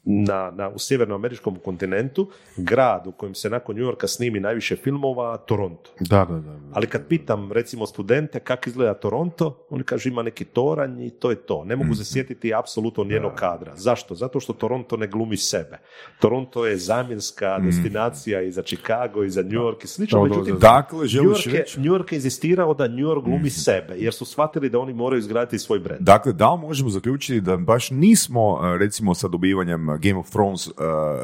na, 0.03 0.51
na, 0.51 0.69
u 0.69 0.79
sjevernoameričkom 0.79 1.55
kontinentu, 1.55 2.29
grad 2.57 3.07
u 3.07 3.11
kojem 3.11 3.35
se 3.35 3.49
nakon 3.49 3.75
New 3.75 3.85
Yorka 3.85 4.07
snimi 4.07 4.39
najviše 4.39 4.75
filmova, 4.75 5.37
Toronto. 5.37 5.91
Da, 5.99 6.25
da, 6.25 6.39
da, 6.39 6.59
Ali 6.73 6.87
kad 6.87 7.07
pitam 7.07 7.51
recimo 7.51 7.85
studente 7.85 8.39
kako 8.39 8.69
izgleda 8.69 8.93
Toronto, 8.93 9.65
oni 9.69 9.83
kažu 9.83 10.09
ima 10.09 10.23
neki 10.23 10.45
toranj 10.45 11.05
i 11.05 11.09
to 11.09 11.29
je 11.29 11.35
to. 11.35 11.63
Ne 11.65 11.75
mogu 11.75 11.95
se 11.95 12.01
mhm. 12.01 12.05
sjetiti 12.05 12.53
apsolutno 12.53 13.03
nijednog 13.03 13.33
kadra. 13.35 13.75
Zašto? 13.75 14.15
Zato 14.15 14.39
što 14.39 14.53
Toronto 14.53 14.97
ne 14.97 15.07
glumi 15.07 15.37
sebe. 15.37 15.77
Toronto 16.19 16.65
je 16.65 16.77
zamjenska 16.77 17.57
mhm. 17.59 17.65
destinacija 17.65 18.41
i 18.41 18.51
za 18.51 18.61
Chicago 18.61 19.23
i 19.23 19.29
za 19.29 19.41
New 19.41 19.51
York 19.51 19.83
i 19.83 19.87
slično. 19.87 20.23
Međutim, 20.23 20.57
dakle, 20.59 20.99
New 20.99 21.05
York, 21.07 21.53
je, 21.53 21.65
New 21.77 21.93
York 21.93 22.11
je 22.11 22.15
inzistirao 22.15 22.73
da 22.73 22.87
New 22.87 23.07
York 23.07 23.23
glumi 23.23 23.39
mhm. 23.39 23.47
sebe, 23.47 23.95
jer 23.97 24.13
su 24.13 24.25
shvatili 24.25 24.69
da 24.69 24.79
oni 24.79 24.93
moraju 24.93 25.19
izgraditi 25.19 25.59
svoj 25.59 25.79
brend. 25.79 26.01
Dakle, 26.01 26.33
da 26.33 26.55
možemo 26.55 26.89
zaključiti 26.89 27.41
da 27.41 27.57
baš 27.57 27.91
nismo 27.91 28.59
recimo 28.77 29.13
sa 29.13 29.27
dobivanjem 29.27 29.88
Game 29.97 30.19
of 30.19 30.29
Thrones 30.29 30.67
uh, 30.67 30.73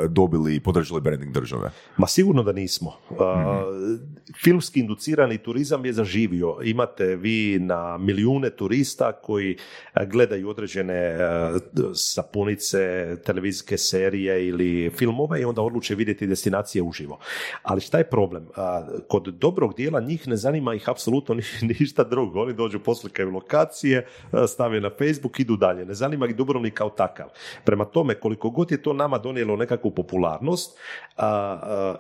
dobili 0.10 0.56
i 0.56 0.60
podržali 0.60 1.02
branding 1.02 1.32
države? 1.34 1.72
Ma 1.98 2.08
sigurno 2.08 2.44
da 2.44 2.52
nismo. 2.52 2.94
Uh, 3.10 3.18
filmski 4.44 4.80
inducirani 4.80 5.38
turizam 5.38 5.86
je 5.86 5.94
zaživio. 5.94 6.58
Imate 6.64 7.16
vi 7.16 7.60
na 7.60 7.98
milijune 7.98 8.50
turista 8.50 9.12
koji 9.12 9.56
uh, 9.56 10.04
gledaju 10.08 10.50
određene 10.50 11.18
sapunice, 11.94 13.16
televizijske 13.26 13.78
serije 13.78 14.48
ili 14.48 14.90
filmove 14.90 15.42
i 15.42 15.46
onda 15.46 15.62
odluče 15.62 15.96
vidjeti 15.96 16.28
destinacije 16.28 16.82
uživo. 16.82 17.20
Ali 17.64 17.82
šta 17.82 17.98
je 17.98 18.10
problem? 18.10 18.48
Kod 19.08 19.24
dobrog 19.24 19.76
dijela 19.76 20.00
njih 20.00 20.28
ne 20.28 20.38
zanima 20.38 20.74
ih 20.74 20.90
apsolutno 20.90 21.36
ništa 21.80 22.04
drugo. 22.04 22.42
Oni 22.42 22.54
dođu, 22.54 22.80
poslikaju 22.80 23.32
lokacije, 23.32 24.08
stave 24.48 24.82
na 24.82 24.90
Facebook, 24.90 25.40
idu 25.40 25.56
dalje. 25.56 25.86
Ne 25.86 25.94
zanima 25.94 26.28
ih 26.28 26.36
Dubrovnik 26.36 26.74
kao 26.74 26.90
takav. 26.90 27.28
Prema 27.64 27.86
tome, 27.86 28.16
koliko 28.16 28.50
god 28.56 28.72
je 28.72 28.82
to 28.82 28.94
nama 28.94 29.18
donijelo 29.18 29.56
nekakvu 29.56 29.92
popularnost 29.92 30.78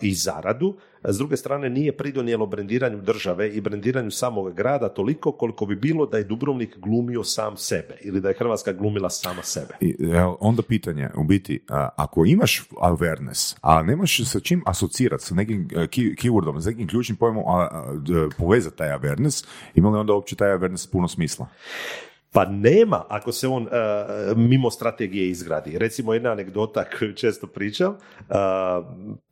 i 0.01 0.13
zaradu, 0.13 0.75
s 1.07 1.17
druge 1.17 1.37
strane 1.37 1.69
nije 1.69 1.97
pridonijelo 1.97 2.45
brendiranju 2.45 3.01
države 3.01 3.49
i 3.49 3.61
brendiranju 3.61 4.11
samog 4.11 4.53
grada 4.53 4.89
toliko 4.89 5.31
koliko 5.31 5.65
bi 5.65 5.75
bilo 5.75 6.05
da 6.05 6.17
je 6.17 6.23
Dubrovnik 6.23 6.77
glumio 6.77 7.23
sam 7.23 7.57
sebe 7.57 7.97
ili 8.01 8.21
da 8.21 8.29
je 8.29 8.35
Hrvatska 8.37 8.73
glumila 8.73 9.09
sama 9.09 9.43
sebe. 9.43 9.73
I, 9.81 9.95
onda 10.39 10.61
pitanje, 10.61 11.09
u 11.17 11.23
biti, 11.23 11.59
ako 11.95 12.25
imaš 12.25 12.63
awareness, 12.81 13.57
a 13.61 13.83
nemaš 13.83 14.25
sa 14.25 14.39
čim 14.39 14.63
asocirati, 14.65 15.23
sa 15.23 15.35
nekim 15.35 15.67
e, 15.75 15.87
keywordom, 15.91 16.61
sa 16.61 16.69
nekim 16.69 16.87
ključnim 16.87 17.17
pojmom 17.17 17.43
povezati 18.37 18.77
taj 18.77 18.89
awareness, 18.89 19.45
ima 19.75 19.89
li 19.89 19.97
onda 19.97 20.13
uopće 20.13 20.35
taj 20.35 20.49
awareness 20.49 20.91
puno 20.91 21.07
smisla? 21.07 21.47
Pa 22.35 22.45
nema 22.45 23.03
ako 23.09 23.31
se 23.31 23.47
on 23.47 23.63
uh, 23.63 24.37
mimo 24.37 24.71
strategije 24.71 25.29
izgradi. 25.29 25.77
Recimo 25.77 26.13
jedna 26.13 26.31
anegdota 26.31 26.83
koju 26.99 27.13
često 27.13 27.47
pričam, 27.47 27.93
uh, 27.93 28.35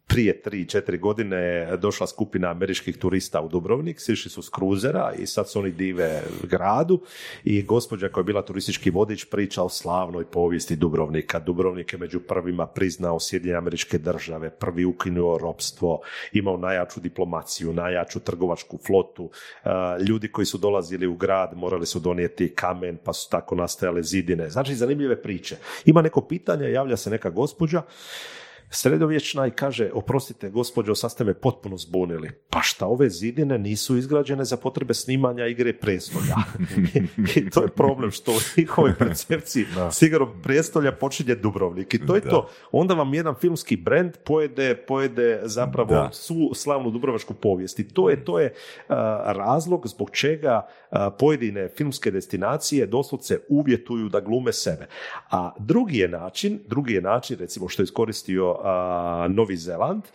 prije 0.08 0.42
tri, 0.42 0.66
četiri 0.68 0.98
godine 0.98 1.68
došla 1.78 2.08
skupina 2.08 2.50
američkih 2.50 2.98
turista 2.98 3.42
u 3.42 3.50
Dubrovnik, 3.50 4.00
sišli 4.00 4.32
su 4.32 4.42
s 4.42 4.50
kruzera 4.50 5.14
i 5.20 5.26
sad 5.26 5.50
su 5.50 5.60
oni 5.60 5.72
dive 5.72 6.22
gradu 6.44 7.02
i 7.44 7.62
gospođa 7.64 8.10
koja 8.10 8.22
je 8.22 8.26
bila 8.26 8.42
turistički 8.42 8.90
vodič 8.90 9.26
priča 9.26 9.64
o 9.64 9.70
slavnoj 9.70 10.26
povijesti 10.26 10.76
Dubrovnika. 10.76 11.40
Dubrovnik 11.40 11.94
je 11.94 12.00
među 12.00 12.20
prvima 12.20 12.68
priznao 12.68 13.20
Sjedinje 13.20 13.56
američke 13.56 13.98
države, 13.98 14.50
prvi 14.50 14.86
ukinuo 14.86 15.38
ropstvo, 15.38 16.02
imao 16.32 16.58
najjaču 16.58 17.00
diplomaciju, 17.00 17.74
najjaču 17.74 18.20
trgovačku 18.20 18.80
flotu. 18.88 19.30
Ljudi 20.08 20.28
koji 20.28 20.46
su 20.46 20.58
dolazili 20.58 21.08
u 21.08 21.16
grad 21.16 21.58
morali 21.58 21.86
su 21.86 22.00
donijeti 22.00 22.54
kamen 22.56 22.98
pa 23.04 23.14
su 23.14 23.30
tako 23.30 23.56
nastajale 23.56 24.04
zidine. 24.04 24.50
Znači 24.50 24.76
zanimljive 24.76 25.22
priče. 25.22 25.58
Ima 25.86 26.02
neko 26.02 26.22
pitanje, 26.22 26.72
javlja 26.72 26.98
se 26.98 27.10
neka 27.10 27.30
gospođa 27.30 27.82
sredovječna 28.74 29.48
i 29.48 29.52
kaže, 29.52 29.90
oprostite 29.94 30.50
gospođo, 30.50 30.96
sad 30.96 31.12
ste 31.12 31.24
me 31.24 31.34
potpuno 31.34 31.78
zbunili. 31.78 32.32
Pa 32.50 32.62
šta, 32.62 32.86
ove 32.86 33.10
zidine 33.10 33.58
nisu 33.58 33.98
izgrađene 33.98 34.46
za 34.46 34.58
potrebe 34.58 34.94
snimanja 34.94 35.48
igre 35.48 35.74
prestolja. 35.74 36.36
I 37.36 37.50
to 37.50 37.62
je 37.62 37.68
problem 37.68 38.12
što 38.12 38.32
u 38.32 38.40
njihovoj 38.58 38.94
percepciji 39.00 39.66
sigurno 39.92 40.34
prestolja 40.44 40.92
počinje 40.92 41.36
Dubrovnik. 41.36 41.94
I 41.94 42.06
to 42.06 42.16
je 42.16 42.22
to. 42.22 42.50
Onda 42.72 42.94
vam 42.94 43.14
jedan 43.14 43.36
filmski 43.36 43.76
brand 43.76 44.18
pojede, 44.24 44.76
pojede 44.76 45.42
zapravo 45.44 45.90
da. 45.90 46.10
svu 46.12 46.52
slavnu 46.54 46.92
dubrovačku 46.92 47.34
povijest. 47.34 47.80
I 47.80 47.88
to 47.88 48.10
je, 48.10 48.26
to 48.26 48.40
je 48.40 48.54
razlog 49.26 49.88
zbog 49.88 50.10
čega 50.12 50.68
pojedine 51.20 51.68
filmske 51.68 52.12
destinacije 52.12 52.86
doslovce 52.86 53.40
uvjetuju 53.50 54.10
da 54.10 54.20
glume 54.20 54.54
sebe. 54.54 54.88
A 55.32 55.52
drugi 55.60 55.98
je 55.98 56.08
način, 56.08 56.60
drugi 56.68 56.94
je 56.94 57.02
način 57.02 57.38
recimo 57.40 57.70
što 57.70 57.82
je 57.82 57.84
iskoristio 57.84 58.63
Novi 58.64 59.58
Zeland, 59.58 60.06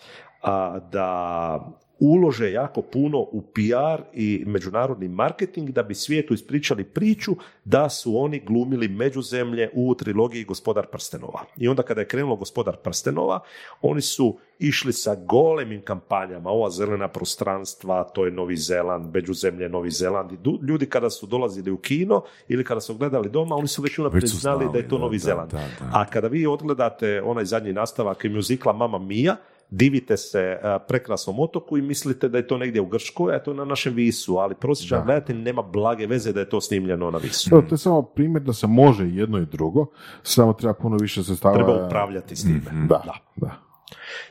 da 0.91 1.61
ulože 2.01 2.53
jako 2.53 2.83
puno 2.83 3.19
u 3.19 3.43
PR 3.43 4.03
i 4.13 4.45
međunarodni 4.47 5.09
marketing 5.09 5.71
da 5.71 5.83
bi 5.83 5.95
svijetu 5.95 6.35
ispričali 6.35 6.85
priču 6.85 7.37
da 7.65 7.89
su 7.89 8.19
oni 8.19 8.41
glumili 8.47 8.89
međuzemlje 8.89 9.71
u 9.75 9.95
trilogiji 9.95 10.45
Gospodar 10.45 10.87
prstenova. 10.87 11.45
I 11.57 11.69
onda 11.69 11.83
kada 11.83 12.01
je 12.01 12.09
krenulo 12.09 12.37
Gospodar 12.37 12.77
prstenova, 12.77 13.41
oni 13.83 14.01
su 14.01 14.39
išli 14.59 14.93
sa 14.93 15.15
golemim 15.15 15.83
kampanjama, 15.83 16.51
ova 16.51 16.71
zelena 16.71 17.09
prostranstva, 17.09 18.05
to 18.05 18.25
je 18.25 18.31
Novi 18.31 18.57
Zeland, 18.57 19.15
međuzemlje 19.15 19.69
Novi 19.69 19.91
Zeland. 19.91 20.31
Ljudi 20.69 20.87
kada 20.87 21.11
su 21.11 21.27
dolazili 21.27 21.71
u 21.71 21.77
kino 21.77 22.23
ili 22.49 22.65
kada 22.65 22.81
su 22.81 22.95
gledali 22.95 23.29
doma, 23.29 23.57
oni 23.57 23.69
su 23.69 23.83
već 23.83 23.99
unaprijed 23.99 24.27
znali 24.27 24.67
da 24.73 24.79
je 24.79 24.89
to 24.89 24.99
Novi 24.99 25.19
Zeland. 25.19 25.55
A 25.93 26.05
kada 26.05 26.29
vi 26.29 26.47
odgledate 26.47 27.23
onaj 27.23 27.45
zadnji 27.45 27.73
nastavak 27.73 28.25
muzikla 28.25 28.73
Mama 28.73 28.99
Mia, 28.99 29.37
divite 29.71 30.17
se 30.17 30.41
e, 30.41 30.79
prekrasnom 30.89 31.41
otoku 31.41 31.79
i 31.79 31.83
mislite 31.83 32.29
da 32.29 32.39
je 32.39 32.47
to 32.47 32.59
negdje 32.59 32.81
u 32.81 32.87
Grčkoj, 32.87 33.35
a 33.35 33.39
to 33.39 33.51
je 33.51 33.57
na 33.57 33.65
našem 33.65 33.95
visu, 33.95 34.37
ali 34.37 34.55
prosječan 34.55 35.05
gledatelj 35.05 35.37
nema 35.37 35.63
blage 35.63 36.07
veze 36.07 36.33
da 36.33 36.41
je 36.41 36.49
to 36.49 36.61
snimljeno 36.61 37.11
na 37.11 37.19
visu. 37.19 37.51
to 37.51 37.75
je 37.75 37.79
samo 37.79 38.03
primjer 38.03 38.43
da 38.43 38.53
se 38.53 38.67
može 38.67 39.09
jedno 39.09 39.39
i 39.39 39.47
drugo, 39.47 39.87
samo 40.23 40.53
treba 40.53 40.75
puno 40.75 40.97
više 40.97 41.23
sredstava. 41.23 41.55
Treba 41.55 41.87
upravljati 41.87 42.37
s 42.37 42.43
time. 42.43 42.87
Da, 42.89 43.03
da. 43.05 43.15
da. 43.37 43.69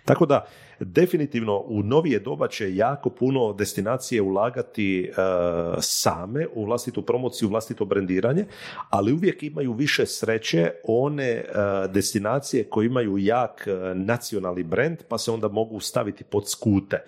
Tako 0.05 0.25
da, 0.25 0.47
definitivno 0.79 1.63
u 1.65 1.83
novije 1.83 2.19
doba 2.19 2.47
će 2.47 2.75
jako 2.75 3.09
puno 3.09 3.53
destinacije 3.53 4.21
ulagati 4.21 5.03
e, 5.03 5.11
same 5.79 6.47
u 6.53 6.65
vlastitu 6.65 7.01
promociju, 7.01 7.49
vlastito 7.49 7.85
brendiranje, 7.85 8.45
ali 8.89 9.13
uvijek 9.13 9.43
imaju 9.43 9.73
više 9.73 10.05
sreće 10.05 10.71
one 10.87 11.29
e, 11.29 11.43
destinacije 11.89 12.63
koje 12.63 12.85
imaju 12.85 13.17
jak 13.17 13.67
e, 13.67 13.95
nacionalni 13.95 14.63
brend, 14.63 14.97
pa 15.09 15.17
se 15.17 15.31
onda 15.31 15.47
mogu 15.47 15.79
staviti 15.79 16.23
pod 16.23 16.49
skute. 16.49 17.03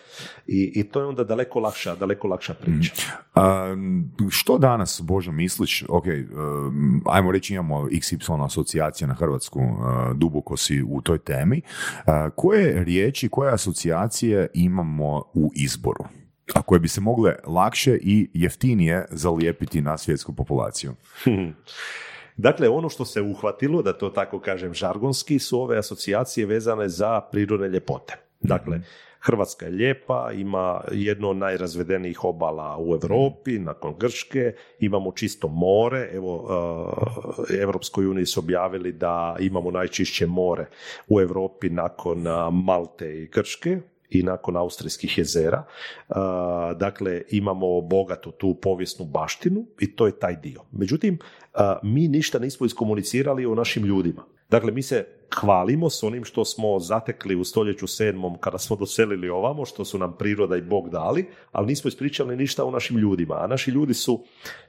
I, 0.48 0.72
i 0.76 0.84
to 0.84 1.00
je 1.00 1.06
onda 1.06 1.24
daleko 1.24 1.60
lakša, 1.60 1.96
daleko 1.96 2.28
lakša 2.28 2.54
priča. 2.54 2.94
Mm. 3.76 4.30
što 4.30 4.58
danas, 4.58 5.02
Božo, 5.04 5.32
misliš, 5.32 5.84
ok, 5.90 6.06
ajmo 7.06 7.32
reći 7.32 7.54
imamo 7.54 7.82
XY 7.82 8.46
asocijacija 8.46 9.08
na 9.08 9.14
Hrvatsku, 9.14 9.60
duboko 10.16 10.58
si 10.58 10.84
u 10.90 11.02
toj 11.02 11.18
temi, 11.18 11.62
koje 12.36 12.59
riječi, 12.62 13.30
koja 13.30 13.54
asocijacije 13.54 14.48
imamo 14.54 15.24
u 15.34 15.52
izboru? 15.56 16.04
a 16.54 16.62
koje 16.62 16.80
bi 16.80 16.88
se 16.88 17.02
mogle 17.02 17.36
lakše 17.48 17.98
i 18.02 18.30
jeftinije 18.34 19.06
zalijepiti 19.12 19.82
na 19.82 19.98
svjetsku 19.98 20.34
populaciju. 20.36 20.94
Dakle, 22.38 22.70
ono 22.70 22.90
što 22.90 23.06
se 23.06 23.22
uhvatilo, 23.22 23.82
da 23.82 23.98
to 23.98 24.10
tako 24.10 24.40
kažem 24.40 24.74
žargonski, 24.74 25.40
su 25.40 25.62
ove 25.62 25.78
asocijacije 25.78 26.46
vezane 26.46 26.90
za 26.90 27.22
prirodne 27.22 27.70
ljepote. 27.70 28.16
Dakle, 28.40 28.82
Hrvatska 29.20 29.66
je 29.66 29.72
lijepa, 29.72 30.32
ima 30.34 30.82
jedno 30.92 31.30
od 31.30 31.38
najrazvedenijih 31.38 32.24
obala 32.24 32.78
u 32.80 32.94
Europi, 32.94 33.60
nakon 33.60 33.96
Grčke, 34.00 34.54
imamo 34.80 35.12
čisto 35.12 35.48
more, 35.48 36.10
evo, 36.14 36.36
uh, 36.36 37.60
Evropskoj 37.62 38.08
uniji 38.08 38.26
su 38.26 38.40
objavili 38.40 38.92
da 38.92 39.36
imamo 39.40 39.72
najčišće 39.72 40.26
more 40.28 40.66
u 41.08 41.22
Europi 41.22 41.70
nakon 41.70 42.28
uh, 42.28 42.54
Malte 42.54 43.22
i 43.22 43.28
Grčke, 43.28 43.78
i 44.10 44.24
nakon 44.24 44.58
austrijskih 44.58 45.18
jezera. 45.18 45.64
Uh, 46.10 46.16
dakle, 46.78 47.22
imamo 47.30 47.82
bogatu 47.82 48.32
tu 48.32 48.56
povijesnu 48.62 49.06
baštinu 49.06 49.66
i 49.80 49.96
to 49.96 50.06
je 50.06 50.20
taj 50.20 50.36
dio. 50.36 50.62
Međutim, 50.72 51.20
mi 51.84 52.08
ništa 52.08 52.40
nismo 52.40 52.66
iskomunicirali 52.66 53.46
o 53.46 53.56
našim 53.56 53.86
ljudima. 53.86 54.26
Dakle, 54.50 54.72
mi 54.72 54.82
se 54.82 55.06
hvalimo 55.36 55.90
s 55.90 56.04
onim 56.04 56.24
što 56.24 56.46
smo 56.46 56.80
zatekli 56.80 57.36
u 57.36 57.44
stoljeću 57.44 57.88
sedmom 57.88 58.38
kada 58.40 58.58
smo 58.58 58.76
doselili 58.76 59.30
ovamo, 59.30 59.66
što 59.66 59.86
su 59.86 59.98
nam 59.98 60.16
priroda 60.18 60.58
i 60.58 60.62
Bog 60.62 60.90
dali, 60.90 61.28
ali 61.52 61.68
nismo 61.68 61.88
ispričali 61.88 62.36
ništa 62.36 62.66
o 62.66 62.72
našim 62.72 62.98
ljudima. 62.98 63.36
A 63.44 63.48
naši 63.48 63.72
ljudi 63.72 63.94
su 63.94 64.24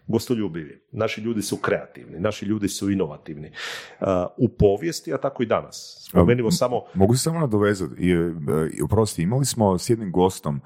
gostoljubivi, 0.06 0.82
naši 0.92 1.20
ljudi 1.20 1.42
su 1.42 1.56
kreativni, 1.56 2.20
naši 2.20 2.44
ljudi 2.44 2.68
su 2.68 2.90
inovativni. 2.90 3.52
Uh, 4.00 4.06
u 4.36 4.48
povijesti, 4.48 5.14
a 5.14 5.18
tako 5.18 5.42
i 5.42 5.46
danas. 5.46 6.06
Spomenimo 6.08 6.50
samo... 6.50 6.82
Mogu 6.94 7.14
se 7.14 7.22
samo 7.22 7.40
nadovezati. 7.40 7.94
I, 7.98 8.08
i, 8.78 8.82
oprosti, 8.82 9.22
imali 9.22 9.44
smo 9.44 9.78
s 9.78 9.90
jednim 9.90 10.12
gostom 10.12 10.60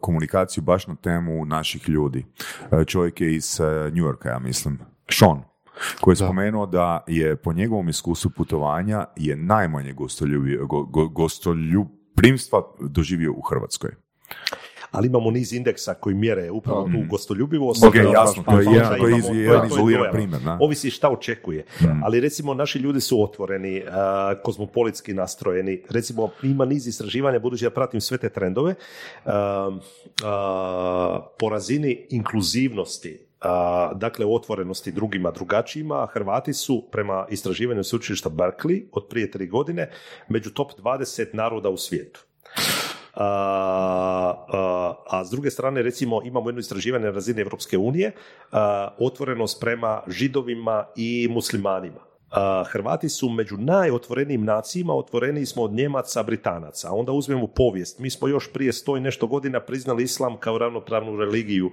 komunikaciju 0.00 0.62
baš 0.62 0.86
na 0.86 0.96
temu 0.96 1.44
naših 1.44 1.88
ljudi. 1.88 2.24
Uh, 2.70 2.84
čovjek 2.86 3.20
je 3.20 3.34
iz 3.34 3.60
uh, 3.60 3.92
New 3.92 4.04
Yorka, 4.04 4.28
ja 4.28 4.38
mislim. 4.38 4.78
Sean 5.10 5.42
koji 6.00 6.12
je 6.12 6.16
spomenuo 6.16 6.66
da 6.66 7.04
je 7.06 7.36
po 7.36 7.52
njegovom 7.52 7.88
iskustvu 7.88 8.30
putovanja 8.30 9.04
je 9.16 9.36
najmanje 9.36 9.92
gostoljubimstva 9.92 10.66
go, 10.84 11.08
gostoljubrimstva 11.08 12.62
doživio 12.80 13.32
u 13.32 13.40
Hrvatskoj. 13.40 13.90
Ali 14.90 15.06
imamo 15.06 15.30
niz 15.30 15.52
indeksa 15.52 15.94
koji 15.94 16.14
mjere 16.14 16.50
upravo 16.50 16.82
tu 16.82 16.98
Mm. 16.98 17.08
gostoljubivost. 17.08 17.84
Ok, 17.84 17.94
jasno, 17.94 18.42
to 18.42 18.60
je 18.60 18.66
jedan- 18.66 19.66
izoliran 19.66 20.12
primjer, 20.12 20.40
da. 20.42 20.58
Ovisi 20.60 20.90
šta 20.90 21.10
očekuje. 21.10 21.64
Mm. 21.80 22.02
Ali 22.04 22.20
recimo 22.20 22.54
naši 22.54 22.78
ljudi 22.78 23.00
su 23.00 23.22
otvoreni, 23.22 23.82
a, 23.90 24.34
kozmopolitski 24.44 25.14
nastrojeni. 25.14 25.82
Recimo 25.90 26.30
ima 26.42 26.64
niz 26.64 26.86
istraživanja, 26.86 27.38
budući 27.38 27.64
da 27.64 27.70
pratim 27.70 28.00
sve 28.00 28.18
te 28.18 28.28
trendove, 28.28 28.74
a, 29.24 29.70
a, 30.24 31.20
po 31.38 31.48
razini 31.48 32.06
inkluzivnosti 32.10 33.27
dakle 33.94 34.26
otvorenosti 34.26 34.92
drugima 34.92 35.30
drugačijima, 35.30 36.06
Hrvati 36.06 36.52
su 36.52 36.84
prema 36.92 37.26
istraživanju 37.30 37.84
sveučilišta 37.84 38.30
Berkeley 38.30 38.84
od 38.92 39.06
prije 39.10 39.30
tri 39.30 39.46
godine 39.46 39.90
među 40.28 40.50
top 40.50 40.72
20 40.82 41.26
naroda 41.32 41.68
u 41.68 41.76
svijetu. 41.76 42.24
A, 43.14 43.24
a, 44.48 44.94
a 45.06 45.24
s 45.24 45.30
druge 45.30 45.50
strane 45.50 45.82
recimo 45.82 46.20
imamo 46.24 46.48
jedno 46.48 46.60
istraživanje 46.60 47.04
na 47.04 47.10
razini 47.10 47.40
Europske 47.40 47.78
unije 47.78 48.12
otvorenost 48.98 49.60
prema 49.60 50.02
židovima 50.06 50.86
i 50.96 51.28
muslimanima. 51.30 52.07
Hrvati 52.66 53.08
su 53.08 53.28
među 53.28 53.56
najotvorenijim 53.56 54.44
nacijima, 54.44 54.94
otvoreniji 54.94 55.46
smo 55.46 55.62
od 55.62 55.72
Njemaca, 55.72 56.22
Britanaca. 56.22 56.88
A 56.88 56.94
onda 56.94 57.12
uzmemo 57.12 57.46
povijest. 57.46 57.98
Mi 57.98 58.10
smo 58.10 58.28
još 58.28 58.52
prije 58.52 58.72
sto 58.72 58.96
i 58.96 59.00
nešto 59.00 59.26
godina 59.26 59.60
priznali 59.60 60.02
islam 60.02 60.36
kao 60.36 60.58
ravnopravnu 60.58 61.16
religiju 61.16 61.70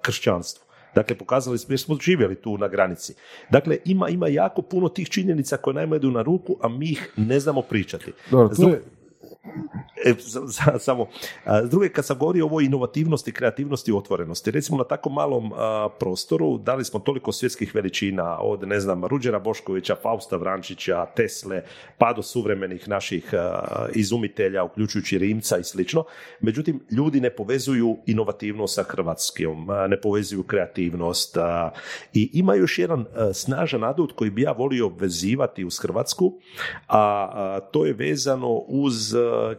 kršćanstvu. 0.00 0.64
Dakle, 0.94 1.18
pokazali 1.18 1.58
smo 1.58 1.72
jer 1.72 1.80
smo 1.80 1.96
živjeli 2.00 2.34
tu 2.34 2.58
na 2.58 2.68
granici. 2.68 3.14
Dakle, 3.50 3.78
ima, 3.84 4.08
ima 4.08 4.28
jako 4.28 4.62
puno 4.62 4.88
tih 4.88 5.08
činjenica 5.08 5.56
koje 5.56 5.74
najma 5.74 5.96
idu 5.96 6.10
na 6.10 6.22
ruku, 6.22 6.56
a 6.62 6.68
mi 6.68 6.90
ih 6.90 7.12
ne 7.16 7.40
znamo 7.40 7.62
pričati. 7.62 8.12
Dobro, 8.30 8.50
je, 8.58 8.82
E, 10.04 10.14
samo, 10.78 11.06
s 11.64 11.70
druge, 11.70 11.88
kad 11.88 12.06
sam 12.06 12.18
govorio 12.18 12.44
o 12.44 12.48
ovoj 12.48 12.64
inovativnosti, 12.64 13.32
kreativnosti 13.32 13.90
i 13.90 13.94
otvorenosti, 13.94 14.50
recimo 14.50 14.78
na 14.78 14.84
tako 14.84 15.10
malom 15.10 15.52
a, 15.56 15.88
prostoru 16.00 16.58
dali 16.58 16.84
smo 16.84 17.00
toliko 17.00 17.32
svjetskih 17.32 17.74
veličina, 17.74 18.38
od, 18.40 18.68
ne 18.68 18.80
znam, 18.80 19.04
Ruđera 19.04 19.38
Boškovića, 19.38 19.96
Fausta 20.02 20.36
Vrančića, 20.36 21.06
Tesle, 21.16 21.62
pa 21.98 22.12
do 22.12 22.22
suvremenih 22.22 22.88
naših 22.88 23.34
a, 23.34 23.86
izumitelja, 23.94 24.64
uključujući 24.64 25.18
Rimca 25.18 25.58
i 25.58 25.64
slično. 25.64 26.04
Međutim, 26.40 26.80
ljudi 26.90 27.20
ne 27.20 27.30
povezuju 27.30 27.96
inovativnost 28.06 28.74
sa 28.74 28.82
Hrvatskom, 28.82 29.70
a, 29.70 29.86
ne 29.86 30.00
povezuju 30.00 30.42
kreativnost 30.42 31.36
i 32.12 32.30
ima 32.32 32.54
još 32.54 32.78
jedan 32.78 33.04
snažan 33.32 33.84
adut 33.84 34.12
koji 34.12 34.30
bi 34.30 34.42
ja 34.42 34.52
volio 34.52 34.88
vezivati 34.88 35.64
uz 35.64 35.78
Hrvatsku, 35.78 36.32
a, 36.88 37.58
to 37.72 37.86
je 37.86 37.92
vezano 37.92 38.50
uz 38.66 39.14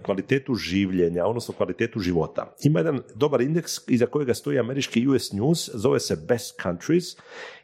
kvalitetu 0.05 0.55
življenja, 0.55 1.25
odnosno 1.25 1.53
kvalitetu 1.53 1.99
života. 1.99 2.55
Ima 2.63 2.79
jedan 2.79 3.01
dobar 3.15 3.41
indeks 3.41 3.79
iza 3.87 4.05
kojega 4.05 4.33
stoji 4.33 4.59
američki 4.59 5.07
US 5.07 5.31
News, 5.33 5.69
zove 5.73 5.99
se 5.99 6.15
Best 6.27 6.61
Countries 6.61 7.15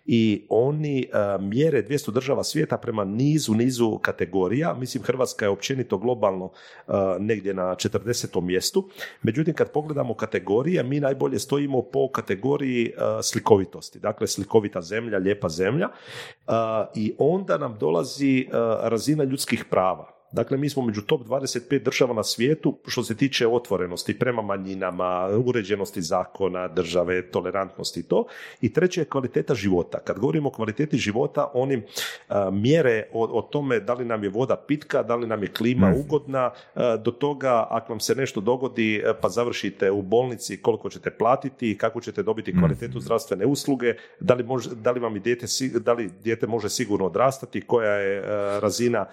i 0.05 0.45
oni 0.49 1.07
a, 1.13 1.37
mjere 1.41 1.83
200 1.83 2.11
država 2.11 2.43
svijeta 2.43 2.77
prema 2.77 3.05
nizu, 3.05 3.53
nizu 3.53 3.97
kategorija. 4.01 4.73
Mislim, 4.73 5.03
Hrvatska 5.03 5.45
je 5.45 5.49
općenito 5.49 5.97
globalno 5.97 6.51
a, 6.87 7.17
negdje 7.19 7.53
na 7.53 7.63
40. 7.63 8.41
mjestu. 8.41 8.89
Međutim, 9.23 9.53
kad 9.53 9.71
pogledamo 9.71 10.13
kategorije, 10.13 10.83
mi 10.83 10.99
najbolje 10.99 11.39
stojimo 11.39 11.81
po 11.81 12.09
kategoriji 12.11 12.93
a, 12.97 13.19
slikovitosti. 13.23 13.99
Dakle, 13.99 14.27
slikovita 14.27 14.81
zemlja, 14.81 15.17
lijepa 15.17 15.49
zemlja. 15.49 15.89
I 16.95 17.13
onda 17.17 17.57
nam 17.57 17.77
dolazi 17.79 18.47
razina 18.81 19.23
ljudskih 19.23 19.65
prava. 19.69 20.20
Dakle, 20.31 20.57
mi 20.57 20.69
smo 20.69 20.83
među 20.83 21.01
top 21.01 21.21
25 21.21 21.83
država 21.83 22.13
na 22.13 22.23
svijetu 22.23 22.77
što 22.87 23.03
se 23.03 23.17
tiče 23.17 23.47
otvorenosti 23.47 24.19
prema 24.19 24.41
manjinama, 24.41 25.29
uređenosti 25.45 26.01
zakona, 26.01 26.67
države, 26.67 27.21
tolerantnosti 27.21 27.99
i 27.99 28.03
to. 28.03 28.25
I 28.61 28.73
treće 28.73 29.01
je 29.01 29.05
kvaliteta 29.05 29.55
života. 29.55 29.99
Kad 29.99 30.19
govorimo 30.19 30.49
o 30.49 30.51
kvaliteti 30.51 30.97
života, 30.97 31.51
oni 31.53 31.81
a, 32.29 32.49
mjere 32.51 33.07
o, 33.13 33.23
o 33.23 33.41
tome 33.41 33.79
da 33.79 33.93
li 33.93 34.05
nam 34.05 34.23
je 34.23 34.29
voda 34.29 34.55
pitka, 34.67 35.03
da 35.03 35.15
li 35.15 35.27
nam 35.27 35.43
je 35.43 35.53
klima 35.53 35.93
ugodna, 36.05 36.51
a, 36.75 36.97
do 36.97 37.11
toga 37.11 37.67
ako 37.69 37.93
vam 37.93 37.99
se 37.99 38.15
nešto 38.15 38.41
dogodi 38.41 39.03
a, 39.05 39.13
pa 39.21 39.29
završite 39.29 39.91
u 39.91 40.01
bolnici, 40.01 40.61
koliko 40.61 40.89
ćete 40.89 41.11
platiti, 41.11 41.77
kako 41.77 42.01
ćete 42.01 42.23
dobiti 42.23 42.57
kvalitetu 42.59 42.99
zdravstvene 42.99 43.45
usluge, 43.45 43.93
da 44.19 44.33
li, 44.33 44.43
može, 44.43 44.69
da 44.75 44.91
li 44.91 44.99
vam 44.99 45.15
i 45.15 45.19
dijete, 45.19 45.45
da 45.79 45.93
li 45.93 46.09
dijete 46.23 46.47
može 46.47 46.69
sigurno 46.69 47.05
odrastati, 47.05 47.61
koja 47.61 47.93
je 47.93 48.19
a, 48.19 48.59
razina 48.59 49.05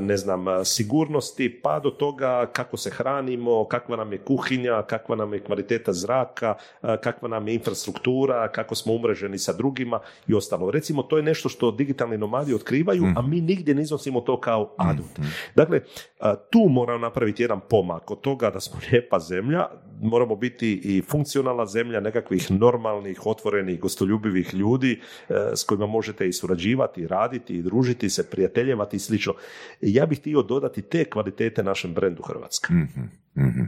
ne 0.00 0.16
znam, 0.16 0.31
sigurnosti, 0.64 1.60
pa 1.62 1.78
do 1.80 1.90
toga 1.90 2.46
kako 2.52 2.76
se 2.76 2.90
hranimo, 2.90 3.64
kakva 3.64 3.96
nam 3.96 4.12
je 4.12 4.18
kuhinja, 4.18 4.82
kakva 4.82 5.16
nam 5.16 5.34
je 5.34 5.40
kvaliteta 5.40 5.92
zraka, 5.92 6.54
kakva 6.80 7.28
nam 7.28 7.48
je 7.48 7.54
infrastruktura, 7.54 8.48
kako 8.48 8.74
smo 8.74 8.92
umreženi 8.92 9.38
sa 9.38 9.52
drugima 9.52 10.00
i 10.26 10.34
ostalo. 10.34 10.70
Recimo, 10.70 11.02
to 11.02 11.16
je 11.16 11.22
nešto 11.22 11.48
što 11.48 11.70
digitalni 11.70 12.18
nomadi 12.18 12.54
otkrivaju, 12.54 13.04
a 13.16 13.22
mi 13.22 13.40
nigdje 13.40 13.74
ne 13.74 13.82
iznosimo 13.82 14.20
to 14.20 14.40
kao 14.40 14.74
adut. 14.76 15.06
Dakle, 15.54 15.80
a, 16.20 16.34
tu 16.36 16.68
moramo 16.68 16.98
napraviti 16.98 17.42
jedan 17.42 17.60
pomak 17.70 18.10
od 18.10 18.20
toga 18.20 18.50
da 18.50 18.60
smo 18.60 18.80
lijepa 18.92 19.18
zemlja, 19.18 19.66
moramo 20.02 20.36
biti 20.36 20.80
i 20.84 21.02
funkcionalna 21.02 21.66
zemlja 21.66 22.00
nekakvih 22.00 22.50
normalnih, 22.50 23.26
otvorenih, 23.26 23.80
gostoljubivih 23.80 24.54
ljudi 24.54 25.00
e, 25.28 25.34
s 25.54 25.64
kojima 25.64 25.86
možete 25.86 26.28
i 26.28 26.32
surađivati, 26.32 27.06
raditi, 27.06 27.56
i 27.56 27.62
družiti 27.62 28.10
se, 28.10 28.30
prijateljevati 28.30 28.96
i 28.96 29.00
slično. 29.00 29.34
Ja 29.80 30.06
bih 30.06 30.20
htio 30.22 30.42
dodati 30.42 30.82
te 30.82 31.04
kvalitete 31.04 31.62
našem 31.62 31.94
brendu 31.94 32.22
Hrvatska. 32.22 32.74
Mhm, 32.74 33.00
mhm. 33.36 33.64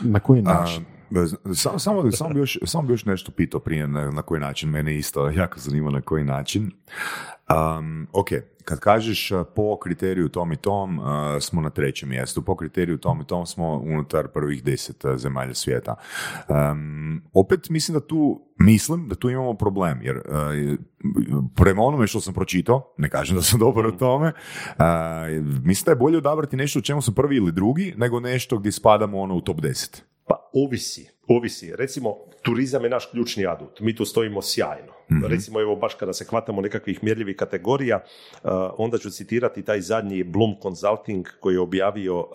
na 0.00 0.20
koji 0.20 0.40
A, 0.40 0.42
način? 0.42 0.84
Samo, 1.54 1.78
samo, 1.78 2.12
samo, 2.12 2.30
bi 2.30 2.38
još, 2.38 2.58
samo 2.64 2.86
bi 2.86 2.92
još 2.92 3.04
nešto 3.04 3.32
pitao 3.32 3.60
prije 3.60 3.88
na, 3.88 4.10
na 4.10 4.22
koji 4.22 4.40
način, 4.40 4.70
mene 4.70 4.96
isto 4.96 5.30
jako 5.30 5.58
zanima 5.58 5.90
na 5.90 6.00
koji 6.00 6.24
način. 6.24 6.70
Um, 7.78 8.08
ok, 8.12 8.28
kad 8.64 8.80
kažeš 8.80 9.32
po 9.56 9.78
kriteriju 9.78 10.28
tom 10.28 10.52
i 10.52 10.56
tom 10.56 10.98
uh, 10.98 11.04
smo 11.40 11.60
na 11.60 11.70
trećem 11.70 12.08
mjestu, 12.08 12.42
po 12.42 12.56
kriteriju 12.56 12.98
tom 12.98 13.20
i 13.20 13.26
tom 13.26 13.46
smo 13.46 13.72
unutar 13.72 14.28
prvih 14.28 14.64
deset 14.64 15.04
zemalja 15.16 15.54
svijeta. 15.54 15.94
Um, 16.48 17.22
opet 17.32 17.70
mislim 17.70 17.94
da 17.94 18.06
tu, 18.06 18.40
mislim 18.58 19.08
da 19.08 19.14
tu 19.14 19.30
imamo 19.30 19.54
problem, 19.54 20.02
jer 20.02 20.16
uh, 20.16 20.22
prema 21.56 21.82
onome 21.82 22.06
što 22.06 22.20
sam 22.20 22.34
pročitao, 22.34 22.94
ne 22.98 23.08
kažem 23.08 23.36
da 23.36 23.42
sam 23.42 23.60
dobar 23.60 23.86
u 23.86 23.96
tome, 23.96 24.32
uh, 24.68 24.84
mislim 25.64 25.84
da 25.84 25.90
je 25.90 25.96
bolje 25.96 26.18
odabrati 26.18 26.56
nešto 26.56 26.78
u 26.78 26.82
čemu 26.82 27.02
sam 27.02 27.14
prvi 27.14 27.36
ili 27.36 27.52
drugi, 27.52 27.94
nego 27.96 28.20
nešto 28.20 28.58
gdje 28.58 28.72
spadamo 28.72 29.20
ono 29.20 29.34
u 29.34 29.40
top 29.40 29.60
10. 29.60 30.02
Pa 30.28 30.50
ovisi. 30.52 31.08
Ovisi. 31.28 31.76
Recimo, 31.76 32.16
turizam 32.42 32.84
je 32.84 32.90
naš 32.90 33.06
ključni 33.10 33.46
adut. 33.46 33.80
Mi 33.80 33.96
tu 33.96 34.04
stojimo 34.04 34.42
sjajno. 34.42 34.98
Recimo, 35.28 35.60
evo, 35.60 35.76
baš 35.76 35.94
kada 35.94 36.12
se 36.12 36.24
hvatamo 36.24 36.60
nekakvih 36.60 37.04
mjerljivih 37.04 37.36
kategorija, 37.36 37.96
uh, 37.96 38.50
onda 38.78 38.98
ću 38.98 39.10
citirati 39.10 39.62
taj 39.62 39.80
zadnji 39.80 40.22
Bloom 40.22 40.54
Consulting 40.62 41.26
koji 41.40 41.54
je 41.54 41.60
objavio 41.60 42.18
uh, 42.18 42.26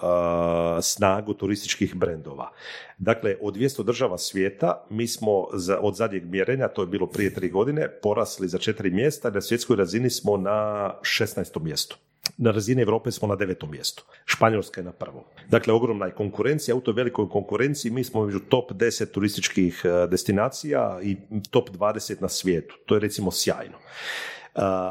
snagu 0.81 1.33
turističkih 1.33 1.95
brendova. 1.95 2.51
Dakle, 2.97 3.35
od 3.41 3.55
200 3.55 3.83
država 3.83 4.17
svijeta 4.17 4.85
mi 4.89 5.07
smo 5.07 5.47
za, 5.53 5.79
od 5.81 5.95
zadnjeg 5.95 6.25
mjerenja, 6.25 6.67
to 6.67 6.81
je 6.81 6.87
bilo 6.87 7.07
prije 7.07 7.33
tri 7.33 7.49
godine, 7.49 7.87
porasli 8.01 8.47
za 8.47 8.57
četiri 8.57 8.89
mjesta, 8.89 9.29
na 9.29 9.41
svjetskoj 9.41 9.75
razini 9.75 10.09
smo 10.09 10.37
na 10.37 10.89
16. 11.01 11.61
mjestu. 11.61 11.97
Na 12.37 12.51
razini 12.51 12.81
Europe 12.81 13.11
smo 13.11 13.27
na 13.27 13.35
devetom 13.35 13.71
mjestu. 13.71 14.03
Španjolska 14.25 14.81
je 14.81 14.85
na 14.85 14.91
prvom. 14.91 15.23
Dakle, 15.49 15.73
ogromna 15.73 16.05
je 16.05 16.11
konkurencija. 16.11 16.75
U 16.75 16.81
toj 16.81 16.93
velikoj 16.93 17.29
konkurenciji 17.29 17.91
mi 17.91 18.03
smo 18.03 18.25
među 18.25 18.39
top 18.39 18.71
10 18.71 19.11
turističkih 19.11 19.81
e, 19.85 20.07
destinacija 20.07 20.99
i 21.03 21.17
top 21.51 21.69
20 21.69 22.21
na 22.21 22.29
svijetu. 22.29 22.75
To 22.85 22.95
je 22.95 22.99
recimo 22.99 23.31
sjajno. 23.31 23.77
E, 23.77 23.79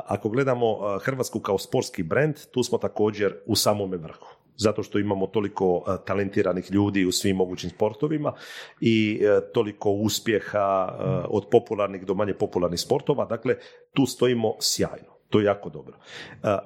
Ako 0.07 0.29
gledamo 0.29 0.67
e, 0.67 0.99
Hrvatsku 1.05 1.41
kao 1.41 1.59
sportski 1.59 2.03
brand, 2.03 2.35
tu 2.51 2.63
smo 2.63 2.79
također 2.79 3.35
u 3.47 3.57
samome 3.57 3.97
vrhu 3.97 4.27
zato 4.57 4.83
što 4.83 4.99
imamo 4.99 5.27
toliko 5.27 5.99
talentiranih 6.07 6.71
ljudi 6.71 7.05
u 7.05 7.13
svim 7.13 7.37
mogućim 7.37 7.71
sportovima 7.71 8.33
i 8.81 9.21
toliko 9.55 9.91
uspjeha 9.91 10.99
od 11.29 11.47
popularnih 11.51 12.07
do 12.07 12.15
manje 12.15 12.35
popularnih 12.35 12.81
sportova. 12.81 13.25
Dakle, 13.25 13.57
tu 13.93 14.07
stojimo 14.07 14.55
sjajno. 14.61 15.12
To 15.33 15.41
je 15.41 15.45
jako 15.45 15.69
dobro. 15.69 15.97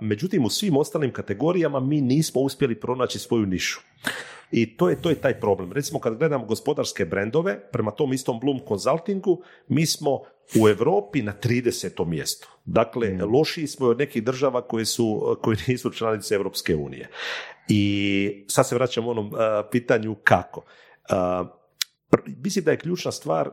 Međutim, 0.01 0.45
u 0.45 0.51
svim 0.51 0.77
ostalim 0.77 1.13
kategorijama 1.13 1.81
mi 1.81 2.01
nismo 2.01 2.41
uspjeli 2.41 2.81
pronaći 2.81 3.19
svoju 3.19 3.47
nišu. 3.47 3.81
I 4.51 4.77
to 4.77 4.89
je, 4.89 5.03
to 5.03 5.11
je 5.11 5.21
taj 5.21 5.41
problem. 5.41 5.73
Recimo 5.73 6.01
kad 6.01 6.19
gledamo 6.19 6.45
gospodarske 6.45 7.05
brendove, 7.05 7.71
prema 7.73 7.91
tom 7.91 8.13
istom 8.13 8.41
Bloom 8.41 8.61
Consultingu, 8.69 9.43
mi 9.69 9.87
smo 9.87 10.21
u 10.61 10.69
Europi 10.69 11.23
na 11.23 11.33
30. 11.43 12.07
mjestu. 12.07 12.49
Dakle, 12.65 13.19
lošiji 13.33 13.67
smo 13.67 13.87
od 13.87 13.99
nekih 13.99 14.25
država 14.25 14.63
koje, 14.63 14.85
su, 14.85 15.37
koje 15.43 15.57
nisu 15.69 15.91
članice 15.91 16.35
Europske 16.35 16.77
unije. 16.77 17.09
I 17.69 18.45
sad 18.49 18.69
se 18.69 18.75
vraćam 18.75 19.09
onom 19.09 19.33
pitanju 19.71 20.17
kako. 20.25 20.65
mislim 22.27 22.65
da 22.65 22.71
je 22.71 22.79
ključna 22.79 23.13
stvar 23.13 23.51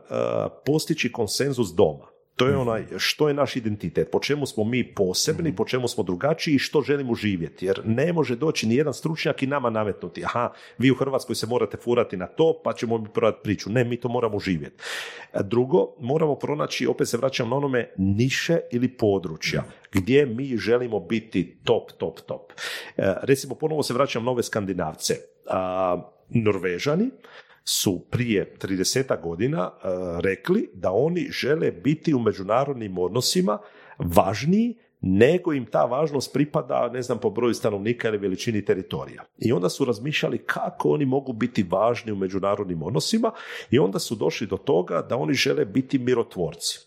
postići 0.66 1.12
konsenzus 1.12 1.68
doma. 1.74 2.13
To 2.36 2.46
je 2.46 2.52
mhm. 2.52 2.60
onaj 2.60 2.84
što 2.96 3.28
je 3.28 3.34
naš 3.34 3.56
identitet, 3.56 4.10
po 4.12 4.20
čemu 4.20 4.46
smo 4.46 4.64
mi 4.64 4.94
posebni, 4.94 5.48
mhm. 5.48 5.56
po 5.56 5.64
čemu 5.64 5.88
smo 5.88 6.04
drugačiji 6.04 6.54
i 6.54 6.58
što 6.58 6.82
želimo 6.82 7.14
živjeti. 7.14 7.66
Jer 7.66 7.80
ne 7.84 8.12
može 8.12 8.36
doći 8.36 8.66
ni 8.66 8.74
jedan 8.74 8.94
stručnjak 8.94 9.42
i 9.42 9.46
nama 9.46 9.70
nametnuti. 9.70 10.24
Aha, 10.24 10.52
vi 10.78 10.90
u 10.90 10.94
Hrvatskoj 10.94 11.34
se 11.34 11.46
morate 11.46 11.76
furati 11.76 12.16
na 12.16 12.26
to, 12.26 12.60
pa 12.64 12.72
ćemo 12.72 12.98
mi 12.98 13.08
prodati 13.14 13.42
priču. 13.42 13.70
Ne, 13.70 13.84
mi 13.84 14.00
to 14.00 14.08
moramo 14.08 14.38
živjeti. 14.38 14.82
Drugo, 15.40 15.94
moramo 16.00 16.34
pronaći, 16.34 16.86
opet 16.86 17.08
se 17.08 17.16
vraćam 17.16 17.48
na 17.48 17.56
onome, 17.56 17.90
niše 17.98 18.60
ili 18.72 18.88
područja 18.88 19.64
gdje 19.92 20.26
mi 20.26 20.56
želimo 20.56 21.00
biti 21.00 21.58
top, 21.64 21.92
top, 21.98 22.20
top. 22.20 22.52
E, 22.96 23.14
recimo, 23.22 23.54
ponovo 23.54 23.82
se 23.82 23.94
vraćam 23.94 24.24
na 24.24 24.30
ove 24.30 24.42
skandinavce. 24.42 25.14
Norvežani 26.28 27.10
su 27.64 28.06
prije 28.10 28.54
30 28.60 29.22
godina 29.22 29.70
e, 29.72 29.88
rekli 30.20 30.70
da 30.74 30.92
oni 30.92 31.28
žele 31.30 31.70
biti 31.70 32.14
u 32.14 32.18
međunarodnim 32.18 32.98
odnosima 32.98 33.58
važniji 33.98 34.78
nego 35.06 35.52
im 35.52 35.66
ta 35.66 35.84
važnost 35.84 36.32
pripada, 36.32 36.90
ne 36.92 37.02
znam, 37.02 37.18
po 37.18 37.30
broju 37.30 37.54
stanovnika 37.54 38.08
ili 38.08 38.18
veličini 38.18 38.64
teritorija. 38.64 39.22
I 39.38 39.52
onda 39.52 39.68
su 39.68 39.84
razmišljali 39.84 40.38
kako 40.38 40.88
oni 40.88 41.04
mogu 41.04 41.32
biti 41.32 41.66
važni 41.70 42.12
u 42.12 42.16
međunarodnim 42.16 42.82
odnosima 42.82 43.32
i 43.70 43.78
onda 43.78 43.98
su 43.98 44.14
došli 44.14 44.46
do 44.46 44.56
toga 44.56 45.02
da 45.08 45.16
oni 45.16 45.34
žele 45.34 45.64
biti 45.64 45.98
mirotvorci 45.98 46.78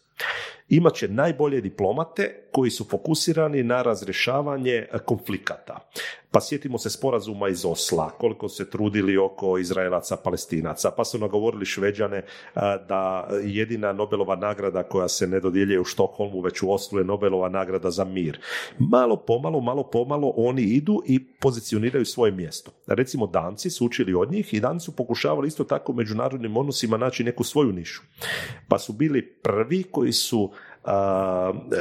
imat 0.70 0.94
će 0.94 1.08
najbolje 1.08 1.62
diplomate 1.62 2.50
koji 2.52 2.72
su 2.72 2.86
fokusirani 2.90 3.64
na 3.64 3.82
razrješavanje 3.82 4.88
konflikata. 5.06 5.90
Pa 6.38 6.42
sjetimo 6.42 6.78
se 6.78 6.90
sporazuma 6.90 7.50
iz 7.50 7.66
Osla, 7.66 8.10
koliko 8.10 8.50
se 8.50 8.70
trudili 8.70 9.18
oko 9.18 9.58
Izraelaca, 9.58 10.16
Palestinaca, 10.16 10.92
pa 10.92 11.06
su 11.06 11.20
nagovorili 11.20 11.66
Šveđane 11.66 12.26
da 12.88 13.30
jedina 13.44 13.94
Nobelova 13.94 14.36
nagrada 14.36 14.84
koja 14.84 15.08
se 15.08 15.28
ne 15.28 15.40
dodjeljuje 15.40 15.80
u 15.80 15.86
Štokholmu, 15.86 16.42
već 16.42 16.62
u 16.62 16.72
Oslu 16.72 17.00
je 17.00 17.06
Nobelova 17.06 17.50
nagrada 17.50 17.92
za 17.92 18.04
mir. 18.04 18.40
Malo 18.80 19.16
pomalo, 19.16 19.62
malo 19.62 19.84
pomalo 19.84 20.34
oni 20.36 20.62
idu 20.62 21.02
i 21.06 21.20
pozicioniraju 21.40 22.06
svoje 22.06 22.32
mjesto. 22.32 22.72
Recimo 22.88 23.28
Danci 23.28 23.70
su 23.70 23.86
učili 23.86 24.14
od 24.14 24.32
njih 24.32 24.54
i 24.54 24.60
Danci 24.60 24.86
su 24.86 24.96
pokušavali 24.96 25.48
isto 25.48 25.64
tako 25.64 25.92
u 25.92 25.96
međunarodnim 25.96 26.58
odnosima 26.58 26.98
naći 26.98 27.24
neku 27.24 27.44
svoju 27.44 27.72
nišu. 27.72 28.02
Pa 28.68 28.80
su 28.80 28.94
bili 28.94 29.34
prvi 29.44 29.84
koji 29.84 30.12
su 30.12 30.52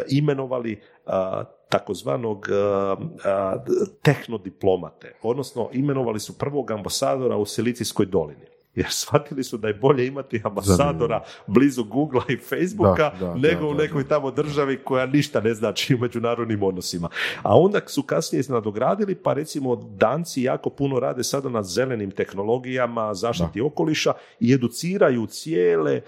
imenovali 0.09 0.81
takozvanog 1.79 2.47
tehnodiplomate, 4.03 5.16
odnosno 5.22 5.68
imenovali 5.72 6.20
su 6.20 6.39
prvog 6.39 6.70
ambasadora 6.70 7.37
u 7.37 7.47
Silicijskoj 7.47 8.07
dolini 8.07 8.56
jer 8.77 8.87
shvatili 8.91 9.45
su 9.45 9.57
da 9.57 9.68
je 9.68 9.74
bolje 9.74 10.07
imati 10.07 10.41
ambasadora 10.45 11.22
blizu 11.47 11.85
Google 11.85 12.22
i 12.29 12.37
Facebooka 12.37 13.12
nego 13.37 13.68
u 13.68 13.74
nekoj 13.74 14.09
tamo 14.09 14.31
državi 14.31 14.79
koja 14.85 15.07
ništa 15.07 15.41
ne 15.41 15.55
znači 15.55 15.95
u 15.95 15.99
međunarodnim 15.99 16.62
odnosima. 16.62 17.09
A 17.43 17.59
onda 17.59 17.81
su 17.87 18.03
kasnije 18.03 18.43
nadogradili, 18.49 19.14
pa 19.14 19.33
recimo 19.33 19.77
danci 19.77 20.43
jako 20.43 20.70
puno 20.70 21.01
rade 21.01 21.24
sada 21.24 21.49
na 21.49 21.62
zelenim 21.62 22.11
tehnologijama, 22.11 23.14
zaštiti 23.14 23.61
okoliša 23.61 24.12
i 24.41 24.53
educiraju 24.53 25.27
cijele, 25.27 26.01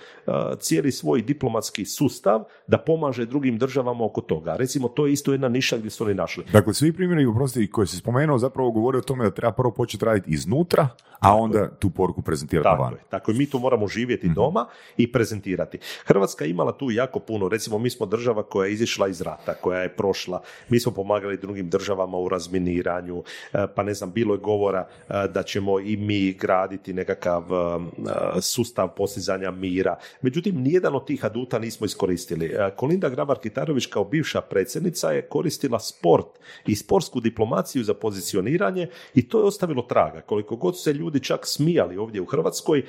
cijeli 0.58 0.92
svoj 0.92 1.22
diplomatski 1.22 1.84
sustav 1.84 2.44
da 2.66 2.78
pomaže 2.78 3.26
drugim 3.26 3.58
državama 3.58 4.04
oko 4.04 4.20
toga. 4.20 4.56
Recimo, 4.56 4.88
to 4.88 5.06
je 5.06 5.12
isto 5.12 5.32
jedna 5.32 5.48
niša 5.48 5.76
gdje 5.76 5.90
su 5.90 6.04
oni 6.04 6.14
našli. 6.14 6.44
Dakle, 6.52 6.74
svi 6.74 6.92
primjeri, 6.92 7.26
uprosti, 7.26 7.70
koji 7.70 7.86
si 7.86 7.96
spomenuo, 7.96 8.38
zapravo 8.38 8.70
govore 8.70 8.98
o 8.98 9.00
tome 9.00 9.24
da 9.24 9.30
treba 9.30 9.52
prvo 9.52 9.70
početi 9.70 10.04
raditi 10.04 10.30
iznutra, 10.30 10.88
a 11.20 11.36
onda 11.36 11.70
tu 11.78 11.90
poruku 11.90 12.22
prezentirati 12.22 12.57
tako 12.62 12.84
Je, 12.84 13.02
tako 13.08 13.32
mi 13.32 13.50
tu 13.50 13.58
moramo 13.58 13.88
živjeti 13.88 14.26
mhm. 14.26 14.34
doma 14.34 14.66
i 14.96 15.12
prezentirati. 15.12 15.78
Hrvatska 16.04 16.44
je 16.44 16.50
imala 16.50 16.72
tu 16.72 16.90
jako 16.90 17.18
puno, 17.18 17.48
recimo 17.48 17.78
mi 17.78 17.90
smo 17.90 18.06
država 18.06 18.42
koja 18.42 18.66
je 18.66 18.72
izišla 18.72 19.08
iz 19.08 19.20
rata, 19.20 19.54
koja 19.54 19.80
je 19.80 19.88
prošla, 19.88 20.42
mi 20.68 20.80
smo 20.80 20.92
pomagali 20.92 21.36
drugim 21.36 21.68
državama 21.68 22.18
u 22.18 22.28
razminiranju, 22.28 23.22
e, 23.52 23.66
pa 23.74 23.82
ne 23.82 23.94
znam, 23.94 24.12
bilo 24.12 24.34
je 24.34 24.38
govora 24.38 24.86
e, 25.08 25.12
da 25.34 25.42
ćemo 25.42 25.80
i 25.80 25.96
mi 25.96 26.32
graditi 26.32 26.92
nekakav 26.92 27.42
e, 27.42 28.40
sustav 28.40 28.88
postizanja 28.96 29.50
mira. 29.50 29.96
Međutim, 30.22 30.62
nijedan 30.62 30.94
od 30.94 31.06
tih 31.06 31.24
aduta 31.24 31.58
nismo 31.58 31.86
iskoristili. 31.86 32.54
Kolinda 32.76 33.10
Grabar-Kitarović 33.10 33.90
kao 33.90 34.04
bivša 34.04 34.40
predsjednica 34.40 35.10
je 35.10 35.22
koristila 35.22 35.80
sport 35.80 36.38
i 36.66 36.76
sportsku 36.76 37.20
diplomaciju 37.20 37.84
za 37.84 37.94
pozicioniranje 37.94 38.88
i 39.14 39.28
to 39.28 39.38
je 39.38 39.44
ostavilo 39.44 39.82
traga. 39.82 40.20
Koliko 40.20 40.56
god 40.56 40.80
se 40.80 40.92
ljudi 40.92 41.20
čak 41.20 41.46
smijali 41.46 41.96
ovdje 41.96 42.20
u 42.20 42.24
Hrvatskoj, 42.24 42.47
Hrvatskoj. 42.48 42.82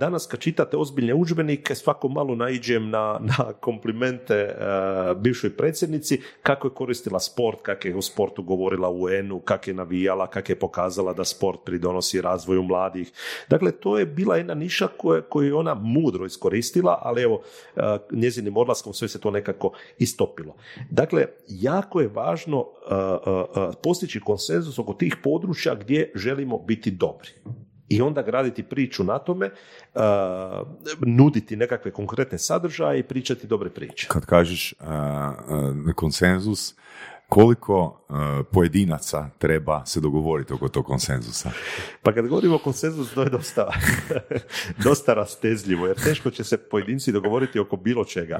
Danas 0.00 0.26
kad 0.26 0.40
čitate 0.40 0.76
ozbiljne 0.76 1.14
udžbenike, 1.14 1.74
svako 1.74 2.08
malo 2.08 2.34
naiđem 2.34 2.90
na, 2.90 3.18
na 3.20 3.52
komplimente 3.60 4.56
bivšoj 5.16 5.56
predsjednici, 5.56 6.20
kako 6.42 6.68
je 6.68 6.74
koristila 6.74 7.20
sport, 7.20 7.62
kako 7.62 7.88
je 7.88 7.94
u 7.96 8.02
sportu 8.02 8.42
govorila 8.42 8.90
u 8.90 9.02
UN-u, 9.02 9.40
kako 9.40 9.70
je 9.70 9.74
navijala, 9.74 10.26
kako 10.26 10.52
je 10.52 10.58
pokazala 10.58 11.12
da 11.12 11.24
sport 11.24 11.60
pridonosi 11.64 12.20
razvoju 12.20 12.62
mladih. 12.62 13.12
Dakle, 13.48 13.72
to 13.72 13.98
je 13.98 14.06
bila 14.06 14.36
jedna 14.36 14.54
niša 14.54 14.88
koju, 14.96 15.22
koju 15.28 15.46
je 15.46 15.54
ona 15.54 15.74
mudro 15.74 16.26
iskoristila, 16.26 16.98
ali 17.02 17.22
evo, 17.22 17.40
njezinim 18.10 18.56
odlaskom 18.56 18.92
sve 18.92 19.08
se 19.08 19.20
to 19.20 19.30
nekako 19.30 19.72
istopilo. 19.98 20.56
Dakle, 20.90 21.26
jako 21.48 22.00
je 22.00 22.10
važno 22.14 22.66
postići 23.82 24.20
konsenzus 24.20 24.78
oko 24.78 24.92
tih 24.92 25.16
područja 25.22 25.74
gdje 25.74 26.12
želimo 26.14 26.58
biti 26.58 26.90
dobri 26.90 27.30
i 27.88 28.02
onda 28.02 28.22
graditi 28.22 28.62
priču 28.62 29.04
na 29.04 29.18
tome, 29.18 29.50
uh, 29.94 30.02
nuditi 31.06 31.56
nekakve 31.56 31.90
konkretne 31.90 32.38
sadržaje 32.38 33.00
i 33.00 33.02
pričati 33.02 33.46
dobre 33.46 33.70
priče. 33.70 34.06
Kad 34.08 34.26
kažeš 34.26 34.74
uh, 34.80 35.94
konsenzus, 35.94 36.74
koliko 37.28 38.06
pojedinaca 38.52 39.30
treba 39.38 39.86
se 39.86 40.00
dogovoriti 40.00 40.52
oko 40.52 40.68
tog 40.68 40.84
konsenzusa? 40.86 41.50
Pa 42.02 42.12
kad 42.12 42.26
govorimo 42.26 42.54
o 42.54 42.58
konsenzusu, 42.58 43.14
to 43.14 43.22
je 43.22 43.30
dosta, 43.30 43.72
dosta 44.84 45.14
rastezljivo, 45.14 45.86
jer 45.86 45.96
teško 45.96 46.30
će 46.30 46.44
se 46.44 46.56
pojedinci 46.56 47.12
dogovoriti 47.12 47.58
oko 47.58 47.76
bilo 47.76 48.04
čega. 48.04 48.38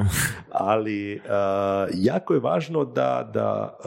Ali 0.51 1.20
jako 1.95 2.34
je 2.34 2.41
važno 2.41 2.84
da, 2.84 3.30
da 3.34 3.78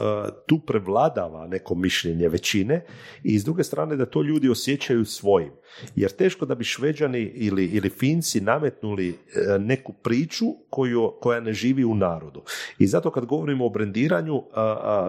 tu 0.46 0.58
prevladava 0.58 1.46
neko 1.46 1.74
mišljenje 1.74 2.28
većine 2.28 2.84
i 3.22 3.38
s 3.38 3.44
druge 3.44 3.64
strane 3.64 3.96
da 3.96 4.06
to 4.06 4.22
ljudi 4.22 4.48
osjećaju 4.48 5.04
svojim. 5.04 5.52
Jer 5.96 6.10
teško 6.10 6.46
da 6.46 6.54
bi 6.54 6.64
Šveđani 6.64 7.22
ili, 7.22 7.64
ili 7.64 7.90
Finci 7.90 8.40
nametnuli 8.40 9.18
neku 9.58 9.92
priču 9.92 10.46
koju, 10.70 11.12
koja 11.20 11.40
ne 11.40 11.52
živi 11.52 11.84
u 11.84 11.94
narodu. 11.94 12.42
I 12.78 12.86
zato 12.86 13.10
kad 13.10 13.24
govorimo 13.24 13.66
o 13.66 13.68
brendiranju, 13.68 14.42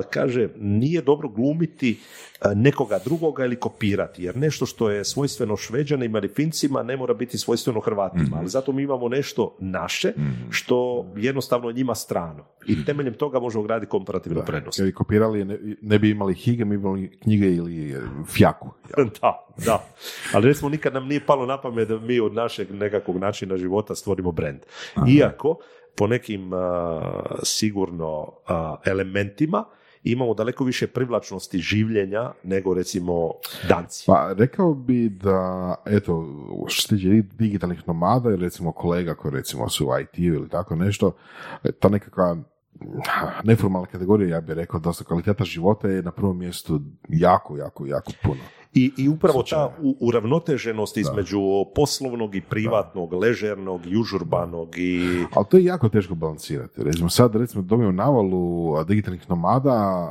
kaže, 0.09 0.49
nije 0.57 1.01
dobro 1.01 1.29
glumiti 1.29 1.99
nekoga 2.55 2.99
drugoga 3.05 3.45
ili 3.45 3.55
kopirati, 3.55 4.23
jer 4.23 4.37
nešto 4.37 4.65
što 4.65 4.89
je 4.89 5.05
svojstveno 5.05 5.57
šveđanima 5.57 6.17
ili 6.17 6.27
fincima 6.27 6.83
ne 6.83 6.97
mora 6.97 7.13
biti 7.13 7.37
svojstveno 7.37 7.79
Hrvatima, 7.79 8.37
ali 8.37 8.49
zato 8.49 8.71
mi 8.71 8.83
imamo 8.83 9.09
nešto 9.09 9.57
naše 9.59 10.13
što 10.49 11.05
jednostavno 11.15 11.71
njima 11.71 11.95
strano 11.95 12.45
i 12.67 12.85
temeljem 12.85 13.13
toga 13.13 13.39
možemo 13.39 13.63
graditi 13.63 13.89
komparativnu 13.89 14.43
prednost. 14.45 14.77
Kad 14.77 14.85
bi 14.85 14.93
kopirali, 14.93 15.45
ne, 15.45 15.57
ne 15.81 15.99
bi 15.99 16.09
imali 16.09 16.33
hige, 16.33 16.65
mi 16.65 16.77
bi 16.77 16.81
imali 16.81 17.19
knjige 17.19 17.55
ili 17.55 17.91
e, 17.91 17.99
fjaku. 18.27 18.69
jel? 18.97 19.07
Da, 19.21 19.45
da. 19.65 19.85
Ali 20.33 20.47
recimo 20.47 20.69
nikad 20.69 20.93
nam 20.93 21.07
nije 21.07 21.25
palo 21.25 21.45
na 21.45 21.61
pamet 21.61 21.87
da 21.87 21.99
mi 21.99 22.19
od 22.19 22.33
našeg 22.33 22.71
nekakvog 22.71 23.17
načina 23.17 23.57
života 23.57 23.95
stvorimo 23.95 24.31
brand. 24.31 24.59
Iako 25.09 25.57
po 25.95 26.07
nekim 26.07 26.51
sigurno 27.43 28.33
elementima 28.85 29.65
imamo 30.03 30.33
daleko 30.33 30.63
više 30.63 30.87
privlačnosti 30.87 31.59
življenja 31.59 32.31
nego 32.43 32.73
recimo 32.73 33.31
danci. 33.69 34.03
Pa 34.07 34.33
rekao 34.37 34.73
bi 34.73 35.09
da, 35.09 35.75
eto, 35.85 36.25
što 36.67 36.81
se 36.81 36.95
tiče 36.95 37.23
digitalnih 37.37 37.87
nomada, 37.87 38.29
ili 38.29 38.41
recimo 38.41 38.71
kolega 38.71 39.15
koji 39.15 39.31
recimo 39.31 39.69
su 39.69 39.87
u 39.87 39.99
IT 39.99 40.19
ili 40.19 40.49
tako 40.49 40.75
nešto, 40.75 41.11
ta 41.79 41.89
nekakva 41.89 42.37
neformalna 43.43 43.87
kategorija, 43.87 44.35
ja 44.35 44.41
bih 44.41 44.55
rekao 44.55 44.79
da 44.79 44.93
su 44.93 45.03
kvaliteta 45.05 45.43
života 45.43 45.87
je 45.87 46.01
na 46.01 46.11
prvom 46.11 46.37
mjestu 46.37 46.81
jako, 47.09 47.57
jako, 47.57 47.85
jako 47.85 48.11
puno. 48.23 48.41
I, 48.73 48.91
I 48.97 49.09
upravo 49.09 49.43
ta 49.43 49.75
u- 49.81 49.95
uravnoteženost 49.99 50.97
između 50.97 51.39
poslovnog 51.75 52.35
i 52.35 52.41
privatnog, 52.41 53.13
ležernog 53.13 53.81
i 53.85 53.97
užurbanog 53.97 54.77
i... 54.77 55.23
Ali 55.33 55.45
to 55.49 55.57
je 55.57 55.63
jako 55.63 55.89
teško 55.89 56.15
balansirati. 56.15 56.83
Recimo 56.83 57.09
sad, 57.09 57.35
recimo, 57.35 57.63
dobijemo 57.63 57.91
navalu 57.93 58.73
digitalnih 58.83 59.29
nomada, 59.29 60.07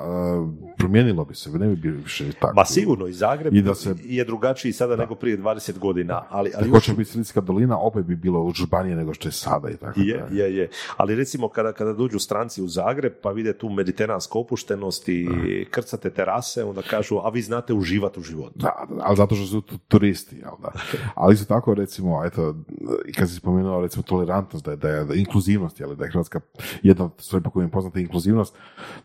promijenilo 0.77 1.25
bi 1.25 1.35
se, 1.35 1.51
ne 1.51 1.69
bi 1.69 1.77
bilo 1.77 1.97
više 1.97 2.33
tako. 2.33 2.55
Ma 2.57 2.65
sigurno, 2.65 3.07
i 3.07 3.13
Zagreb 3.13 3.55
I 3.55 3.63
da 3.63 3.75
se- 3.75 3.95
je 4.05 4.25
drugačiji 4.25 4.73
sada 4.73 4.97
nego 4.97 5.15
prije 5.15 5.39
20 5.39 5.79
godina, 5.79 6.23
ali, 6.31 6.53
ali 6.57 6.69
još 6.69 6.85
će 6.85 6.93
biti 6.93 7.11
Silicijska 7.11 7.41
dolina, 7.41 7.79
opet 7.79 8.05
bi 8.05 8.17
bilo 8.17 8.41
užbanije 8.41 8.97
nego 8.97 9.15
što 9.15 9.29
je 9.29 9.33
sada 9.33 9.71
i 9.71 9.77
tako. 9.77 10.01
Je, 10.01 10.25
da. 10.31 10.37
je, 10.37 10.57
je. 10.57 10.69
Ali 10.97 11.15
recimo 11.15 11.49
kada, 11.49 11.73
kada 11.73 11.93
dođu 11.93 12.19
stranci 12.19 12.63
u 12.63 12.69
Zagreb 12.69 13.13
pa 13.23 13.31
vide 13.31 13.53
tu 13.53 13.69
mediteransku 13.69 14.39
opuštenost 14.41 15.09
i 15.09 15.29
krcate 15.71 16.11
terase, 16.11 16.65
onda 16.65 16.83
kažu, 16.83 17.17
a 17.17 17.29
vi 17.29 17.43
znate 17.43 17.75
uživati 17.75 18.21
u 18.21 18.23
životu. 18.23 18.50
Da, 18.55 18.87
da, 18.89 19.03
ali 19.03 19.17
zato 19.17 19.35
što 19.35 19.47
su 19.47 19.61
tu 19.61 19.79
turisti, 19.79 20.37
jel 20.37 20.53
da. 20.63 20.73
Ali 21.15 21.35
isto 21.35 21.55
tako, 21.55 21.75
recimo, 21.75 22.25
eto, 22.25 22.55
i 23.07 23.13
kad 23.13 23.29
si 23.29 23.35
spomenuo, 23.35 23.81
recimo, 23.81 24.03
tolerantnost, 24.03 24.65
da 24.65 24.71
je, 24.71 24.77
da 24.77 24.89
je, 24.89 25.05
da 25.05 25.15
inkluzivnost, 25.15 25.81
jel, 25.81 25.95
da 25.95 26.05
je 26.05 26.11
Hrvatska 26.11 26.41
jedna 26.83 27.05
od 27.05 27.13
stvari 27.19 27.43
po 27.45 27.51
kojim 27.51 27.69
je 27.69 27.73
poznata 27.73 28.01
inkluzivnost, 28.01 28.55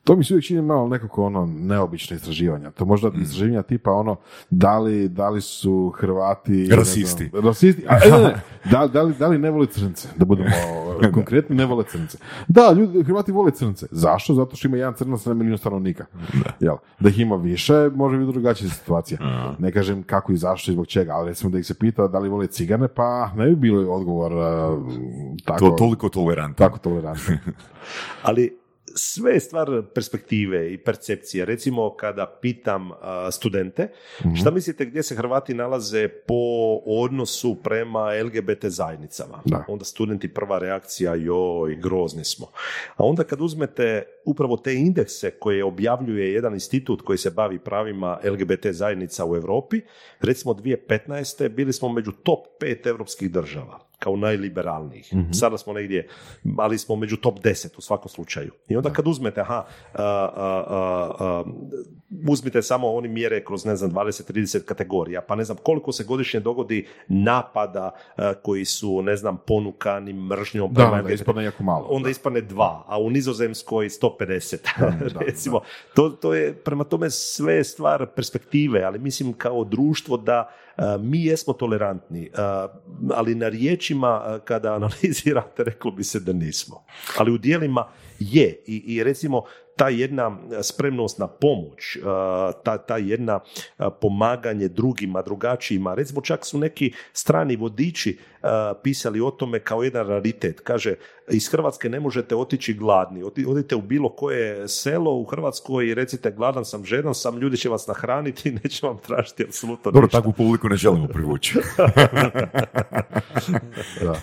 to 0.04 0.16
mi 0.16 0.24
se 0.24 0.34
uvijek 0.34 0.46
čini 0.46 0.62
malo 0.62 0.88
nekako 0.88 1.26
ono 1.26 1.46
neobično 1.46 2.16
istraživanja. 2.16 2.72
To 2.72 2.86
možda 2.86 3.12
istraživanja 3.22 3.62
tipa 3.62 3.92
ono, 3.92 4.16
da 4.50 4.80
li, 4.80 5.10
da 5.10 5.30
li 5.30 5.42
su 5.42 5.94
Hrvati... 5.96 6.52
ne 6.52 6.66
znam, 6.66 6.80
Rasisti. 6.80 7.32
rasisti, 7.34 7.84
a, 7.88 8.00
ne, 8.00 8.24
ne, 8.24 8.42
da, 8.72 8.88
da, 8.88 9.02
li, 9.02 9.14
da 9.20 9.28
li 9.28 9.38
ne 9.38 9.52
vole 9.52 9.68
crnce, 9.68 10.08
da 10.16 10.26
budemo 10.26 10.50
e, 11.04 11.12
konkretni, 11.12 11.56
ne 11.56 11.66
vole 11.66 11.84
crnce. 11.84 12.18
Da, 12.48 12.72
ljudi, 12.72 13.04
Hrvati 13.04 13.32
vole 13.32 13.52
crnce. 13.52 13.88
Zašto? 13.92 14.34
Zato 14.34 14.56
što 14.56 14.68
ima 14.68 14.78
jedan 14.78 14.94
crnac 14.94 15.26
na 15.26 15.34
milijun 15.34 15.58
stanovnika. 15.58 16.06
Jel? 16.60 16.76
Da 17.00 17.10
ih 17.10 17.20
ima 17.20 17.36
više, 17.36 17.90
može 17.96 18.18
biti 18.18 18.32
drugačija 18.32 18.70
situacija. 18.70 19.18
Ne 19.60 19.72
kažem 19.72 20.04
kako 20.04 20.32
i 20.32 20.38
zašto 20.38 20.72
i 20.72 20.74
zbog 20.74 20.88
čega, 20.88 21.14
ali 21.14 21.30
recimo 21.30 21.52
da 21.52 21.60
ih 21.60 21.66
se 21.66 21.74
pita 21.74 22.08
da 22.08 22.20
li 22.20 22.30
vole 22.30 22.48
cigane, 22.48 22.88
pa 22.88 23.32
ne 23.36 23.46
bi 23.48 23.56
bilo 23.56 23.94
odgovor 23.94 24.32
e, 24.32 24.46
tako, 25.46 25.60
To, 25.60 25.72
toliko 25.72 26.10
tolerantno. 26.10 26.66
tako 26.66 26.78
tolerantno. 26.78 27.38
Ali 28.24 28.58
sve 28.96 29.34
je 29.34 29.40
stvar 29.40 29.68
perspektive 29.94 30.74
i 30.74 30.78
percepcije. 30.78 31.46
Recimo 31.46 31.96
kada 31.96 32.38
pitam 32.42 32.92
studente, 33.32 33.92
šta 34.36 34.52
mislite 34.52 34.86
gdje 34.86 35.04
se 35.04 35.16
Hrvati 35.16 35.54
nalaze 35.54 36.08
po 36.08 36.36
odnosu 36.86 37.56
prema 37.64 38.14
LGBT 38.24 38.66
zajednicama? 38.66 39.42
Da. 39.46 39.66
Onda 39.68 39.86
studenti 39.86 40.34
prva 40.34 40.60
reakcija, 40.60 41.16
joj, 41.16 41.76
grozni 41.76 42.26
smo. 42.26 42.48
A 42.96 43.04
onda 43.04 43.24
kad 43.24 43.42
uzmete 43.42 44.04
upravo 44.26 44.58
te 44.58 44.74
indekse 44.74 45.32
koje 45.32 45.64
objavljuje 45.64 46.34
jedan 46.34 46.54
institut 46.54 47.02
koji 47.02 47.18
se 47.18 47.32
bavi 47.32 47.60
pravima 47.60 48.20
LGBT 48.24 48.68
zajednica 48.68 49.26
u 49.26 49.36
Europi, 49.36 49.82
recimo 50.22 50.54
2015. 50.54 51.50
bili 51.50 51.74
smo 51.74 51.90
među 51.90 52.12
top 52.12 52.46
pet 52.60 52.86
europskih 52.86 53.32
država 53.32 53.80
kao 54.06 54.16
najliberalnijih. 54.16 55.14
Sada 55.32 55.58
smo 55.58 55.74
negdje, 55.74 56.08
ali 56.58 56.78
smo 56.78 56.96
među 56.96 57.18
top 57.18 57.40
10 57.40 57.78
u 57.78 57.82
svakom 57.82 58.10
slučaju. 58.10 58.52
I 58.70 58.78
onda 58.78 58.90
kad 58.94 59.08
uzmete, 59.08 59.42
aha, 59.42 59.66
a, 59.94 60.04
a, 60.04 60.64
a, 60.70 61.12
a, 61.20 61.44
uzmite 62.30 62.62
samo 62.62 62.94
oni 62.94 63.08
mjere 63.08 63.44
kroz, 63.44 63.66
ne 63.66 63.76
znam, 63.76 63.92
20-30 63.92 64.66
kategorija, 64.66 65.22
pa 65.22 65.36
ne 65.36 65.44
znam 65.44 65.58
koliko 65.64 65.92
se 65.92 66.04
godišnje 66.04 66.40
dogodi 66.40 66.86
napada 67.08 67.92
a, 68.18 68.34
koji 68.34 68.66
su, 68.66 69.02
ne 69.02 69.16
znam, 69.16 69.38
ponukani 69.48 70.14
mržnjom 70.14 70.74
Da, 70.74 70.86
da, 70.86 71.02
LGBT. 71.02 71.14
ispadne 71.14 71.44
jako 71.44 71.64
malo. 71.64 71.88
Onda 71.90 72.10
ispadne 72.10 72.42
dva, 72.42 72.84
a 72.88 73.00
u 73.00 73.10
Nizozemskoj 73.10 73.90
150. 73.90 74.58
da, 75.14 75.20
Recimo, 75.20 75.62
To, 75.96 76.10
to 76.10 76.34
je, 76.34 76.54
prema 76.54 76.84
tome 76.84 77.10
sve 77.10 77.64
stvar 77.64 78.06
perspektive, 78.16 78.84
ali 78.84 79.00
mislim 79.00 79.34
kao 79.34 79.64
društvo 79.64 80.18
da 80.18 80.52
mi 81.00 81.26
jesmo 81.26 81.54
tolerantni, 81.54 82.32
ali 83.14 83.36
na 83.36 83.50
riječima 83.50 84.40
kada 84.44 84.74
analizirate 84.74 85.64
reklo 85.70 85.92
bi 85.92 86.04
se 86.04 86.20
da 86.20 86.34
nismo. 86.34 86.84
Ali 87.18 87.32
u 87.32 87.38
dijelima 87.38 87.88
je 88.20 88.64
i, 88.68 88.84
i 88.96 89.04
recimo 89.04 89.44
ta 89.76 89.90
jedna 89.90 90.38
spremnost 90.62 91.20
na 91.20 91.28
pomoć, 91.28 91.98
a, 92.06 92.52
ta, 92.64 92.78
ta 92.78 92.98
jedna 92.98 93.40
a, 93.78 93.90
pomaganje 93.90 94.68
drugima, 94.68 95.22
drugačijima. 95.22 95.94
Recimo 95.94 96.22
čak 96.22 96.46
su 96.46 96.58
neki 96.58 96.94
strani 97.14 97.56
vodiči 97.56 98.18
pisali 98.84 99.22
o 99.22 99.32
tome 99.32 99.60
kao 99.60 99.84
jedan 99.84 100.08
raritet. 100.08 100.60
Kaže, 100.60 100.96
iz 101.32 101.50
Hrvatske 101.52 101.90
ne 101.90 102.00
možete 102.00 102.36
otići 102.36 102.74
gladni. 102.74 103.24
Odite 103.48 103.76
u 103.76 103.82
bilo 103.82 104.10
koje 104.10 104.68
selo 104.68 105.16
u 105.16 105.26
Hrvatskoj 105.26 105.88
i 105.88 105.94
recite 105.94 106.32
gladan 106.32 106.66
sam, 106.66 106.86
žedan 106.86 107.16
sam, 107.16 107.38
ljudi 107.38 107.58
će 107.58 107.70
vas 107.70 107.88
nahraniti 107.88 108.50
i 108.50 108.52
neće 108.64 108.88
vam 108.88 108.98
tražiti 108.98 109.44
apsolutno 109.44 109.92
Dobro, 109.92 110.06
ništa. 110.06 110.18
takvu 110.18 110.34
publiku 110.34 110.70
ne 110.70 110.76
želimo 110.76 111.08
privući. 111.08 111.58
Da. 114.02 114.16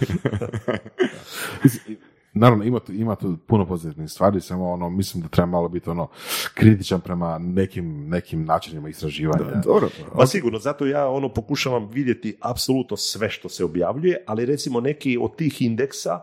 Naravno, 2.35 2.65
ima 2.65 2.81
tu, 2.81 2.93
ima 2.93 3.17
tu 3.17 3.37
puno 3.47 3.67
pozitivnih 3.67 4.11
stvari, 4.11 4.41
samo 4.41 4.71
ono, 4.71 4.91
mislim 4.91 5.23
da 5.23 5.29
treba 5.29 5.47
malo 5.47 5.69
biti 5.69 5.91
ono 5.91 6.09
kritičan 6.55 7.01
prema 7.01 7.39
nekim, 7.39 8.09
nekim 8.09 8.45
načinima 8.45 8.89
istraživanja. 8.89 9.61
Dobro. 9.65 9.89
Pa 10.17 10.27
sigurno, 10.27 10.59
zato 10.59 10.87
ja 10.87 11.09
ono 11.09 11.29
pokušavam 11.29 11.89
vidjeti 11.89 12.37
apsolutno 12.41 12.97
sve 12.97 13.31
što 13.31 13.49
se 13.49 13.65
objavljuje, 13.65 14.25
ali 14.27 14.47
recimo 14.47 14.81
neki 14.81 15.19
od 15.21 15.37
tih 15.37 15.63
indeksa 15.63 16.21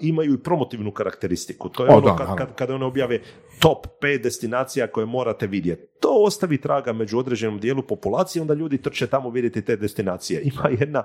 imaju 0.00 0.34
i 0.34 0.42
promotivnu 0.42 0.90
karakteristiku. 0.90 1.68
To 1.68 1.84
je 1.84 1.90
O, 1.90 1.96
ono 1.96 2.06
da, 2.06 2.16
kad, 2.16 2.36
kad, 2.36 2.54
kada 2.54 2.74
one 2.74 2.84
objave 2.84 3.20
top 3.58 3.86
5 4.00 4.22
destinacija 4.22 4.86
koje 4.86 5.06
morate 5.06 5.46
vidjeti. 5.46 5.82
To 6.00 6.08
ostavi 6.08 6.60
traga 6.60 6.92
među 6.92 7.18
određenom 7.18 7.60
dijelu 7.60 7.82
populacije, 7.82 8.42
onda 8.42 8.54
ljudi 8.54 8.78
trče 8.78 9.06
tamo 9.06 9.30
vidjeti 9.30 9.62
te 9.62 9.76
destinacije. 9.76 10.42
Ima 10.54 10.68
jedna 10.80 11.02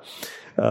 uh, 0.57 0.63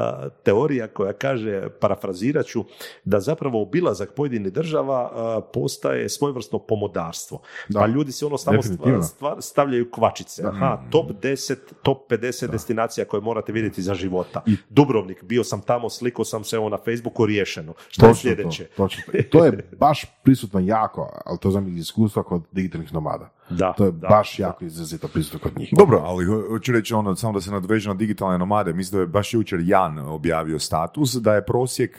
teorija 0.42 0.88
koja 0.88 1.12
kaže, 1.12 1.68
parafrazirat 1.80 2.46
ću, 2.46 2.64
da 3.04 3.20
zapravo 3.20 3.62
obilazak 3.62 4.14
pojedinih 4.14 4.52
država 4.52 5.10
uh, 5.10 5.44
postaje 5.52 6.08
svojevrsno 6.08 6.58
pomodarstvo. 6.58 7.42
Da. 7.68 7.80
Pa 7.80 7.86
ljudi 7.86 8.12
se 8.12 8.26
ono 8.26 8.38
samo 8.38 8.62
stvar, 9.02 9.36
stavljaju 9.40 9.90
kvačice. 9.90 10.42
Aha, 10.46 10.82
top 10.90 11.10
10, 11.22 11.56
top 11.82 12.10
50 12.10 12.50
destinacija 12.50 13.04
koje 13.04 13.20
morate 13.20 13.52
vidjeti 13.52 13.82
za 13.82 13.94
života. 13.94 14.42
Dubrovnik, 14.68 15.24
bio 15.24 15.44
sam 15.44 15.60
tamo, 15.60 15.90
slikao 15.90 16.24
sam 16.24 16.44
se 16.44 16.56
evo 16.56 16.68
na 16.68 16.78
Facebooku, 16.84 17.26
riješeno. 17.26 17.74
Što 17.88 18.06
je 18.06 18.14
sljedeće? 18.14 18.64
To, 18.64 18.76
točno 18.78 19.02
to. 19.06 19.18
I 19.18 19.22
to 19.22 19.44
je 19.44 19.70
baš 19.78 20.04
prisutno 20.22 20.60
jako, 20.60 21.20
ali 21.26 21.38
to 21.38 21.50
znam 21.50 21.68
iz 21.68 21.78
iskustva 21.78 22.22
kod 22.22 22.42
digitalnih 22.52 22.94
nomada. 22.94 23.30
Da, 23.50 23.72
To 23.72 23.84
je 23.84 23.92
da, 23.92 24.08
baš 24.08 24.38
jako 24.38 24.64
izrazito 24.64 25.08
prisutno 25.08 25.38
kod 25.40 25.58
njih. 25.58 25.68
Dobro, 25.72 25.98
ali 25.98 26.24
ho- 26.24 26.44
hoću 26.48 26.72
reći 26.72 26.94
ono, 26.94 27.16
samo 27.16 27.32
da 27.32 27.40
se 27.40 27.50
nadveže 27.50 27.88
na 27.88 27.94
digitalne 27.94 28.38
nomade, 28.38 28.72
mislim 28.72 28.96
da 28.96 29.02
je 29.02 29.06
baš 29.06 29.34
jučer 29.34 29.60
Jan 29.62 29.98
objavio 29.98 30.58
status 30.58 31.14
da 31.14 31.34
je 31.34 31.46
prosjek 31.46 31.96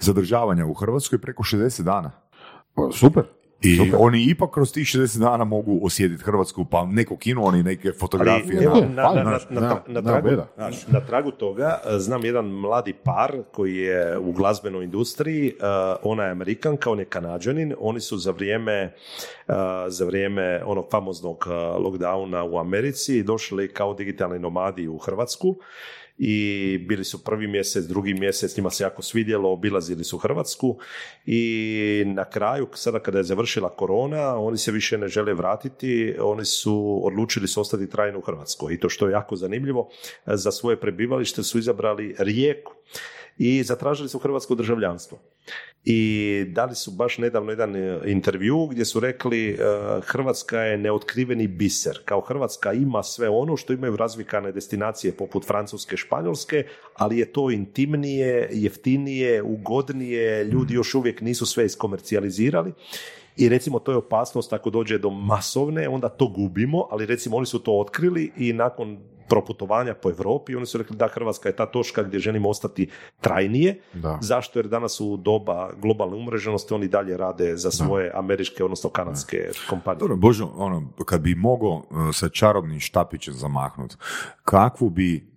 zadržavanja 0.00 0.66
u 0.66 0.74
Hrvatskoj 0.74 1.18
preko 1.18 1.42
60 1.42 1.82
dana. 1.82 2.10
Pa, 2.74 2.88
Super. 2.92 3.24
I 3.64 3.76
Super. 3.76 3.94
oni 3.98 4.24
ipak 4.24 4.50
kroz 4.50 4.72
tih 4.72 4.86
60 4.86 5.18
dana 5.20 5.44
mogu 5.44 5.80
osjetiti 5.82 6.22
Hrvatsku, 6.22 6.64
pa 6.64 6.86
neko 6.86 7.16
kinu 7.16 7.44
oni 7.44 7.62
neke 7.62 7.92
fotografije. 7.92 8.56
Ali, 8.58 8.64
evo, 8.66 8.76
na- 8.76 9.02
na, 9.02 9.14
na, 9.14 9.14
na, 9.14 9.22
znaš, 9.22 9.42
na, 9.50 9.60
nema- 9.60 9.82
na 9.86 10.00
nema 10.00 10.02
tragu, 10.02 10.42
tragu 11.00 11.30
toga 11.30 11.78
e, 11.86 11.98
znam 11.98 12.24
jedan 12.24 12.44
mladi 12.46 12.92
par 12.94 13.32
koji 13.52 13.76
je 13.76 14.18
u 14.18 14.32
glazbenoj 14.32 14.84
industriji, 14.84 15.48
e, 15.48 15.52
ona 16.02 16.24
je 16.24 16.30
Amerikanka, 16.30 16.90
on 16.90 16.98
je 16.98 17.04
Kanadžanin, 17.04 17.74
oni 17.80 18.00
su 18.00 18.18
za 18.18 18.30
vrijeme, 18.30 18.72
e, 18.72 18.92
za 19.88 20.04
vrijeme 20.04 20.62
onog 20.64 20.86
famoznog 20.90 21.44
lockdowna 21.78 22.02
u 22.42 22.58
Americi 22.58 23.22
došli 23.22 23.68
kao 23.68 23.94
digitalni 23.94 24.38
nomadi 24.38 24.88
u 24.88 24.98
Hrvatsku 24.98 25.56
i 26.18 26.78
bili 26.88 27.04
su 27.04 27.24
prvi 27.24 27.46
mjesec, 27.46 27.84
drugi 27.84 28.14
mjesec, 28.14 28.56
njima 28.56 28.70
se 28.70 28.84
jako 28.84 29.02
svidjelo, 29.02 29.52
obilazili 29.52 30.04
su 30.04 30.18
Hrvatsku. 30.18 30.78
I 31.26 32.02
na 32.06 32.24
kraju, 32.24 32.68
sada 32.74 32.98
kada 32.98 33.18
je 33.18 33.24
završila 33.24 33.76
korona, 33.76 34.36
oni 34.36 34.58
se 34.58 34.72
više 34.72 34.98
ne 34.98 35.08
žele 35.08 35.34
vratiti, 35.34 36.14
oni 36.20 36.44
su 36.44 37.00
odlučili 37.04 37.48
su 37.48 37.60
ostati 37.60 37.90
trajno 37.90 38.18
u 38.18 38.22
Hrvatskoj. 38.22 38.74
I 38.74 38.80
to 38.80 38.88
što 38.88 39.06
je 39.06 39.12
jako 39.12 39.36
zanimljivo, 39.36 39.88
za 40.26 40.50
svoje 40.50 40.80
prebivalište 40.80 41.42
su 41.42 41.58
izabrali 41.58 42.14
Rijeku 42.18 42.72
i 43.38 43.62
zatražili 43.62 44.08
su 44.08 44.18
hrvatsko 44.18 44.54
državljanstvo. 44.54 45.18
I 45.84 46.44
dali 46.48 46.74
su 46.74 46.90
baš 46.90 47.18
nedavno 47.18 47.50
jedan 47.50 47.76
e, 47.76 48.00
intervju 48.06 48.66
gdje 48.66 48.84
su 48.84 49.00
rekli 49.00 49.50
e, 49.50 49.56
Hrvatska 50.02 50.60
je 50.60 50.78
neotkriveni 50.78 51.46
biser. 51.46 51.98
Kao 52.04 52.20
Hrvatska 52.20 52.72
ima 52.72 53.02
sve 53.02 53.28
ono 53.28 53.56
što 53.56 53.72
imaju 53.72 53.96
razvikane 53.96 54.52
destinacije 54.52 55.12
poput 55.12 55.46
Francuske, 55.46 55.96
Španjolske, 55.96 56.66
ali 56.94 57.18
je 57.18 57.32
to 57.32 57.50
intimnije, 57.50 58.48
jeftinije, 58.52 59.42
ugodnije, 59.42 60.44
ljudi 60.44 60.74
još 60.74 60.94
uvijek 60.94 61.20
nisu 61.20 61.46
sve 61.46 61.66
iskomercijalizirali 61.66 62.72
i 63.36 63.48
recimo 63.48 63.78
to 63.78 63.92
je 63.92 63.96
opasnost 63.96 64.52
ako 64.52 64.70
dođe 64.70 64.98
do 64.98 65.10
masovne, 65.10 65.88
onda 65.88 66.08
to 66.08 66.28
gubimo, 66.28 66.88
ali 66.90 67.06
recimo 67.06 67.36
oni 67.36 67.46
su 67.46 67.58
to 67.58 67.78
otkrili 67.78 68.32
i 68.36 68.52
nakon 68.52 68.98
proputovanja 69.28 69.94
po 69.94 70.10
Europi, 70.10 70.56
oni 70.56 70.66
su 70.66 70.78
rekli 70.78 70.96
da 70.96 71.08
Hrvatska 71.08 71.48
je 71.48 71.56
ta 71.56 71.66
točka 71.66 72.02
gdje 72.02 72.20
želimo 72.20 72.48
ostati 72.48 72.90
trajnije. 73.20 73.80
Da. 73.92 74.18
Zašto? 74.20 74.58
Jer 74.58 74.68
danas 74.68 75.00
u 75.00 75.16
doba 75.16 75.70
globalne 75.82 76.16
umreženosti 76.16 76.74
oni 76.74 76.88
dalje 76.88 77.16
rade 77.16 77.56
za 77.56 77.70
svoje 77.70 78.12
američke, 78.14 78.64
odnosno 78.64 78.90
kanadske 78.90 79.50
kompanije. 79.68 79.98
Dobro, 79.98 80.16
Bože, 80.16 80.44
ono, 80.44 80.88
kad 81.06 81.20
bi 81.20 81.34
mogao 81.34 81.70
uh, 81.70 81.84
sa 82.12 82.28
čarobnim 82.28 82.80
štapićem 82.80 83.34
zamahnut, 83.34 83.96
kakvu 84.44 84.90
bi 84.90 85.32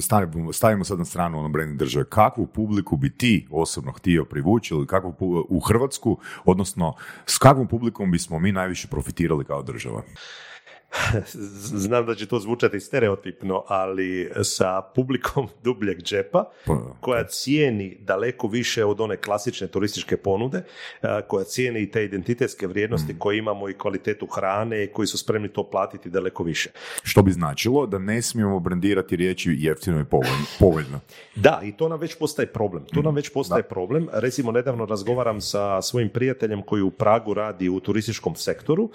stavimo, 0.00 0.52
stavimo 0.52 0.84
sad 0.84 0.98
na 0.98 1.04
stranu 1.04 1.38
ono 1.38 1.48
brand 1.48 1.78
države, 1.78 2.04
kakvu 2.04 2.46
publiku 2.46 2.96
bi 2.96 3.16
ti 3.16 3.46
osobno 3.50 3.92
htio 3.92 4.24
privući 4.24 4.74
ili 4.74 4.86
kakvu 4.86 5.14
u 5.48 5.60
Hrvatsku, 5.60 6.18
odnosno 6.44 6.94
s 7.26 7.38
kakvom 7.38 7.68
publikom 7.68 8.10
bismo 8.10 8.38
mi 8.38 8.52
najviše 8.52 8.88
profitirali 8.88 9.44
kao 9.44 9.62
država? 9.62 10.02
Znam 11.62 12.06
da 12.06 12.14
će 12.14 12.26
to 12.26 12.38
zvučati 12.38 12.80
stereotipno, 12.80 13.64
ali 13.68 14.30
sa 14.42 14.82
publikom 14.94 15.48
dubljeg 15.64 16.02
džepa, 16.02 16.44
Pa, 16.66 16.76
koja 17.00 17.24
cijeni 17.24 17.96
daleko 18.00 18.48
više 18.48 18.84
od 18.84 19.00
one 19.00 19.16
klasične 19.16 19.66
turističke 19.66 20.16
ponude, 20.16 20.62
koja 21.28 21.44
cijeni 21.44 21.80
i 21.80 21.90
te 21.90 22.04
identitetske 22.04 22.66
vrijednosti 22.66 23.18
koje 23.18 23.38
imamo 23.38 23.68
i 23.68 23.74
kvalitetu 23.74 24.26
hrane 24.26 24.84
i 24.84 24.86
koji 24.86 25.06
su 25.06 25.18
spremni 25.18 25.48
to 25.48 25.70
platiti 25.70 26.10
daleko 26.10 26.42
više. 26.42 26.70
Što 27.02 27.22
bi 27.22 27.32
značilo 27.32 27.86
da 27.86 27.98
ne 27.98 28.22
smijemo 28.22 28.60
brandirati 28.60 29.16
riječi 29.16 29.56
jeftino 29.58 30.00
i 30.00 30.04
povoljno. 30.60 31.00
Da, 31.34 31.60
i 31.64 31.72
to 31.72 31.88
nam 31.88 32.00
već 32.00 32.14
postaje 32.18 32.46
problem. 32.46 32.84
To 32.94 33.02
nam 33.02 33.14
već 33.14 33.32
postaje 33.32 33.62
problem. 33.62 34.08
Recimo, 34.12 34.52
nedavno 34.52 34.86
razgovaram 34.86 35.40
sa 35.40 35.82
svojim 35.82 36.08
prijateljem 36.08 36.62
koji 36.62 36.82
u 36.82 36.90
Pragu 36.90 37.34
radi 37.34 37.68
u 37.68 37.80
turističkom 37.80 38.34
sektoru 38.34 38.90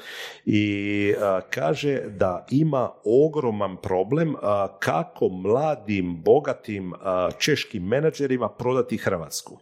i 0.45 1.13
a, 1.21 1.41
kaže 1.85 2.01
da 2.09 2.45
ima 2.51 2.89
ogroman 3.05 3.77
problem 3.77 4.35
kako 4.79 5.29
mladim, 5.29 6.21
bogatim 6.21 6.93
češkim 7.39 7.83
menadžerima 7.83 8.49
prodati 8.49 8.97
Hrvatsku. 8.97 9.57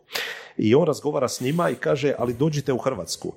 I 0.57 0.75
on 0.75 0.87
razgovara 0.87 1.27
s 1.27 1.41
njima 1.41 1.69
i 1.69 1.75
kaže, 1.75 2.13
ali 2.17 2.33
dođite 2.33 2.73
u 2.73 2.77
Hrvatsku. 2.77 3.33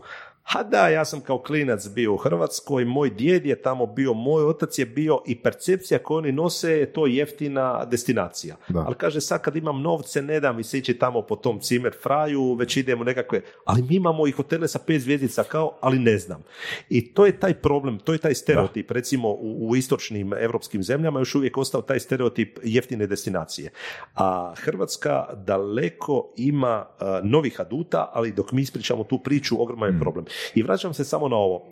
Ha 0.47 0.63
da, 0.63 0.89
ja 0.89 1.05
sam 1.05 1.21
kao 1.21 1.39
klinac 1.39 1.89
bio 1.89 2.15
u 2.15 2.17
Hrvatskoj, 2.17 2.85
moj 2.85 3.11
djed 3.11 3.47
je 3.47 3.63
tamo 3.63 3.87
bio, 3.87 4.15
moj 4.15 4.45
otac 4.45 4.79
je 4.79 4.87
bio 4.87 5.23
i 5.27 5.43
percepcija 5.43 5.99
koju 5.99 6.19
oni 6.19 6.33
nose 6.33 6.71
je 6.71 6.93
to 6.93 7.07
jeftina 7.07 7.85
destinacija. 7.85 8.57
Da. 8.69 8.85
Ali 8.87 8.95
kaže, 8.95 9.21
sad 9.21 9.43
kad 9.43 9.57
imam 9.57 9.83
novce, 9.83 10.23
ne 10.23 10.41
dam 10.41 10.57
mi 10.57 10.65
se 10.65 10.79
ići 10.79 10.99
tamo 10.99 11.23
po 11.23 11.37
tom 11.37 11.61
cimer 11.61 11.93
fraju, 12.03 12.55
već 12.55 12.77
idemo 12.77 13.05
nekakve, 13.05 13.41
ali 13.65 13.83
mi 13.83 13.95
imamo 13.95 14.27
i 14.27 14.31
hotele 14.31 14.69
sa 14.69 14.79
pet 14.87 15.03
zvjezdica 15.03 15.43
kao, 15.43 15.79
ali 15.81 15.99
ne 15.99 16.19
znam. 16.19 16.43
I 16.89 17.15
to 17.15 17.27
je 17.27 17.41
taj 17.41 17.55
problem, 17.55 17.99
to 17.99 18.13
je 18.13 18.19
taj 18.19 18.35
stereotip. 18.35 18.91
Recimo 18.91 19.29
u, 19.29 19.69
u 19.69 19.77
istočnim 19.77 20.33
europskim 20.33 20.83
zemljama 20.83 21.19
još 21.19 21.35
uvijek 21.35 21.57
ostao 21.57 21.83
taj 21.83 22.01
stereotip 22.01 22.59
jeftine 22.63 23.07
destinacije. 23.07 23.71
A 24.15 24.55
Hrvatska 24.57 25.25
daleko 25.35 26.33
ima 26.37 26.87
uh, 27.01 27.07
novih 27.31 27.61
aduta, 27.61 28.11
ali 28.15 28.33
dok 28.33 28.53
mi 28.53 28.63
ispričamo 28.63 29.05
tu 29.05 29.19
priču, 29.19 29.63
ogroman 29.63 29.95
je 29.95 30.01
problem. 30.01 30.25
I 30.55 30.62
vraćam 30.62 30.95
se 30.95 31.05
samo 31.05 31.28
na 31.28 31.37
ovo. 31.37 31.62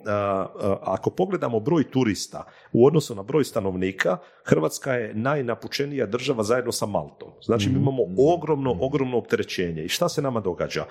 Ako 0.81 1.09
pogledamo 1.09 1.59
broj 1.59 1.91
turista 1.91 2.43
u 2.73 2.85
odnosu 2.85 3.15
na 3.15 3.23
broj 3.23 3.43
stanovnika, 3.43 4.17
Hrvatska 4.43 4.93
je 4.93 5.13
najnapučenija 5.13 6.05
država 6.05 6.43
zajedno 6.43 6.71
sa 6.71 6.85
Maltom. 6.85 7.29
Znači 7.41 7.69
mi 7.69 7.75
imamo 7.75 8.03
ogromno, 8.33 8.77
ogromno 8.81 9.17
opterećenje. 9.17 9.83
I 9.83 9.89
šta 9.89 10.09
se 10.09 10.21
nama 10.21 10.39
događa? 10.39 10.85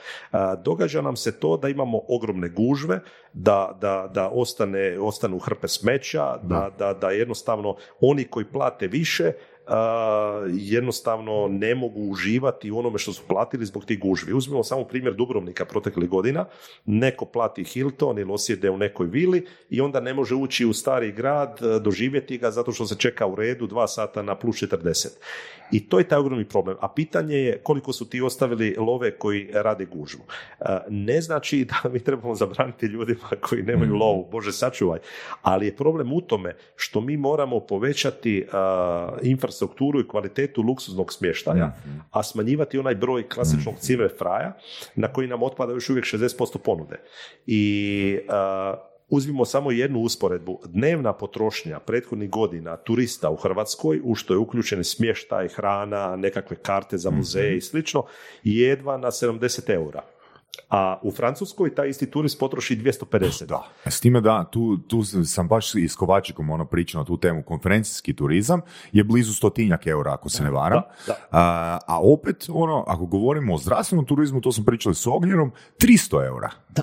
Događa 0.65 1.03
nam 1.03 1.17
se 1.17 1.39
to 1.41 1.57
da 1.57 1.69
imamo 1.69 2.01
ogromne 2.09 2.49
gužve, 2.49 3.01
da, 3.33 3.79
da, 3.81 4.11
da 4.15 4.29
ostane, 4.29 4.99
ostanu 5.01 5.39
hrpe 5.39 5.69
smeća, 5.69 6.37
da, 6.43 6.71
da, 6.79 6.95
da 6.95 7.11
jednostavno 7.11 7.77
oni 8.01 8.25
koji 8.25 8.45
plate 8.45 8.87
više 8.87 9.33
jednostavno 10.53 11.49
ne 11.49 11.75
mogu 11.75 12.01
uživati 12.01 12.71
u 12.71 12.79
onome 12.79 12.99
što 12.99 13.13
su 13.13 13.23
platili 13.29 13.67
zbog 13.67 13.85
tih 13.85 13.99
gužvi. 13.99 14.33
Uzmimo 14.33 14.65
samo 14.65 14.85
primjer 14.85 15.15
Dubrovnika 15.15 15.65
proteklih 15.65 16.09
godina, 16.09 16.45
neko 16.85 17.25
plati 17.25 17.65
Hilton 17.65 18.19
ili 18.19 18.33
osjede 18.33 18.71
u 18.71 18.79
nekoj 18.79 19.07
vili 19.07 19.47
i 19.71 19.81
onda 19.81 20.01
ne 20.01 20.15
može 20.15 20.35
ući 20.35 20.67
u 20.67 20.73
stari 20.73 21.13
grad, 21.13 21.59
e, 21.63 21.81
doživjeti 21.81 22.39
ga 22.39 22.51
zato 22.51 22.73
što 22.73 22.87
se 22.87 22.97
čeka 22.97 23.27
u 23.27 23.35
redu 23.35 23.67
dva 23.67 23.87
sata 23.89 24.23
na 24.23 24.35
plus 24.35 24.57
40. 24.57 25.09
I 25.71 25.89
to 25.89 25.99
je 25.99 26.09
taj 26.09 26.19
ogromni 26.19 26.45
problem. 26.45 26.77
A 26.81 26.89
pitanje 26.89 27.37
je 27.37 27.61
koliko 27.63 27.93
su 27.93 28.09
ti 28.09 28.21
ostavili 28.21 28.77
love 28.79 29.19
koji 29.19 29.51
rade 29.53 29.85
gužvu. 29.85 30.21
E, 30.61 30.65
Ne 30.89 31.21
znači 31.21 31.65
da 31.65 31.91
mi 31.91 32.01
trebamo 32.01 32.35
zabraniti 32.35 32.87
ljudima 32.87 33.29
koji 33.41 33.63
nemaju 33.63 33.95
lovu, 33.95 34.29
Bože 34.33 34.53
sačuvaj, 34.53 34.99
ali 35.43 35.67
je 35.67 35.77
problem 35.77 36.13
u 36.13 36.21
tome 36.21 36.57
što 36.77 37.01
mi 37.01 37.17
moramo 37.17 37.61
povećati 37.61 38.47
a, 38.53 39.17
infrastrukturu 39.55 40.01
i 40.01 40.09
kvalitetu 40.09 40.63
luksuznog 40.63 41.13
smještaja, 41.13 41.73
a 42.11 42.23
smanjivati 42.23 42.79
onaj 42.79 42.95
broj 42.95 43.29
klasičnog 43.29 43.75
cimer 43.79 44.11
fraja 44.19 44.53
na 44.97 45.09
koji 45.09 45.29
nam 45.29 45.43
otpada 45.43 45.73
još 45.73 45.91
uvijek 45.91 46.05
60% 46.05 46.59
ponude. 46.59 47.01
I 47.47 48.19
a, 48.29 48.75
Uzmimo 49.09 49.45
samo 49.45 49.71
jednu 49.71 50.01
usporedbu. 50.01 50.61
Dnevna 50.65 51.13
potrošnja 51.13 51.79
prethodnih 51.79 52.31
godina 52.31 52.77
turista 52.77 53.31
u 53.31 53.37
Hrvatskoj, 53.37 54.01
u 54.05 54.15
što 54.15 54.35
je 54.35 54.39
uključen 54.39 54.85
smještaj, 54.85 55.49
hrana, 55.49 56.17
nekakve 56.17 56.57
karte 56.57 56.99
za 56.99 57.11
muzeje 57.11 57.57
i 57.57 57.61
slično, 57.61 58.05
je 58.43 58.69
jedva 58.69 58.97
na 58.97 59.11
70 59.11 59.71
eura. 59.71 60.03
A 60.71 60.99
u 61.03 61.11
Francuskoj 61.11 61.75
taj 61.75 61.89
isti 61.89 62.11
turist 62.11 62.39
potroši 62.39 62.77
250. 62.77 63.47
Da. 63.47 63.69
S 63.87 64.01
time 64.01 64.21
da, 64.21 64.45
tu, 64.51 64.77
tu 64.77 65.03
sam 65.25 65.49
baš 65.49 65.75
i 65.75 65.89
s 65.89 65.97
Kovačikom 65.97 66.51
ono 66.51 66.65
pričao 66.65 66.99
na 66.99 67.05
tu 67.05 67.17
temu, 67.17 67.43
konferencijski 67.43 68.17
turizam 68.17 68.61
je 68.93 69.05
blizu 69.05 69.35
stotinjak 69.35 69.87
eura, 69.87 70.13
ako 70.13 70.29
se 70.29 70.43
ne 70.43 70.51
varam. 70.51 70.83
Da, 71.07 71.13
da. 71.13 71.17
A, 71.31 71.79
a 71.87 72.01
opet, 72.01 72.47
ono, 72.49 72.85
ako 72.87 73.07
govorimo 73.07 73.55
o 73.55 73.59
zdravstvenom 73.59 74.07
turizmu, 74.07 74.41
to 74.41 74.53
smo 74.53 74.65
pričali 74.65 74.95
s 74.95 75.07
Ognjenom, 75.07 75.53
300 75.79 76.27
eura. 76.27 76.51
Da. 76.69 76.83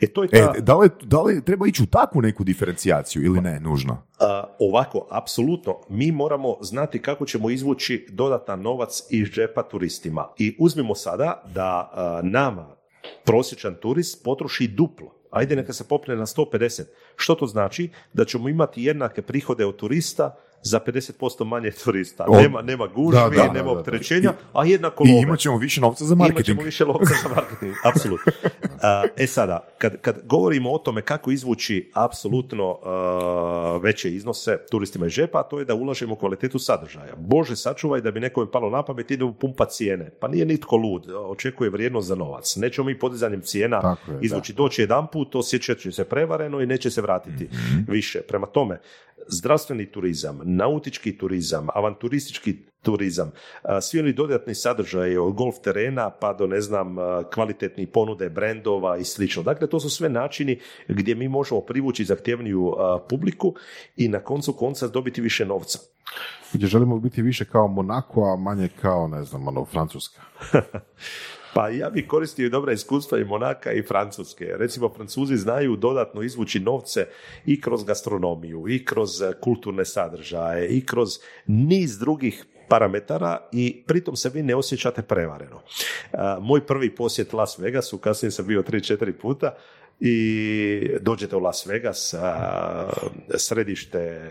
E, 0.00 0.06
to 0.06 0.22
je 0.22 0.28
ta... 0.28 0.52
E, 0.56 0.60
da 0.60 0.76
li, 0.76 0.90
da 1.02 1.22
li 1.22 1.44
treba 1.44 1.66
ići 1.66 1.82
u 1.82 1.86
takvu 1.86 2.22
neku 2.22 2.44
diferencijaciju 2.44 3.24
ili 3.24 3.40
ne, 3.40 3.60
nužno? 3.60 4.02
A, 4.20 4.44
ovako, 4.58 5.06
apsolutno, 5.10 5.80
mi 5.88 6.12
moramo 6.12 6.56
znati 6.60 7.02
kako 7.02 7.26
ćemo 7.26 7.50
izvući 7.50 8.06
dodatan 8.10 8.62
novac 8.62 9.02
iz 9.10 9.28
džepa 9.28 9.62
turistima. 9.62 10.28
I 10.38 10.56
uzmimo 10.58 10.94
sada 10.94 11.42
da 11.54 11.90
a, 11.94 12.20
nama 12.22 12.75
prosječan 13.24 13.74
turist 13.74 14.24
potroši 14.24 14.68
duplo. 14.68 15.14
Ajde 15.30 15.56
neka 15.56 15.72
se 15.72 15.88
popne 15.88 16.16
na 16.16 16.26
150. 16.26 16.82
Što 17.16 17.34
to 17.34 17.46
znači? 17.46 17.90
Da 18.12 18.24
ćemo 18.24 18.48
imati 18.48 18.82
jednake 18.82 19.22
prihode 19.22 19.66
od 19.66 19.76
turista 19.76 20.36
za 20.66 20.80
50% 20.86 21.44
manje 21.44 21.70
turista. 21.84 22.24
O, 22.28 22.40
nema, 22.40 22.62
nema 22.62 22.86
gužvi, 22.86 23.20
da, 23.20 23.28
da, 23.36 23.42
nema 23.42 23.52
da, 23.52 23.62
da. 23.64 23.70
opterećenja, 23.70 24.32
a 24.52 24.64
jednako 24.64 25.04
I 25.06 25.10
imat 25.22 25.38
ćemo 25.38 25.58
više 25.58 25.80
novca 25.80 26.04
za 26.04 26.14
Imat 26.14 26.18
marketing. 26.28 26.46
ćemo 26.56 26.62
više 26.62 26.84
novca 26.84 27.14
za 27.22 27.28
marketing, 27.28 27.74
apsolutno. 27.94 28.32
E 29.16 29.26
sada, 29.26 29.68
kad, 29.78 30.00
kad 30.00 30.16
govorimo 30.24 30.72
o 30.72 30.78
tome 30.78 31.02
kako 31.02 31.30
izvući 31.30 31.90
apsolutno 31.94 32.78
a, 32.84 33.78
veće 33.82 34.10
iznose 34.10 34.58
turistima 34.70 35.06
iz 35.06 35.12
žepa, 35.12 35.42
to 35.42 35.58
je 35.58 35.64
da 35.64 35.74
ulažemo 35.74 36.12
u 36.14 36.16
kvalitetu 36.16 36.58
sadržaja. 36.58 37.14
Bože, 37.16 37.56
sačuvaj 37.56 38.00
da 38.00 38.10
bi 38.10 38.20
nekome 38.20 38.50
palo 38.50 38.70
na 38.70 38.82
pamet, 38.82 39.10
idemo 39.10 39.32
pumpa 39.32 39.64
cijene. 39.64 40.10
Pa 40.20 40.28
nije 40.28 40.44
nitko 40.46 40.76
lud, 40.76 41.02
očekuje 41.10 41.70
vrijednost 41.70 42.08
za 42.08 42.14
novac. 42.14 42.56
Nećemo 42.56 42.84
mi 42.86 42.98
podizanjem 42.98 43.40
cijena 43.40 43.80
Tako 43.80 44.12
je, 44.12 44.18
izvući. 44.22 44.52
Doći 44.52 44.82
jedan 44.82 45.06
put, 45.06 45.34
osjećat 45.34 45.78
će 45.78 45.92
se 45.92 46.04
prevareno 46.04 46.60
i 46.60 46.66
neće 46.66 46.90
se 46.90 47.00
vratiti 47.02 47.44
Mhm. 47.44 47.92
više. 47.92 48.20
Prema 48.20 48.46
tome, 48.46 48.80
zdravstveni 49.28 49.86
turizam, 49.86 50.40
nautički 50.44 51.18
turizam, 51.18 51.68
avanturistički 51.74 52.56
turizam, 52.82 53.30
svi 53.80 54.00
oni 54.00 54.12
dodatni 54.12 54.54
sadržaji 54.54 55.16
od 55.16 55.32
golf 55.34 55.54
terena 55.64 56.10
pa 56.10 56.32
do 56.32 56.46
ne 56.46 56.60
znam 56.60 56.96
kvalitetnih 57.34 57.88
ponude 57.88 58.30
brendova 58.30 58.96
i 58.96 59.04
slično. 59.04 59.42
Dakle, 59.42 59.66
to 59.66 59.80
su 59.80 59.90
sve 59.90 60.08
načini 60.08 60.60
gdje 60.88 61.14
mi 61.14 61.28
možemo 61.28 61.60
privući 61.60 62.04
zahtjevniju 62.04 62.72
publiku 63.08 63.54
i 63.96 64.08
na 64.08 64.20
koncu 64.20 64.52
konca 64.52 64.88
dobiti 64.88 65.20
više 65.20 65.46
novca. 65.46 65.78
Gdje 66.52 66.68
želimo 66.68 66.98
biti 66.98 67.22
više 67.22 67.44
kao 67.44 67.68
Monako, 67.68 68.24
a 68.24 68.36
manje 68.36 68.68
kao, 68.80 69.08
ne 69.08 69.24
znam, 69.24 69.48
ono, 69.48 69.64
Francuska. 69.64 70.22
Pa 71.56 71.68
ja 71.68 71.90
bih 71.90 72.06
koristio 72.08 72.46
i 72.46 72.50
dobra 72.50 72.72
iskustva 72.72 73.18
i 73.18 73.24
Monaka 73.24 73.72
i 73.72 73.82
Francuske. 73.82 74.44
Recimo, 74.58 74.88
Francuzi 74.96 75.36
znaju 75.36 75.76
dodatno 75.76 76.22
izvući 76.22 76.60
novce 76.60 77.06
i 77.46 77.60
kroz 77.60 77.84
gastronomiju, 77.84 78.68
i 78.68 78.84
kroz 78.84 79.22
e, 79.22 79.32
kulturne 79.40 79.84
sadržaje, 79.84 80.68
i 80.68 80.86
kroz 80.86 81.08
niz 81.46 81.98
drugih 81.98 82.44
parametara 82.68 83.48
i 83.52 83.82
pritom 83.86 84.16
se 84.16 84.30
vi 84.34 84.42
ne 84.42 84.54
osjećate 84.54 85.02
prevareno. 85.02 85.60
E, 86.12 86.18
moj 86.40 86.66
prvi 86.66 86.94
posjet 86.94 87.32
Las 87.32 87.58
Vegasu, 87.58 87.98
kasnije 87.98 88.30
sam 88.30 88.46
bio 88.46 88.62
3-4 88.62 89.12
puta, 89.12 89.54
i 90.00 90.90
dođete 91.00 91.36
u 91.36 91.40
Las 91.40 91.66
Vegas, 91.66 92.14
središte 93.36 94.30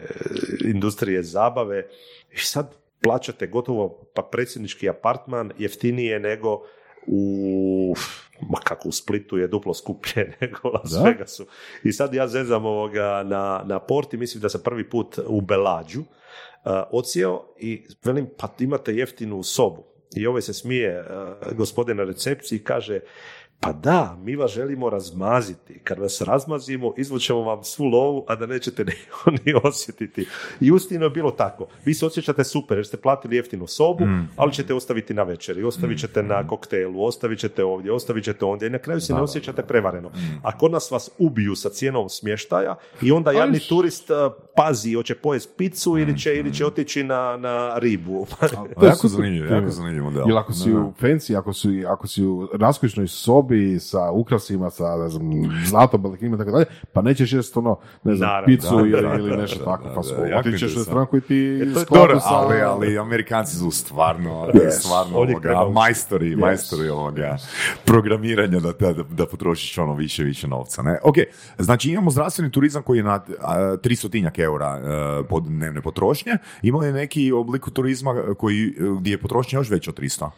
industrije 0.65 1.23
zabave 1.23 1.87
i 2.31 2.37
sad 2.37 2.75
plaćate 3.03 3.47
gotovo 3.47 4.11
pa 4.13 4.21
predsjednički 4.21 4.89
apartman 4.89 5.51
jeftinije 5.57 6.19
nego 6.19 6.61
u 7.07 7.95
ma 8.41 8.59
kako 8.63 8.89
u 8.89 8.91
Splitu 8.91 9.37
je 9.37 9.47
duplo 9.47 9.73
skuplje 9.73 10.33
nego 10.41 10.57
u 10.63 10.71
Las 10.71 10.93
Vegasu. 11.05 11.45
I 11.83 11.91
sad 11.91 12.13
ja 12.13 12.27
zezam 12.27 12.65
ovoga 12.65 13.23
na, 13.23 13.63
na 13.65 13.79
porti, 13.79 14.17
mislim 14.17 14.41
da 14.41 14.49
sam 14.49 14.61
prvi 14.63 14.89
put 14.89 15.19
u 15.27 15.41
Belađu 15.41 15.99
uh, 15.99 16.05
ocijeo 16.91 17.45
i 17.59 17.87
velim, 18.03 18.29
pa 18.37 18.49
imate 18.59 18.93
jeftinu 18.93 19.43
sobu. 19.43 19.83
I 20.15 20.27
ovaj 20.27 20.41
se 20.41 20.53
smije 20.53 20.99
uh, 20.99 21.57
gospodin 21.57 21.97
na 21.97 22.03
recepciji 22.03 22.57
i 22.57 22.63
kaže, 22.63 22.99
pa 23.59 23.73
da, 23.73 24.17
mi 24.23 24.35
vas 24.35 24.51
želimo 24.51 24.89
razmaziti. 24.89 25.79
Kad 25.83 25.99
vas 25.99 26.21
razmazimo, 26.21 26.93
izvučemo 26.97 27.41
vam 27.41 27.63
svu 27.63 27.85
lovu, 27.85 28.25
a 28.27 28.35
da 28.35 28.45
nećete 28.45 28.85
ni, 28.85 28.91
ni 29.45 29.53
osjetiti. 29.63 30.27
I 30.61 30.71
ustino 30.71 31.03
je 31.05 31.09
bilo 31.09 31.31
tako. 31.31 31.67
Vi 31.85 31.93
se 31.93 32.05
osjećate 32.05 32.43
super 32.43 32.77
jer 32.77 32.85
ste 32.87 32.97
platili 32.97 33.35
jeftinu 33.35 33.67
sobu, 33.67 34.05
Mm. 34.05 34.29
ali 34.35 34.53
ćete 34.53 34.73
ostaviti 34.73 35.13
na 35.13 35.23
večeri, 35.23 35.63
ostavit 35.63 35.99
ćete 35.99 36.23
na 36.23 36.47
koktelu, 36.47 37.03
ostavit 37.05 37.39
ćete 37.39 37.63
ovdje, 37.63 37.91
ostavit 37.91 38.23
ćete 38.23 38.45
ondje 38.45 38.67
i 38.67 38.71
na 38.71 38.77
kraju 38.79 39.01
se 39.01 39.13
ne 39.13 39.21
osjećate 39.21 39.61
prevareno. 39.61 40.11
A 40.43 40.57
kod 40.57 40.71
nas 40.71 40.91
vas 40.91 41.09
ubiju 41.17 41.55
sa 41.55 41.69
cijenom 41.69 42.09
smještaja 42.09 42.75
i 43.01 43.11
onda 43.11 43.31
jadni 43.31 43.59
turist 43.59 44.09
uh, 44.09 44.15
pazi, 44.55 44.93
hoće 44.93 45.15
pojest 45.15 45.49
picu 45.57 45.97
ili 45.97 46.17
će, 46.19 46.35
ili 46.35 46.53
će 46.53 46.65
otići 46.65 47.03
na, 47.03 47.37
na 47.37 47.79
ribu. 47.79 48.27
Pa 48.39 48.47
jako 48.87 49.07
zanimljivo, 49.07 49.55
jako 49.55 49.69
zanimljivo. 49.69 50.11
Ili 50.27 50.37
ako 50.37 50.53
si 50.53 50.73
u 50.73 50.93
fancy, 51.01 51.37
ako 51.37 51.53
si, 51.53 51.85
ako 51.87 52.07
si 52.07 52.23
u 52.25 52.47
raskošnoj 52.53 53.07
sobi 53.07 53.44
sa 53.79 54.11
ukrasima, 54.11 54.69
sa, 54.69 54.97
ne 54.97 55.09
znam, 55.09 55.31
zlatom, 55.65 56.15
i 56.21 56.37
tako 56.37 56.51
dalje, 56.51 56.65
pa 56.93 57.01
nećeš 57.01 57.33
jest 57.33 57.57
ono, 57.57 57.79
ne 58.03 58.15
znam, 58.15 58.29
Naravno, 58.29 58.45
picu 58.45 58.75
da, 58.75 58.81
ili, 58.81 59.01
da, 59.01 59.13
ili 59.13 59.37
nešto 59.37 59.59
da, 59.59 59.65
tako, 59.65 59.83
da, 59.83 59.95
pa 59.95 60.01
da, 60.01 60.37
otićeš 60.37 60.61
u 60.61 60.65
interesantno. 60.65 60.83
stranku 60.83 61.17
i 61.17 61.21
ti 61.21 61.59
to 61.73 61.79
je 61.79 61.85
skladu 61.85 62.01
Dobro, 62.01 62.19
sa... 62.19 62.29
ali, 62.29 62.61
ali 62.61 62.97
Amerikanci 62.97 63.55
su 63.55 63.71
stvarno, 63.71 64.47
stvarno 64.79 65.17
Ovdje 65.17 65.35
ovoga, 65.35 65.71
majstori, 65.73 66.35
majstori 66.35 66.89
ovoga, 66.89 67.37
programiranja 67.85 68.59
da, 68.59 68.71
da, 68.71 69.03
da 69.09 69.25
potrošiš 69.25 69.77
ono 69.77 69.93
više 69.95 70.23
više 70.23 70.47
novca. 70.47 70.81
Ne? 70.81 70.99
Ok, 71.03 71.15
znači 71.59 71.89
imamo 71.89 72.11
zdravstveni 72.11 72.51
turizam 72.51 72.83
koji 72.83 72.97
je 72.97 73.03
na 73.03 73.19
a, 73.41 73.77
300 73.83 74.39
eura 74.39 74.77
e, 74.77 75.27
pod 75.27 75.43
dnevne 75.43 75.81
potrošnje. 75.81 76.37
Ima 76.61 76.77
li 76.77 76.93
neki 76.93 77.31
oblik 77.31 77.65
turizma 77.73 78.15
koji, 78.37 78.73
gdje 78.99 79.11
je 79.11 79.17
potrošnja 79.17 79.59
još 79.59 79.69
veća 79.69 79.91
od 79.91 79.99
300? 79.99 80.29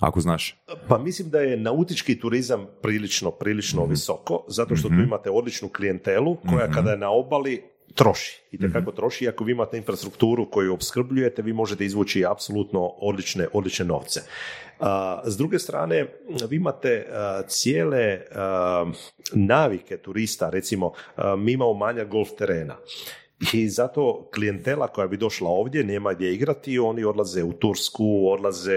Ako 0.00 0.20
znaš. 0.20 0.56
Pa 0.88 0.98
mislim 0.98 1.30
da 1.30 1.40
je 1.40 1.56
nautički 1.56 2.20
turizam 2.20 2.66
prilično, 2.82 3.30
prilično 3.30 3.84
visoko, 3.84 4.44
zato 4.48 4.76
što 4.76 4.88
tu 4.88 4.94
imate 4.94 5.30
odličnu 5.30 5.68
klijentelu 5.68 6.36
koja 6.50 6.70
kada 6.70 6.90
je 6.90 6.98
na 6.98 7.10
obali 7.10 7.62
troši. 7.94 8.42
I 8.52 8.72
kako 8.72 8.92
troši, 8.92 9.24
i 9.24 9.28
ako 9.28 9.44
vi 9.44 9.52
imate 9.52 9.76
infrastrukturu 9.76 10.50
koju 10.50 10.74
opskrbljujete, 10.74 11.42
vi 11.42 11.52
možete 11.52 11.84
izvući 11.84 12.24
apsolutno 12.26 12.80
odlične, 12.80 13.48
odlične 13.52 13.84
novce. 13.84 14.20
A, 14.80 15.22
s 15.24 15.36
druge 15.36 15.58
strane, 15.58 16.06
vi 16.48 16.56
imate 16.56 17.06
a, 17.10 17.42
cijele 17.46 18.20
a, 18.34 18.92
navike 19.32 19.96
turista, 19.96 20.50
recimo, 20.50 20.92
a, 21.16 21.36
mi 21.36 21.52
imamo 21.52 21.74
manja 21.74 22.04
golf 22.04 22.28
terena. 22.38 22.76
I 23.52 23.68
zato 23.68 24.28
klijentela 24.34 24.88
koja 24.88 25.06
bi 25.06 25.16
došla 25.16 25.48
ovdje 25.50 25.84
nema 25.84 26.12
gdje 26.12 26.34
igrati, 26.34 26.78
oni 26.78 27.04
odlaze 27.04 27.42
u 27.42 27.52
Tursku, 27.52 28.28
odlaze 28.28 28.72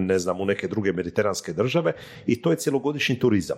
ne 0.00 0.18
znam 0.18 0.40
u 0.40 0.44
neke 0.44 0.68
druge 0.68 0.92
mediteranske 0.92 1.52
države 1.52 1.92
i 2.26 2.42
to 2.42 2.50
je 2.50 2.56
cjelogodišnji 2.56 3.18
turizam. 3.18 3.56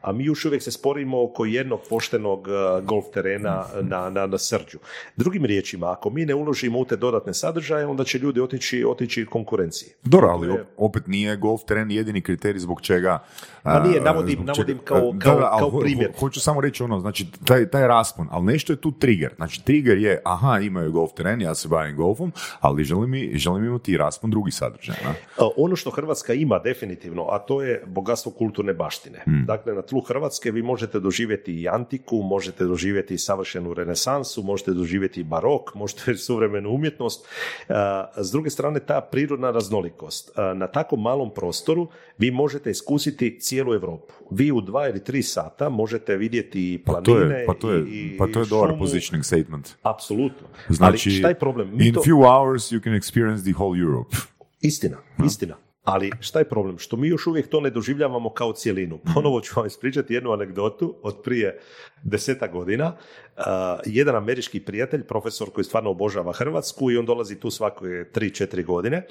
A 0.00 0.12
mi 0.12 0.24
još 0.24 0.44
uvijek 0.44 0.62
se 0.62 0.70
sporimo 0.70 1.24
oko 1.24 1.44
jednog 1.44 1.80
poštenog 1.90 2.48
eh, 2.48 2.52
golf 2.82 3.04
terena 3.14 3.64
na, 3.82 4.10
na, 4.10 4.26
na 4.26 4.38
Srđu. 4.38 4.78
Drugim 5.16 5.44
riječima, 5.44 5.92
ako 5.92 6.10
mi 6.10 6.26
ne 6.26 6.34
uložimo 6.34 6.78
u 6.78 6.84
te 6.84 6.96
dodatne 6.96 7.34
sadržaje, 7.34 7.86
onda 7.86 8.04
će 8.04 8.18
ljudi 8.18 8.40
otići, 8.40 8.84
otići 8.84 9.26
konkurenciji. 9.26 9.88
Dobro, 10.04 10.28
ali 10.28 10.48
op- 10.48 10.64
opet 10.76 11.06
nije 11.06 11.36
golf 11.36 11.64
teren 11.64 11.90
jedini 11.90 12.20
kriterij 12.22 12.58
zbog 12.58 12.80
čega... 12.80 13.18
Pa 13.62 13.80
nije, 13.80 14.00
a, 14.00 14.04
navodim- 14.04 14.34
zbog 14.34 14.46
navodim 14.46 14.76
čega- 14.76 14.84
kao- 14.84 15.12
Da, 15.12 15.18
kao- 15.20 15.40
da, 15.40 15.48
ali 15.50 15.58
kao 15.60 15.70
ho- 15.70 15.72
ho- 15.72 15.80
primjer. 15.80 16.12
hoću 16.18 16.40
samo 16.40 16.60
reći 16.60 16.82
ono, 16.82 17.00
znači 17.00 17.26
taj, 17.44 17.70
taj 17.70 17.88
raspon, 17.88 18.26
ali 18.30 18.44
nešto 18.44 18.72
je 18.72 18.76
tu 18.76 18.92
trigger. 18.92 19.32
Znači 19.36 19.64
trigger 19.64 19.87
je, 19.92 20.20
aha, 20.24 20.58
imaju 20.58 20.92
golf 20.92 21.12
teren, 21.12 21.40
ja 21.40 21.54
se 21.54 21.68
bavim 21.68 21.96
golfom, 21.96 22.32
ali 22.60 22.84
želim, 22.84 23.14
i- 23.14 23.30
želim 23.34 23.64
imati 23.64 23.92
i 23.92 23.96
raspon 23.96 24.30
drugi 24.30 24.50
sadržaj. 24.50 24.96
na? 25.04 25.10
A, 25.38 25.48
Ono 25.56 25.76
što 25.76 25.90
Hrvatska 25.90 26.32
ima 26.34 26.58
definitivno, 26.58 27.22
a 27.24 27.38
to 27.38 27.62
je 27.62 27.82
bogatstvo 27.88 28.32
kulturne 28.32 28.74
baštine. 28.74 29.18
Dakle, 29.46 29.74
na 29.74 29.82
tlu 29.82 30.00
Hrvatske 30.00 30.50
vi 30.50 30.62
možete 30.62 31.00
doživjeti 31.00 31.52
i 31.52 31.68
antiku, 31.68 32.16
možete 32.18 32.64
doživjeti 32.64 33.14
i 33.14 33.18
savršenu 33.18 33.74
renesansu, 33.74 34.42
možete 34.42 34.70
doživjeti 34.70 35.20
i 35.20 35.24
barok, 35.24 35.74
možete 35.74 35.88
suvremenu 36.26 36.70
umjetnost. 36.70 37.26
A, 37.68 37.78
S 38.18 38.30
druge 38.30 38.50
strane, 38.50 38.80
ta 38.80 39.00
prirodna 39.02 39.50
raznolikost. 39.50 39.98
A, 40.34 40.54
Na 40.54 40.66
tako 40.68 40.96
malom 40.96 41.30
prostoru 41.30 41.88
vi 42.18 42.30
možete 42.30 42.70
iskusiti 42.70 43.38
cijelu 43.40 43.74
Europu. 43.74 44.14
Vi 44.30 44.52
u 44.52 44.60
dva 44.60 44.88
ili 44.88 45.04
tri 45.04 45.22
sata 45.22 45.68
možete 45.68 46.16
vidjeti 46.16 46.38
i 46.64 46.78
Pa 46.78 46.92
to 46.94 47.02
planine 47.04 47.34
je, 47.34 47.46
pa 47.46 47.54
to 47.54 47.70
je, 47.70 47.80
i, 47.82 48.16
pa 48.18 48.26
to 48.26 48.40
je 48.40 48.46
dobar 48.46 48.78
positioning 48.78 49.24
statement. 49.24 49.76
Apsolutno. 49.90 50.46
Znači, 50.68 51.08
Ali 51.08 51.18
šta 51.18 51.28
je 51.28 51.34
problem? 51.34 51.70
Mi 51.76 51.86
in 51.86 51.94
to- 51.94 52.00
few 52.00 52.22
hours 52.24 52.62
you 52.72 52.82
can 52.84 52.92
experience 52.92 53.42
the 53.42 53.52
whole 53.52 53.80
Europe. 53.80 54.16
Istina, 54.60 54.96
istina. 55.26 55.56
Ali 55.84 56.10
šta 56.20 56.38
je 56.38 56.44
problem? 56.48 56.78
Što 56.78 56.96
mi 56.96 57.08
još 57.08 57.26
uvijek 57.26 57.48
to 57.48 57.60
ne 57.60 57.70
doživljavamo 57.70 58.30
kao 58.32 58.52
cjelinu. 58.52 58.98
Ponovo 59.14 59.40
ću 59.40 59.52
vam 59.56 59.66
ispričati 59.66 60.14
jednu 60.14 60.32
anegdotu 60.32 60.94
od 61.02 61.22
prije 61.24 61.58
deseta 62.02 62.46
godina. 62.46 62.96
Uh, 63.36 63.44
jedan 63.86 64.16
američki 64.16 64.60
prijatelj, 64.60 65.04
profesor 65.04 65.50
koji 65.50 65.64
stvarno 65.64 65.90
obožava 65.90 66.32
Hrvatsku 66.32 66.90
i 66.90 66.96
on 66.96 67.06
dolazi 67.06 67.40
tu 67.40 67.50
svake 67.50 67.84
3-4 67.84 68.64
godine 68.64 69.06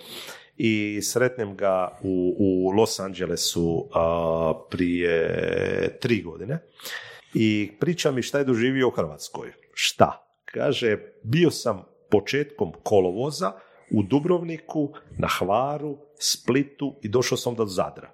i 0.58 1.00
sretnem 1.02 1.56
ga 1.56 1.98
u, 2.02 2.36
u 2.40 2.70
Los 2.70 3.00
Angelesu 3.00 3.64
uh, 3.64 3.88
prije 4.70 6.00
tri 6.02 6.22
godine 6.22 6.60
i 7.34 7.72
priča 7.80 8.12
mi 8.12 8.22
šta 8.22 8.38
je 8.38 8.44
doživio 8.46 8.88
u 8.88 8.92
Hrvatskoj. 8.92 9.52
Šta? 9.74 10.27
Kaže, 10.54 10.98
bio 11.24 11.52
sam 11.52 11.84
početkom 12.10 12.72
kolovoza 12.84 13.52
u 13.92 14.04
Dubrovniku, 14.04 14.94
na 15.18 15.28
Hvaru, 15.28 15.98
Splitu 16.20 16.96
i 17.02 17.08
došao 17.08 17.38
sam 17.38 17.56
do 17.56 17.66
Zadra. 17.66 18.12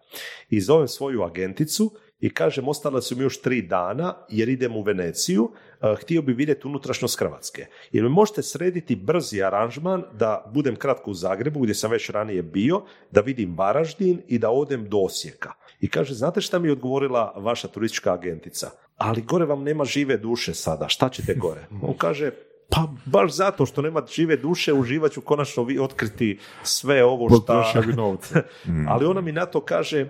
I 0.49 0.61
zovem 0.61 0.87
svoju 0.87 1.23
agenticu 1.23 1.91
i 2.19 2.29
kažem, 2.29 2.67
ostala 2.67 3.01
su 3.01 3.15
mi 3.15 3.23
još 3.23 3.41
tri 3.41 3.61
dana 3.61 4.15
jer 4.29 4.49
idem 4.49 4.75
u 4.75 4.81
Veneciju, 4.81 5.51
eh, 5.81 5.95
htio 6.01 6.21
bi 6.21 6.33
vidjeti 6.33 6.67
unutrašnjost 6.67 7.19
Hrvatske. 7.19 7.65
Jer 7.91 8.03
mi 8.03 8.09
možete 8.09 8.43
srediti 8.43 8.95
brzi 8.95 9.43
aranžman 9.43 10.03
da 10.13 10.51
budem 10.53 10.75
kratko 10.75 11.11
u 11.11 11.13
Zagrebu, 11.13 11.59
gdje 11.59 11.75
sam 11.75 11.91
već 11.91 12.09
ranije 12.09 12.43
bio, 12.43 12.83
da 13.11 13.21
vidim 13.21 13.57
Varaždin 13.57 14.21
i 14.27 14.39
da 14.39 14.49
odem 14.49 14.89
do 14.89 14.97
Osijeka. 14.97 15.53
I 15.79 15.89
kaže, 15.89 16.13
znate 16.13 16.41
šta 16.41 16.59
mi 16.59 16.67
je 16.67 16.71
odgovorila 16.71 17.33
vaša 17.35 17.67
turistička 17.67 18.13
agentica? 18.13 18.71
Ali 18.97 19.21
gore 19.21 19.45
vam 19.45 19.63
nema 19.63 19.85
žive 19.85 20.17
duše 20.17 20.53
sada, 20.53 20.87
šta 20.87 21.09
ćete 21.09 21.35
gore? 21.35 21.67
On 21.87 21.97
kaže, 21.97 22.31
pa 22.69 22.87
baš 23.05 23.31
zato 23.31 23.65
što 23.65 23.81
nema 23.81 24.03
žive 24.11 24.37
duše, 24.37 24.73
uživat 24.73 25.11
ću 25.11 25.21
konačno 25.21 25.63
vi 25.63 25.79
otkriti 25.79 26.39
sve 26.63 27.03
ovo 27.03 27.29
šta... 27.39 27.81
Bi 27.87 27.93
novce. 27.93 28.41
Ali 28.89 29.05
ona 29.05 29.21
mi 29.21 29.31
na 29.31 29.45
to 29.45 29.61
kaže, 29.61 30.07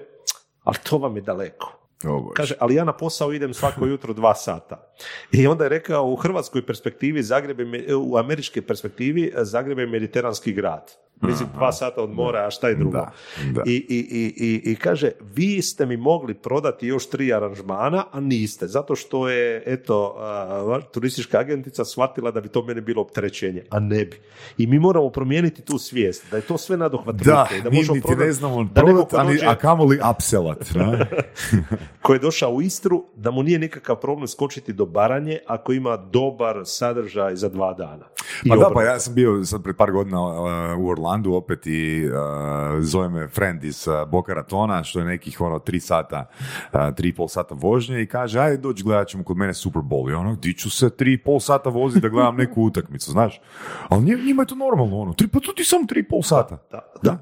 ali 0.63 0.77
to 0.84 0.97
vam 0.97 1.15
je 1.15 1.21
daleko. 1.21 1.79
O 2.05 2.21
Bože. 2.21 2.34
Kaže, 2.36 2.55
ali 2.59 2.75
ja 2.75 2.84
na 2.84 2.93
posao 2.93 3.34
idem 3.34 3.53
svako 3.53 3.86
jutro 3.86 4.13
dva 4.13 4.36
sata. 4.36 4.93
I 5.31 5.47
onda 5.47 5.63
je 5.63 5.69
rekao, 5.69 6.05
u 6.05 6.15
hrvatskoj 6.15 6.65
perspektivi, 6.65 7.23
Zagreb 7.23 7.59
je, 7.59 7.95
u 7.95 8.17
američkoj 8.17 8.61
perspektivi, 8.61 9.34
Zagreb 9.38 9.79
je 9.79 9.88
mediteranski 9.88 10.53
grad. 10.53 10.91
Mislim, 11.24 11.49
dva 11.55 11.71
sata 11.71 12.01
od 12.01 12.09
mora, 12.11 12.39
a 12.39 12.51
šta 12.51 12.67
je 12.67 12.76
drugo? 12.76 12.91
Da, 12.91 13.11
da. 13.45 13.61
I, 13.65 13.76
i, 13.89 13.97
i, 14.11 14.34
i, 14.38 14.71
I 14.71 14.76
kaže, 14.76 15.11
vi 15.26 15.61
ste 15.61 15.86
mi 15.86 15.97
mogli 15.97 16.34
prodati 16.34 16.88
još 16.88 17.09
tri 17.09 17.34
aranžmana, 17.34 18.05
a 18.11 18.19
niste, 18.19 18.67
zato 18.67 18.95
što 18.95 19.30
je, 19.30 19.63
eto, 19.65 20.15
a, 20.17 20.80
turistička 20.84 21.39
agentica 21.39 21.86
shvatila 21.86 22.32
da 22.32 22.41
bi 22.41 22.47
to 22.49 22.63
meni 22.63 22.82
bilo 22.82 23.01
opterećenje, 23.01 23.63
a 23.69 23.80
ne 23.80 24.05
bi. 24.05 24.19
I 24.57 24.67
mi 24.67 24.80
moramo 24.80 25.09
promijeniti 25.09 25.61
tu 25.61 25.78
svijest, 25.78 26.26
da 26.32 26.38
je 26.38 26.43
to 26.43 26.57
sve 26.57 26.78
nadohvat 26.78 27.15
Da, 27.15 27.47
da 27.63 27.69
mi 27.69 27.76
možemo 27.78 27.95
niti 27.95 28.07
prodati- 28.07 28.26
ne 28.26 28.32
znamo 28.32 28.63
da 28.65 28.82
prodat, 28.82 29.13
ali, 29.13 29.34
dođe- 29.34 29.47
a 29.47 29.55
kamoli 29.55 29.99
upsellat. 30.11 30.69
ne? 30.76 31.09
ko 32.01 32.13
je 32.13 32.19
došao 32.19 32.51
u 32.51 32.61
Istru, 32.61 33.03
da 33.15 33.32
mu 33.32 33.43
nije 33.43 33.59
nikakav 33.59 33.95
problem 33.95 34.28
skočiti 34.28 34.74
do 34.74 34.86
Baranje 34.86 35.39
ako 35.47 35.74
ima 35.74 35.97
dobar 35.97 36.61
sadržaj 36.65 37.36
za 37.36 37.49
dva 37.49 37.74
dana. 37.74 38.05
I 38.43 38.49
Pa 38.49 38.55
da, 38.55 38.69
pa 38.74 38.84
ja 38.84 38.99
sam 38.99 39.13
bio 39.15 39.43
sad 39.43 39.63
pred 39.63 39.76
par 39.76 39.91
godina 39.91 40.21
uh, 40.21 40.38
u 40.80 40.89
Orlandu 41.14 41.34
opet 41.34 41.68
i 41.68 42.05
uh, 42.05 42.84
zove 42.84 43.09
me 43.09 43.28
friend 43.28 43.64
iz 43.64 43.88
Boca 44.07 44.34
Ratona, 44.34 44.84
što 44.84 44.99
je 44.99 45.05
nekih 45.05 45.41
ono 45.41 45.59
tri 45.59 45.80
sata, 45.80 46.26
uh, 46.74 46.80
tri 46.95 47.09
i 47.09 47.14
pol 47.14 47.28
sata 47.28 47.55
vožnje 47.55 48.01
i 48.01 48.07
kaže, 48.07 48.39
ajde 48.39 48.57
dođi 48.57 48.84
gledat 48.84 49.07
ćemo 49.07 49.24
kod 49.24 49.38
mene 49.38 49.53
Super 49.53 49.82
Bowl. 49.82 50.11
I 50.11 50.14
ono, 50.14 50.36
di 50.36 50.53
ću 50.53 50.70
se 50.70 50.89
tri 50.89 51.14
i 51.14 51.18
pol 51.18 51.39
sata 51.39 51.70
voziti 51.70 52.01
da 52.01 52.09
gledam 52.09 52.36
neku 52.36 52.61
utakmicu, 52.61 53.11
znaš? 53.11 53.41
Ali 53.89 54.03
njima, 54.26 54.41
je 54.41 54.47
to 54.47 54.55
normalno, 54.55 54.99
ono, 54.99 55.14
tri, 55.14 55.28
pa 55.28 55.39
to 55.39 55.51
ti 55.51 55.64
samo 55.64 55.86
tri 55.88 55.99
i 55.99 56.07
pol 56.07 56.22
sata. 56.22 56.57
Da, 56.72 56.80
da. 57.03 57.18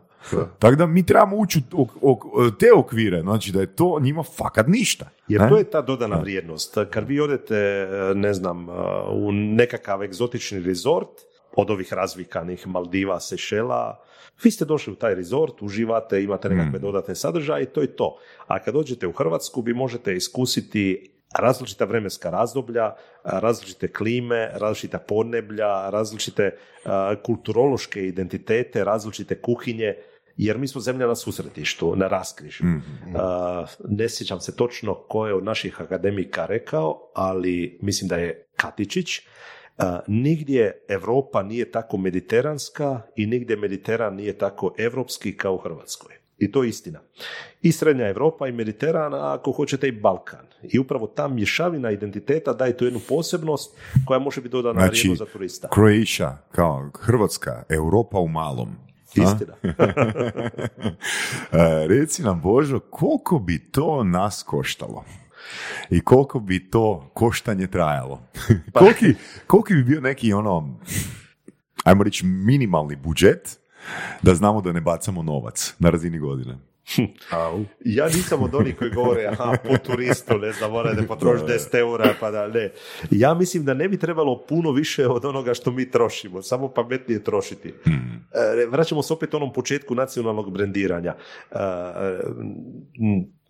Tako 0.59 0.75
da 0.75 0.85
mi 0.85 1.05
trebamo 1.05 1.37
ući 1.37 1.61
u 2.01 2.17
te 2.59 2.67
okvire, 2.77 3.21
znači 3.21 3.51
da 3.51 3.61
je 3.61 3.75
to 3.75 3.99
njima 4.01 4.23
fakat 4.23 4.67
ništa. 4.67 5.05
Jer 5.27 5.41
ne? 5.41 5.49
to 5.49 5.57
je 5.57 5.63
ta 5.63 5.81
dodana 5.81 6.15
vrijednost. 6.15 6.77
Kad 6.89 7.07
vi 7.07 7.19
odete, 7.19 7.55
e, 7.55 8.15
ne 8.15 8.33
znam, 8.33 8.67
u 9.11 9.31
nekakav 9.31 10.03
egzotični 10.03 10.59
rezort, 10.59 11.09
od 11.57 11.69
ovih 11.69 11.93
razvikanih 11.93 12.67
Maldiva, 12.67 13.19
Sešela, 13.19 14.03
vi 14.43 14.51
ste 14.51 14.65
došli 14.65 14.93
u 14.93 14.95
taj 14.95 15.15
rezort, 15.15 15.61
uživate, 15.61 16.23
imate 16.23 16.49
nekakve 16.49 16.79
dodatne 16.79 17.15
sadržaje 17.15 17.63
i 17.63 17.65
to 17.73 17.81
je 17.81 17.95
to. 17.95 18.17
A 18.47 18.59
kad 18.59 18.73
dođete 18.73 19.07
u 19.07 19.11
Hrvatsku, 19.11 19.61
vi 19.61 19.73
možete 19.73 20.15
iskusiti 20.15 21.11
različita 21.39 21.85
vremenska 21.85 22.29
razdoblja, 22.29 22.93
različite 23.23 23.87
klime, 23.87 24.51
različita 24.53 24.99
podneblja, 24.99 25.89
različite 25.89 26.43
e, 26.43 26.55
kulturološke 27.23 28.07
identitete, 28.07 28.83
različite 28.83 29.41
kuhinje, 29.41 29.95
jer 30.37 30.57
mi 30.57 30.67
smo 30.67 30.81
zemlja 30.81 31.07
na 31.07 31.15
susretištu, 31.15 31.95
na 31.95 32.07
raskrižju. 32.07 32.65
A, 33.15 33.65
ne 33.89 34.09
sjećam 34.09 34.39
se 34.39 34.55
točno 34.55 34.93
ko 34.95 35.27
je 35.27 35.33
od 35.33 35.43
naših 35.43 35.81
akademika 35.81 36.45
rekao, 36.45 37.11
ali 37.15 37.79
mislim 37.81 38.07
da 38.07 38.15
je 38.15 38.47
Katičić. 38.55 39.21
Nigdje 40.07 40.71
Europa 40.87 41.43
nije 41.43 41.71
tako 41.71 41.97
mediteranska 41.97 43.01
i 43.15 43.25
nigdje 43.25 43.55
Mediteran 43.55 44.15
nije 44.15 44.37
tako 44.37 44.73
evropski 44.77 45.37
kao 45.37 45.53
u 45.53 45.57
Hrvatskoj. 45.57 46.15
I 46.37 46.51
to 46.51 46.63
je 46.63 46.69
istina. 46.69 46.99
I 47.61 47.71
Srednja 47.71 48.07
Europa 48.07 48.47
i 48.47 48.51
Mediteran, 48.51 49.13
a 49.13 49.33
ako 49.33 49.51
hoćete 49.51 49.87
i 49.87 49.91
Balkan. 49.91 50.45
I 50.63 50.79
upravo 50.79 51.07
ta 51.07 51.27
mješavina 51.27 51.91
identiteta 51.91 52.53
daje 52.53 52.77
tu 52.77 52.85
jednu 52.85 52.99
posebnost 53.09 53.77
koja 54.05 54.19
može 54.19 54.41
biti 54.41 54.51
dodana 54.51 54.79
Znači, 54.79 55.15
za 55.15 55.25
turista. 55.25 55.67
Croatia, 55.73 56.37
kao 56.51 56.89
Hrvatska, 56.99 57.63
Europa 57.69 58.19
u 58.19 58.27
malom. 58.27 58.69
Istina. 59.15 59.53
E, 61.51 61.87
Reci 61.87 62.23
nam, 62.23 62.41
Božo, 62.41 62.79
koliko 62.79 63.39
bi 63.39 63.71
to 63.71 64.03
nas 64.03 64.43
koštalo? 64.43 65.03
I 65.89 66.01
koliko 66.01 66.39
bi 66.39 66.69
to 66.69 67.11
koštanje 67.13 67.67
trajalo? 67.67 68.21
koliki, 68.73 69.13
koliki 69.47 69.73
bi 69.73 69.83
bio 69.83 70.01
neki 70.01 70.33
ono, 70.33 70.79
ajmo 71.83 72.03
reći, 72.03 72.25
minimalni 72.25 72.95
budžet 72.95 73.59
da 74.21 74.35
znamo 74.35 74.61
da 74.61 74.71
ne 74.71 74.81
bacamo 74.81 75.23
novac 75.23 75.75
na 75.79 75.89
razini 75.89 76.19
godine? 76.19 76.57
Ja 77.85 78.05
nisam 78.05 78.43
od 78.43 78.55
onih 78.55 78.77
koji 78.77 78.91
govore, 78.91 79.25
aha, 79.25 79.55
po 79.63 79.77
turistu, 79.77 80.37
ne 80.37 80.51
znam, 80.51 80.71
morate 80.71 81.07
potrošiti 81.07 81.51
10 81.51 81.79
eura, 81.79 82.13
pa 82.19 82.31
da 82.31 82.47
ne. 82.47 82.71
Ja 83.11 83.33
mislim 83.33 83.65
da 83.65 83.73
ne 83.73 83.89
bi 83.89 83.97
trebalo 83.97 84.45
puno 84.49 84.71
više 84.71 85.07
od 85.07 85.25
onoga 85.25 85.53
što 85.53 85.71
mi 85.71 85.91
trošimo, 85.91 86.41
samo 86.41 86.67
pametnije 86.67 87.23
trošiti. 87.23 87.69
E, 87.69 88.65
Vraćamo 88.65 89.03
se 89.03 89.13
opet 89.13 89.33
onom 89.33 89.53
početku 89.53 89.95
nacionalnog 89.95 90.53
brendiranja. 90.53 91.15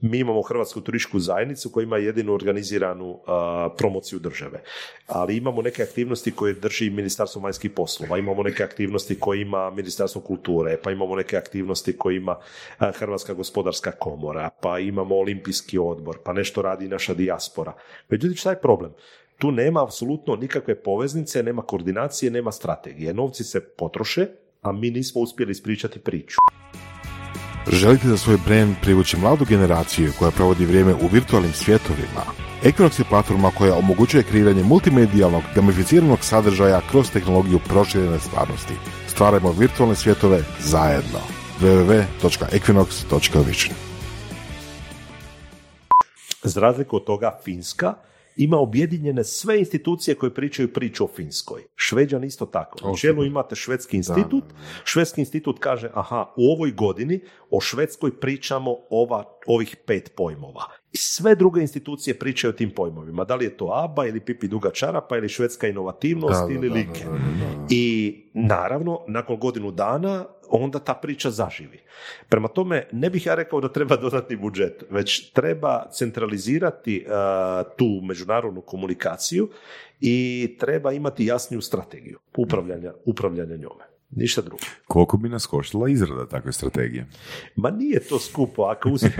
Mi 0.01 0.17
imamo 0.17 0.41
Hrvatsku 0.41 0.81
turističku 0.81 1.19
zajednicu 1.19 1.69
koja 1.69 1.83
ima 1.83 1.97
jedinu 1.97 2.33
organiziranu 2.33 3.19
a, 3.27 3.69
promociju 3.77 4.19
države. 4.19 4.61
Ali 5.07 5.37
imamo 5.37 5.61
neke 5.61 5.83
aktivnosti 5.83 6.31
koje 6.31 6.53
drži 6.53 6.89
Ministarstvo 6.89 7.41
vanjskih 7.41 7.71
poslova, 7.71 8.17
imamo 8.17 8.43
neke 8.43 8.63
aktivnosti 8.63 9.19
koje 9.19 9.41
ima 9.41 9.69
Ministarstvo 9.69 10.21
kulture, 10.21 10.77
pa 10.83 10.91
imamo 10.91 11.15
neke 11.15 11.37
aktivnosti 11.37 11.97
koje 11.97 12.15
ima 12.17 12.35
Hrvatska 12.79 13.33
gospodarska 13.33 13.91
komora, 13.91 14.49
pa 14.61 14.79
imamo 14.79 15.15
Olimpijski 15.15 15.77
odbor, 15.77 16.17
pa 16.23 16.33
nešto 16.33 16.61
radi 16.61 16.87
naša 16.87 17.13
dijaspora. 17.13 17.73
Međutim, 18.09 18.35
šta 18.35 18.49
je 18.49 18.61
problem? 18.61 18.93
Tu 19.37 19.51
nema 19.51 19.83
apsolutno 19.83 20.35
nikakve 20.35 20.83
poveznice, 20.83 21.43
nema 21.43 21.61
koordinacije, 21.61 22.31
nema 22.31 22.51
strategije. 22.51 23.13
Novci 23.13 23.43
se 23.43 23.59
potroše, 23.59 24.27
a 24.61 24.71
mi 24.71 24.91
nismo 24.91 25.21
uspjeli 25.21 25.51
ispričati 25.51 25.99
priču. 25.99 26.37
Želite 27.67 28.07
za 28.07 28.17
svoj 28.17 28.37
brand 28.45 28.75
privući 28.81 29.17
mladu 29.17 29.45
generaciju 29.45 30.11
koja 30.19 30.31
provodi 30.31 30.65
vrijeme 30.65 30.93
u 30.93 31.07
virtualnim 31.11 31.53
svjetovima? 31.53 32.23
Equinox 32.63 32.99
je 32.99 33.05
platforma 33.09 33.51
koja 33.57 33.75
omogućuje 33.75 34.23
kreiranje 34.23 34.63
multimedijalnog, 34.63 35.43
gamificiranog 35.55 36.19
sadržaja 36.21 36.81
kroz 36.91 37.11
tehnologiju 37.11 37.59
proširene 37.69 38.19
stvarnosti. 38.19 38.73
Stvarajmo 39.07 39.51
virtualne 39.51 39.95
svjetove 39.95 40.43
zajedno. 40.59 41.19
www.equinox.vision 41.61 43.75
Za 46.43 46.61
razliku 46.61 46.95
od 46.95 47.03
toga, 47.03 47.39
Finska 47.43 47.93
ima 48.35 48.57
objedinjene 48.57 49.23
sve 49.23 49.59
institucije 49.59 50.15
koje 50.15 50.33
pričaju 50.33 50.73
priču 50.73 51.03
o 51.03 51.07
Finskoj. 51.07 51.61
Šveđan 51.75 52.23
isto 52.23 52.45
tako. 52.45 52.91
U 52.91 52.97
čelu 52.97 53.25
imate 53.25 53.55
švedski 53.55 53.97
institut. 53.97 54.43
Švedski 54.83 55.21
institut 55.21 55.59
kaže, 55.59 55.89
aha, 55.93 56.33
u 56.37 56.51
ovoj 56.51 56.71
godini 56.71 57.21
o 57.49 57.61
Švedskoj 57.61 58.19
pričamo 58.19 58.75
ova, 58.89 59.23
ovih 59.47 59.75
pet 59.85 60.13
pojmova. 60.15 60.63
I 60.93 60.97
sve 60.97 61.35
druge 61.35 61.61
institucije 61.61 62.19
pričaju 62.19 62.49
o 62.49 62.53
tim 62.53 62.71
pojmovima. 62.75 63.23
Da 63.23 63.35
li 63.35 63.45
je 63.45 63.57
to 63.57 63.69
ABA 63.73 64.05
ili 64.05 64.19
Pipi 64.19 64.47
Duga 64.47 64.71
Čarapa 64.71 65.17
ili 65.17 65.29
švedska 65.29 65.67
inovativnost 65.67 66.41
Da, 66.41 66.47
da, 66.47 66.53
ili 66.53 66.69
da, 66.69 66.75
Like. 66.75 67.03
da, 67.03 67.11
da, 67.11 67.17
da. 67.17 67.65
I 67.69 68.15
naravno, 68.33 68.99
nakon 69.07 69.39
godinu 69.39 69.71
dana, 69.71 70.25
onda 70.51 70.79
ta 70.79 70.93
priča 70.93 71.29
zaživi. 71.29 71.79
Prema 72.29 72.47
tome, 72.47 72.87
ne 72.91 73.09
bih 73.09 73.25
ja 73.25 73.35
rekao 73.35 73.61
da 73.61 73.69
treba 73.69 73.95
dodatni 73.95 74.35
budžet, 74.35 74.83
već 74.89 75.31
treba 75.31 75.85
centralizirati 75.91 77.05
uh, 77.05 77.11
tu 77.77 78.01
međunarodnu 78.03 78.61
komunikaciju 78.61 79.49
i 80.01 80.55
treba 80.59 80.91
imati 80.91 81.25
jasniju 81.25 81.61
strategiju 81.61 82.19
upravljanja, 82.37 82.93
upravljanja 83.05 83.55
njome. 83.55 83.90
Ništa 84.15 84.41
drugo. 84.41 84.63
Koliko 84.87 85.17
bi 85.17 85.29
nas 85.29 85.45
koštala 85.45 85.89
izrada 85.89 86.25
takve 86.25 86.51
strategije? 86.51 87.05
Ma 87.55 87.71
nije 87.71 87.99
to 87.99 88.19
skupo, 88.19 88.61
ako 88.61 88.89
uzi... 88.89 89.07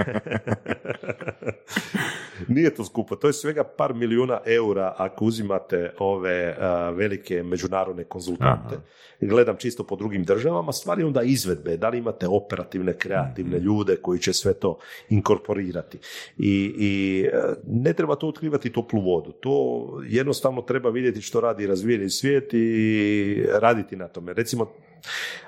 nije 2.47 2.75
to 2.75 2.85
skupo, 2.85 3.15
to 3.15 3.27
je 3.27 3.33
svega 3.33 3.63
par 3.63 3.93
milijuna 3.93 4.39
eura 4.45 4.95
ako 4.97 5.25
uzimate 5.25 5.93
ove 5.99 6.55
a, 6.59 6.89
velike 6.89 7.43
međunarodne 7.43 8.03
konzultante. 8.03 8.75
Gledam 9.21 9.57
čisto 9.57 9.83
po 9.83 9.95
drugim 9.95 10.23
državama, 10.23 10.71
stvari 10.71 11.03
onda 11.03 11.21
izvedbe, 11.21 11.77
da 11.77 11.89
li 11.89 11.97
imate 11.97 12.27
operativne, 12.27 12.93
kreativne 12.93 13.59
ljude 13.59 13.95
koji 13.95 14.19
će 14.19 14.33
sve 14.33 14.53
to 14.53 14.77
inkorporirati. 15.09 15.97
I, 16.37 16.73
i 16.77 17.25
e, 17.33 17.41
ne 17.67 17.93
treba 17.93 18.15
to 18.15 18.27
otkrivati 18.27 18.71
toplu 18.71 19.01
vodu, 19.01 19.31
to 19.31 19.87
jednostavno 20.07 20.61
treba 20.61 20.89
vidjeti 20.89 21.21
što 21.21 21.41
radi 21.41 21.67
razvijeni 21.67 22.09
svijet 22.09 22.53
i 22.53 23.45
raditi 23.61 23.95
na 23.95 24.07
tome. 24.07 24.33
Recimo, 24.33 24.71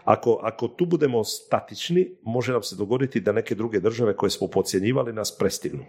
ako, 0.03 0.39
ako 0.43 0.67
tu 0.67 0.85
budemo 0.85 1.23
statični, 1.23 2.09
može 2.23 2.51
nam 2.51 2.63
se 2.63 2.75
dogoditi 2.75 3.19
da 3.19 3.31
neke 3.31 3.55
druge 3.55 3.79
države 3.79 4.15
koje 4.15 4.29
smo 4.29 4.47
podcjenjivali 4.47 5.13
nas 5.13 5.37
prestignu. 5.37 5.85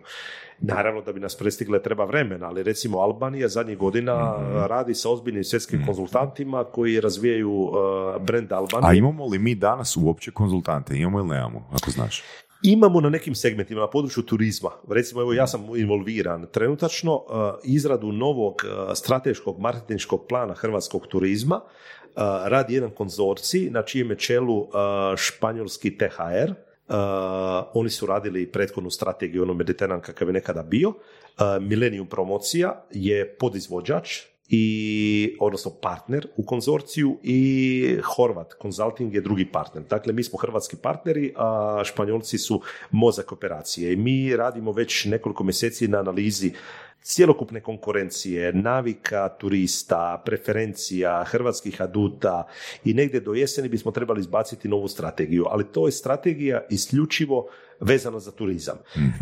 Naravno 0.61 1.01
da 1.03 1.13
bi 1.13 1.21
nas 1.21 1.37
prestigle 1.37 1.83
treba 1.83 2.05
vremena, 2.05 2.47
ali 2.47 2.63
recimo 2.63 2.99
Albanija 2.99 3.49
zadnjih 3.49 3.79
godina 3.79 4.37
radi 4.67 4.95
sa 4.95 5.11
ozbiljnim 5.11 5.45
svjetskim 5.45 5.87
konzultantima 5.87 6.65
koji 6.65 7.01
razvijaju 7.01 7.53
uh, 7.53 7.73
brand 8.23 8.53
Albanije. 8.53 8.91
A 8.91 8.95
imamo 8.95 9.27
li 9.27 9.39
mi 9.39 9.55
danas 9.55 9.97
uopće 9.97 10.31
konzultante? 10.31 10.97
Imamo 10.97 11.19
ili 11.19 11.29
nemamo, 11.29 11.69
ako 11.73 11.91
znaš? 11.91 12.23
Imamo 12.67 13.01
na 13.01 13.11
nekim 13.11 13.35
segmentima 13.35 13.81
na 13.81 13.91
području 13.91 14.23
turizma. 14.23 14.71
Recimo, 14.91 15.21
evo 15.21 15.33
ja 15.33 15.47
sam 15.47 15.77
involviran 15.77 16.47
trenutačno 16.53 17.15
uh, 17.15 17.25
izradu 17.65 18.13
novog 18.13 18.55
uh, 18.65 18.95
strateškog 18.95 19.61
marketinškog 19.61 20.27
plana 20.29 20.55
hrvatskog 20.55 21.07
turizma. 21.07 21.57
Uh, 21.57 22.23
radi 22.45 22.75
jedan 22.75 22.91
konzorcij 22.91 23.71
na 23.71 23.83
čijem 23.83 24.11
je 24.11 24.19
čelu 24.19 24.69
španjolski 25.17 25.99
THR. 25.99 26.53
Oni 27.75 27.91
su 27.91 28.07
radili 28.07 28.53
prethodnu 28.53 28.91
strategiju 28.91 29.43
ono 29.43 29.55
Mediteran 29.55 30.01
kakav 30.01 30.29
je 30.29 30.33
nekada 30.33 30.63
bio. 30.63 30.93
Millennium 31.61 32.07
promocija 32.07 32.85
je 32.91 33.37
podizvođač 33.37 34.34
i, 34.49 35.37
odnosno 35.41 35.71
partner 35.83 36.27
u 36.37 36.45
konzorciju 36.45 37.19
i 37.23 37.99
Horvat 38.05 38.55
Consulting 38.63 39.15
je 39.15 39.21
drugi 39.21 39.45
partner. 39.53 39.85
Dakle, 39.91 40.13
mi 40.13 40.23
smo 40.23 40.39
hrvatski 40.39 40.77
partneri, 40.77 41.33
a 41.37 41.83
Španjolci 41.85 42.39
su 42.39 42.63
mozak 42.91 43.33
operacije 43.33 43.93
i 43.93 43.97
mi 43.97 44.37
radimo 44.37 44.73
već 44.73 45.05
nekoliko 45.05 45.45
mjeseci 45.45 45.89
na 45.89 45.99
analizi 45.99 46.53
cjelokupne 47.05 47.61
konkurencije, 47.61 48.53
navika 48.53 49.29
turista, 49.29 50.23
preferencija, 50.25 51.25
hrvatskih 51.27 51.83
aduta 51.83 52.47
i 52.85 52.95
negdje 52.95 53.21
do 53.21 53.35
jeseni 53.35 53.69
bismo 53.69 53.91
trebali 53.91 54.21
izbaciti 54.21 54.69
novu 54.69 54.89
strategiju, 54.89 55.45
ali 55.49 55.65
to 55.73 55.87
je 55.87 55.93
strategija 55.93 56.63
isključivo 56.71 57.49
vezano 57.81 58.21
za 58.21 58.31
turizam. 58.31 58.77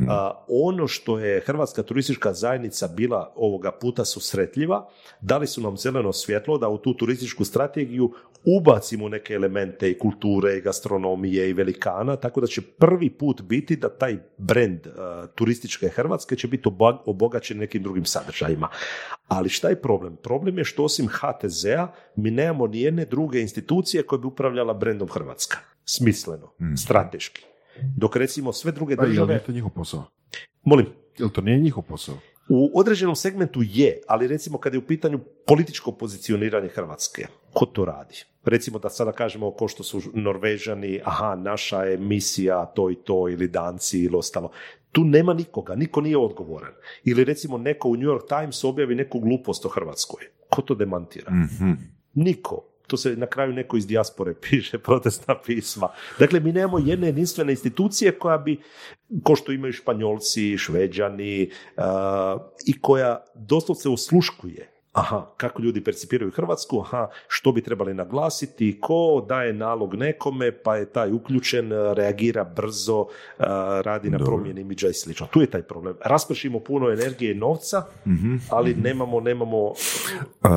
A, 0.09 0.45
ono 0.49 0.89
što 0.89 1.19
je 1.19 1.41
Hrvatska 1.41 1.83
turistička 1.83 2.33
zajednica 2.33 2.89
bila 2.89 3.33
ovoga 3.37 3.73
puta 3.73 4.05
susretljiva, 4.05 4.89
dali 5.21 5.47
su 5.47 5.61
nam 5.61 5.77
zeleno 5.77 6.13
svjetlo 6.13 6.59
da 6.59 6.69
u 6.69 6.79
tu 6.79 6.95
turističku 6.95 7.45
strategiju 7.45 8.13
ubacimo 8.45 9.09
neke 9.09 9.35
elemente 9.35 9.91
i 9.91 9.99
kulture 9.99 10.57
i 10.57 10.61
gastronomije 10.61 11.51
i 11.51 11.53
velikana, 11.53 12.17
tako 12.17 12.41
da 12.41 12.47
će 12.47 12.63
prvi 12.63 13.11
put 13.11 13.43
biti 13.43 13.77
da 13.77 13.89
taj 13.89 14.17
brand 14.39 14.87
a, 14.87 15.27
turističke 15.35 15.89
Hrvatske 15.89 16.37
će 16.37 16.49
biti 16.49 16.69
obogaćen 17.05 17.59
nekim 17.73 17.83
drugim 17.83 18.05
sadržajima. 18.05 18.69
Ali 19.29 19.49
šta 19.49 19.69
je 19.69 19.81
problem? 19.83 20.17
Problem 20.23 20.59
je 20.59 20.65
što 20.65 20.85
osim 20.85 21.09
HTZ-a 21.09 21.89
mi 22.17 22.31
nemamo 22.31 22.67
ni 22.67 22.81
jedne 22.81 23.05
druge 23.05 23.41
institucije 23.41 24.03
koja 24.03 24.19
bi 24.19 24.27
upravljala 24.27 24.75
brendom 24.75 25.09
Hrvatska. 25.09 25.59
Smisleno, 25.85 26.53
strateški. 26.77 27.45
Dok 27.97 28.17
recimo 28.17 28.53
sve 28.53 28.73
druge 28.73 28.97
Pa, 28.97 29.07
države... 29.07 29.27
nije 29.27 29.45
to 29.45 29.53
njihov 29.53 29.71
posao? 29.71 30.05
Molim, 30.65 30.87
Jel 31.19 31.29
to 31.29 31.41
nije 31.41 31.59
njihov 31.59 31.83
posao? 31.83 32.17
u 32.49 32.81
određenom 32.81 33.17
segmentu 33.17 33.61
je, 33.63 34.01
ali 34.09 34.27
recimo 34.27 34.59
kad 34.59 34.75
je 34.75 34.79
u 34.79 34.87
pitanju 34.87 35.21
političko 35.47 35.93
pozicioniranje 35.93 36.69
Hrvatske, 36.69 37.27
ko 37.53 37.67
to 37.67 37.85
radi? 37.85 38.25
Recimo 38.45 38.79
da 38.79 38.91
sada 38.91 39.13
kažemo 39.13 39.51
ko 39.51 39.69
što 39.69 39.83
su 39.83 40.03
Norvežani, 40.15 41.01
aha, 41.05 41.37
naša 41.37 41.83
je 41.83 41.99
misija 41.99 42.67
to 42.67 42.91
i 42.91 42.95
to, 42.95 43.29
ili 43.29 43.49
Danci 43.49 43.99
ili 43.99 44.17
ostalo. 44.17 44.51
Tu 44.93 45.05
nema 45.05 45.35
nikoga, 45.35 45.75
niko 45.75 46.01
nije 46.01 46.19
odgovoran. 46.19 46.73
Ili 47.05 47.25
recimo 47.25 47.59
neko 47.59 47.89
u 47.89 47.97
New 47.97 48.09
York 48.09 48.29
Times 48.29 48.65
objavi 48.65 48.95
neku 48.95 49.21
glupost 49.21 49.67
o 49.67 49.69
Hrvatskoj. 49.69 50.25
Ko 50.51 50.63
to 50.63 50.75
demantira? 50.75 51.33
Mhm. 51.33 51.73
Niko. 52.15 52.69
To 52.87 52.97
se 52.97 53.17
na 53.17 53.27
kraju 53.27 53.53
neko 53.53 53.77
iz 53.77 53.87
dijaspore 53.87 54.35
piše 54.51 54.79
protestna 54.79 55.35
pisma. 55.47 55.89
Dakle, 56.19 56.41
mi 56.41 56.53
nemamo 56.53 56.79
jedne 56.79 57.07
jedinstvene 57.07 57.53
institucije 57.53 58.13
koja 58.19 58.39
bi, 58.39 58.61
ko 59.23 59.37
što 59.37 59.53
imaju 59.53 59.73
Španjolci, 59.73 60.59
Šveđani, 60.59 61.51
uh, 61.77 61.83
i 62.67 62.81
koja 62.81 63.25
doslovce 63.35 63.89
osluškuje 63.89 64.72
aha, 64.93 65.27
kako 65.37 65.63
ljudi 65.63 65.85
percipiraju 65.85 66.31
Hrvatsku, 66.31 66.81
aha, 66.81 67.09
što 67.29 67.53
bi 67.53 67.63
trebali 67.63 67.95
naglasiti, 67.95 68.79
ko 68.81 69.27
daje 69.29 69.53
nalog 69.53 69.95
nekome, 69.95 70.53
pa 70.53 70.77
je 70.77 70.93
taj 70.93 71.13
uključen, 71.13 71.71
reagira 71.95 72.45
brzo, 72.45 73.01
uh, 73.01 73.07
radi 73.83 74.11
na 74.11 74.19
promjeni 74.19 74.61
imidža 74.61 74.89
i 74.89 74.93
slično. 74.95 75.27
Tu 75.27 75.41
je 75.41 75.47
taj 75.47 75.63
problem. 75.63 75.95
Raspršimo 76.05 76.61
puno 76.61 76.91
energije 76.91 77.33
i 77.33 77.39
novca, 77.39 77.83
ali 78.51 78.75
nemamo, 78.75 79.21
nemamo 79.21 79.73
Uh, 80.43 80.49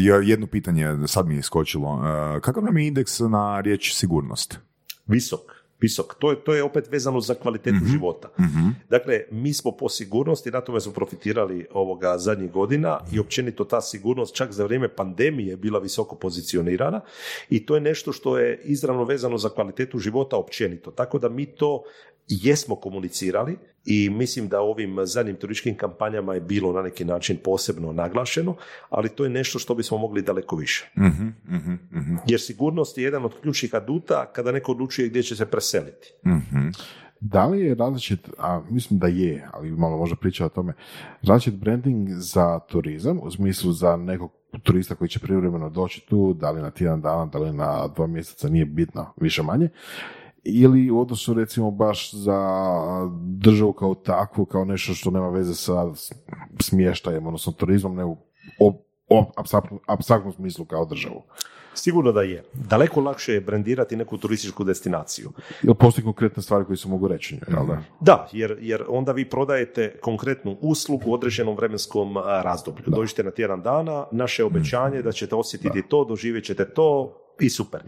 ja- 0.00 0.20
jedno 0.22 0.46
pitanje, 0.46 0.86
sad 1.06 1.26
mi 1.26 1.34
je 1.34 1.38
iskočilo. 1.38 1.92
Uh, 1.94 2.40
kakav 2.40 2.64
nam 2.64 2.78
je 2.78 2.86
indeks 2.86 3.18
na 3.18 3.60
riječ 3.60 3.92
sigurnost? 3.94 4.58
Visok, 5.06 5.40
visok. 5.80 6.14
To 6.18 6.30
je, 6.30 6.36
to 6.44 6.54
je 6.54 6.62
opet 6.62 6.88
vezano 6.90 7.20
za 7.20 7.34
kvalitetu 7.34 7.76
života. 7.92 8.28
Dakle, 8.90 9.20
mi 9.30 9.54
smo 9.54 9.72
po 9.72 9.88
sigurnosti, 9.88 10.50
na 10.50 10.60
tome 10.60 10.80
smo 10.80 10.92
profitirali 10.92 11.66
ovoga 11.72 12.18
zadnjih 12.18 12.50
godina 12.50 13.00
i 13.12 13.18
općenito 13.18 13.64
ta 13.64 13.80
sigurnost 13.80 14.34
čak 14.34 14.52
za 14.52 14.64
vrijeme 14.64 14.88
pandemije 14.88 15.56
bila 15.56 15.78
visoko 15.78 16.16
pozicionirana 16.16 17.00
i 17.50 17.66
to 17.66 17.74
je 17.74 17.80
nešto 17.80 18.12
što 18.12 18.38
je 18.38 18.60
izravno 18.64 19.04
vezano 19.04 19.38
za 19.38 19.48
kvalitetu 19.48 19.98
života 19.98 20.36
općenito. 20.36 20.90
Tako 20.90 21.18
da 21.18 21.28
mi 21.28 21.46
to 21.46 21.82
jesmo 22.28 22.76
komunicirali 22.76 23.58
i 23.90 24.10
mislim 24.10 24.48
da 24.48 24.60
ovim 24.60 24.96
zadnjim 25.04 25.36
turističkim 25.36 25.76
kampanjama 25.76 26.34
je 26.34 26.40
bilo 26.40 26.72
na 26.72 26.82
neki 26.82 27.04
način 27.04 27.36
posebno 27.44 27.92
naglašeno, 27.92 28.54
ali 28.90 29.08
to 29.08 29.24
je 29.24 29.30
nešto 29.30 29.58
što 29.58 29.74
bismo 29.74 29.98
mogli 29.98 30.22
daleko 30.22 30.56
više. 30.56 30.90
Mhm, 30.98 31.26
mhm, 31.48 31.72
mhm, 31.92 32.16
Jer 32.26 32.40
sigurnost 32.40 32.98
je 32.98 33.04
jedan 33.04 33.24
od 33.24 33.40
ključnih 33.42 33.74
aduta 33.74 34.32
kada 34.32 34.52
neko 34.52 34.72
odlučuje 34.72 35.08
gdje 35.08 35.22
će 35.22 35.36
se 35.36 35.46
preseliti. 35.46 36.12
mhm. 36.26 36.68
Da 37.20 37.46
li 37.46 37.60
je 37.60 37.74
različit, 37.74 38.28
a 38.38 38.62
mislim 38.70 38.98
da 38.98 39.06
je, 39.06 39.48
ali 39.52 39.70
malo 39.70 39.98
možda 39.98 40.16
priča 40.16 40.46
o 40.46 40.48
tome, 40.48 40.72
različit 41.22 41.54
branding 41.54 42.08
za 42.10 42.58
turizam, 42.58 43.18
u 43.22 43.30
smislu 43.30 43.72
za 43.72 43.96
nekog 43.96 44.32
turista 44.62 44.94
koji 44.94 45.08
će 45.08 45.18
privremeno 45.18 45.70
doći 45.70 46.06
tu, 46.08 46.34
da 46.34 46.50
li 46.50 46.62
na 46.62 46.70
tjedan 46.70 47.00
dana, 47.00 47.26
da 47.26 47.38
li 47.38 47.52
na 47.52 47.88
dva 47.88 48.06
mjeseca, 48.06 48.48
nije 48.48 48.64
bitno, 48.64 49.12
više 49.16 49.42
manje, 49.42 49.68
ili 50.48 50.90
u 50.90 51.00
odnosu 51.00 51.34
recimo 51.34 51.70
baš 51.70 52.14
za 52.14 52.40
državu 53.22 53.72
kao 53.72 53.94
takvu, 53.94 54.44
kao 54.44 54.64
nešto 54.64 54.94
što 54.94 55.10
nema 55.10 55.28
veze 55.28 55.54
sa 55.54 55.86
smještajem, 56.60 57.26
odnosno 57.26 57.52
turizmom, 57.52 57.96
nego 57.96 58.10
o, 58.60 58.82
o 59.08 59.32
apstraktnom- 59.36 59.78
apstraktnom 59.86 60.32
smislu 60.32 60.64
kao 60.64 60.84
državu. 60.84 61.22
Sigurno 61.74 62.12
da 62.12 62.22
je. 62.22 62.44
Daleko 62.52 63.00
lakše 63.00 63.32
je 63.32 63.40
brendirati 63.40 63.96
neku 63.96 64.18
turističku 64.18 64.64
destinaciju. 64.64 65.30
Ili 65.62 65.74
postoji 65.74 66.04
konkretne 66.04 66.42
stvari 66.42 66.64
koje 66.64 66.76
se 66.76 66.88
mogu 66.88 67.08
reći, 67.08 67.38
jel 67.48 67.66
da? 67.66 67.82
Da, 68.00 68.28
jer, 68.32 68.56
jer 68.60 68.84
onda 68.88 69.12
vi 69.12 69.30
prodajete 69.30 69.98
konkretnu 70.02 70.56
uslugu 70.60 71.10
u 71.10 71.14
određenom 71.14 71.56
vremenskom 71.56 72.16
razdoblju. 72.16 72.84
Dođete 72.86 73.24
na 73.24 73.30
tjedan 73.30 73.62
dana, 73.62 74.06
naše 74.12 74.44
obećanje 74.44 74.96
je 74.96 75.02
da 75.02 75.12
ćete 75.12 75.34
osjetiti 75.34 75.82
to, 75.88 76.04
doživjet 76.04 76.44
ćete 76.44 76.64
to 76.64 77.16
i 77.40 77.50
super. 77.50 77.80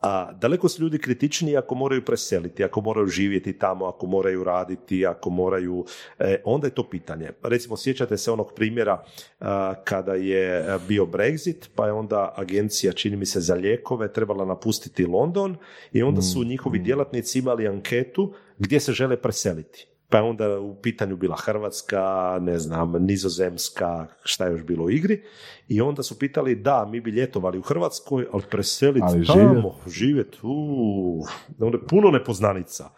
A 0.00 0.32
daleko 0.32 0.68
su 0.68 0.82
ljudi 0.82 0.98
kritičniji 0.98 1.56
ako 1.56 1.74
moraju 1.74 2.04
preseliti, 2.04 2.64
ako 2.64 2.80
moraju 2.80 3.06
živjeti 3.06 3.58
tamo, 3.58 3.86
ako 3.86 4.06
moraju 4.06 4.44
raditi, 4.44 5.06
ako 5.06 5.30
moraju, 5.30 5.84
e, 6.18 6.36
onda 6.44 6.66
je 6.66 6.74
to 6.74 6.88
pitanje. 6.88 7.30
Recimo, 7.42 7.76
sjećate 7.76 8.16
se 8.16 8.30
onog 8.30 8.52
primjera 8.56 9.04
a, 9.40 9.74
kada 9.84 10.14
je 10.14 10.70
a, 10.70 10.78
bio 10.88 11.04
Brexit, 11.04 11.68
pa 11.74 11.86
je 11.86 11.92
onda 11.92 12.34
agencija, 12.36 12.92
čini 12.92 13.16
mi 13.16 13.26
se, 13.26 13.40
za 13.40 13.54
lijekove 13.54 14.12
trebala 14.12 14.44
napustiti 14.44 15.06
London 15.06 15.56
i 15.92 16.02
onda 16.02 16.22
su 16.22 16.44
njihovi 16.44 16.78
djelatnici 16.78 17.38
imali 17.38 17.68
anketu 17.68 18.34
gdje 18.58 18.80
se 18.80 18.92
žele 18.92 19.16
preseliti. 19.16 19.95
Pa 20.08 20.16
je 20.16 20.22
onda 20.22 20.58
u 20.58 20.74
pitanju 20.74 21.16
bila 21.16 21.36
Hrvatska, 21.36 22.02
ne 22.40 22.58
znam, 22.58 22.92
Nizozemska, 22.92 24.06
šta 24.24 24.46
je 24.46 24.52
još 24.52 24.64
bilo 24.64 24.84
u 24.84 24.90
igri. 24.90 25.22
I 25.68 25.80
onda 25.80 26.02
su 26.02 26.18
pitali, 26.18 26.54
da, 26.54 26.86
mi 26.90 27.00
bi 27.00 27.10
ljetovali 27.10 27.58
u 27.58 27.62
Hrvatskoj, 27.62 28.26
ali 28.32 28.42
preseliti 28.50 29.06
Ali 29.08 29.26
tamo, 29.26 29.74
živjeti, 29.86 30.38
uuu, 30.42 31.24
onda 31.60 31.78
je 31.78 31.86
puno 31.86 32.10
nepoznanica. 32.10 32.90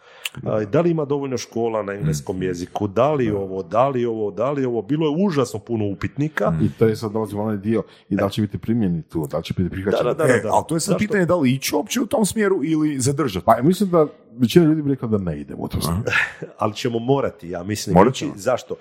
Da 0.71 0.81
li 0.81 0.91
ima 0.91 1.05
dovoljno 1.05 1.37
škola 1.37 1.83
na 1.83 1.93
engleskom 1.93 2.43
jeziku, 2.43 2.87
da 2.87 3.13
li 3.13 3.31
ovo, 3.31 3.63
da 3.63 3.87
li 3.87 4.05
ovo, 4.05 4.31
da 4.31 4.51
li 4.51 4.65
ovo, 4.65 4.81
bilo 4.81 5.05
je 5.05 5.25
užasno 5.25 5.59
puno 5.59 5.85
upitnika. 5.85 6.53
I 6.61 6.69
to 6.79 6.87
je 6.87 6.95
sad 6.95 7.11
dolazimo 7.11 7.43
onaj 7.43 7.57
dio 7.57 7.83
i 8.09 8.15
da 8.15 8.25
li 8.25 8.31
će 8.31 8.41
biti 8.41 8.57
primljeni 8.57 9.03
tu, 9.03 9.27
da 9.27 9.37
li 9.37 9.43
će 9.43 9.53
biti 9.57 9.69
prihvaćeni. 9.69 10.03
Da, 10.03 10.13
da, 10.13 10.23
da. 10.23 10.33
E, 10.33 10.41
ali 10.51 10.65
to 10.67 10.75
je 10.75 10.79
sad 10.79 10.91
Zašto? 10.91 11.07
pitanje 11.07 11.25
da 11.25 11.35
li 11.35 11.51
ići 11.51 11.75
uopće 11.75 12.01
u 12.01 12.05
tom 12.05 12.25
smjeru 12.25 12.59
ili 12.63 12.99
zadržati. 12.99 13.45
Pa 13.45 13.61
mislim 13.61 13.89
da 13.89 14.07
većina 14.37 14.65
ljudi 14.65 14.81
bi 14.81 14.89
rekla 14.89 15.07
da 15.07 15.17
ne 15.17 15.39
ide 15.39 15.55
u 15.55 15.67
smjeru. 15.81 16.03
ali 16.57 16.75
ćemo 16.75 16.99
morati, 16.99 17.49
ja 17.49 17.63
mislim, 17.63 17.93
Morat 17.93 18.13
ćemo. 18.13 18.33
Zašto? 18.35 18.75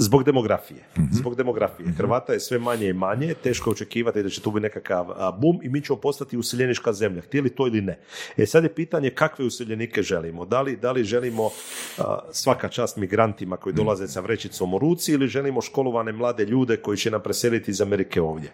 Zbog 0.00 0.24
demografije. 0.24 0.80
Zbog 1.12 1.34
demografije. 1.36 1.88
Hrvata 1.88 2.32
je 2.32 2.40
sve 2.40 2.58
manje 2.58 2.88
i 2.88 2.92
manje, 2.92 3.34
teško 3.34 3.70
je 3.70 3.72
očekivati 3.72 4.22
da 4.22 4.28
će 4.28 4.40
tu 4.40 4.50
biti 4.50 4.62
nekakav 4.62 5.06
a, 5.10 5.32
bum 5.32 5.58
i 5.62 5.68
mi 5.68 5.80
ćemo 5.80 5.96
postati 5.98 6.36
useljenička 6.36 6.92
zemlja, 6.92 7.22
htjeli 7.22 7.50
to 7.50 7.66
ili 7.66 7.80
ne. 7.80 7.98
E 8.36 8.46
sad 8.46 8.64
je 8.64 8.74
pitanje 8.74 9.10
kakve 9.10 9.44
useljenike 9.44 10.02
želimo. 10.02 10.44
Da 10.44 10.62
li, 10.62 10.76
da 10.76 10.92
li 10.92 11.04
želimo 11.04 11.50
a, 11.98 12.18
svaka 12.32 12.68
čast 12.68 12.96
migrantima 12.96 13.56
koji 13.56 13.72
dolaze 13.72 14.08
sa 14.08 14.20
vrećicom 14.20 14.74
u 14.74 14.78
ruci 14.78 15.12
ili 15.12 15.26
želimo 15.28 15.60
školovane 15.60 16.12
mlade 16.12 16.44
ljude 16.44 16.76
koji 16.76 16.96
će 16.98 17.10
nam 17.10 17.20
preseliti 17.22 17.70
iz 17.70 17.80
Amerike 17.80 18.20
ovdje. 18.20 18.50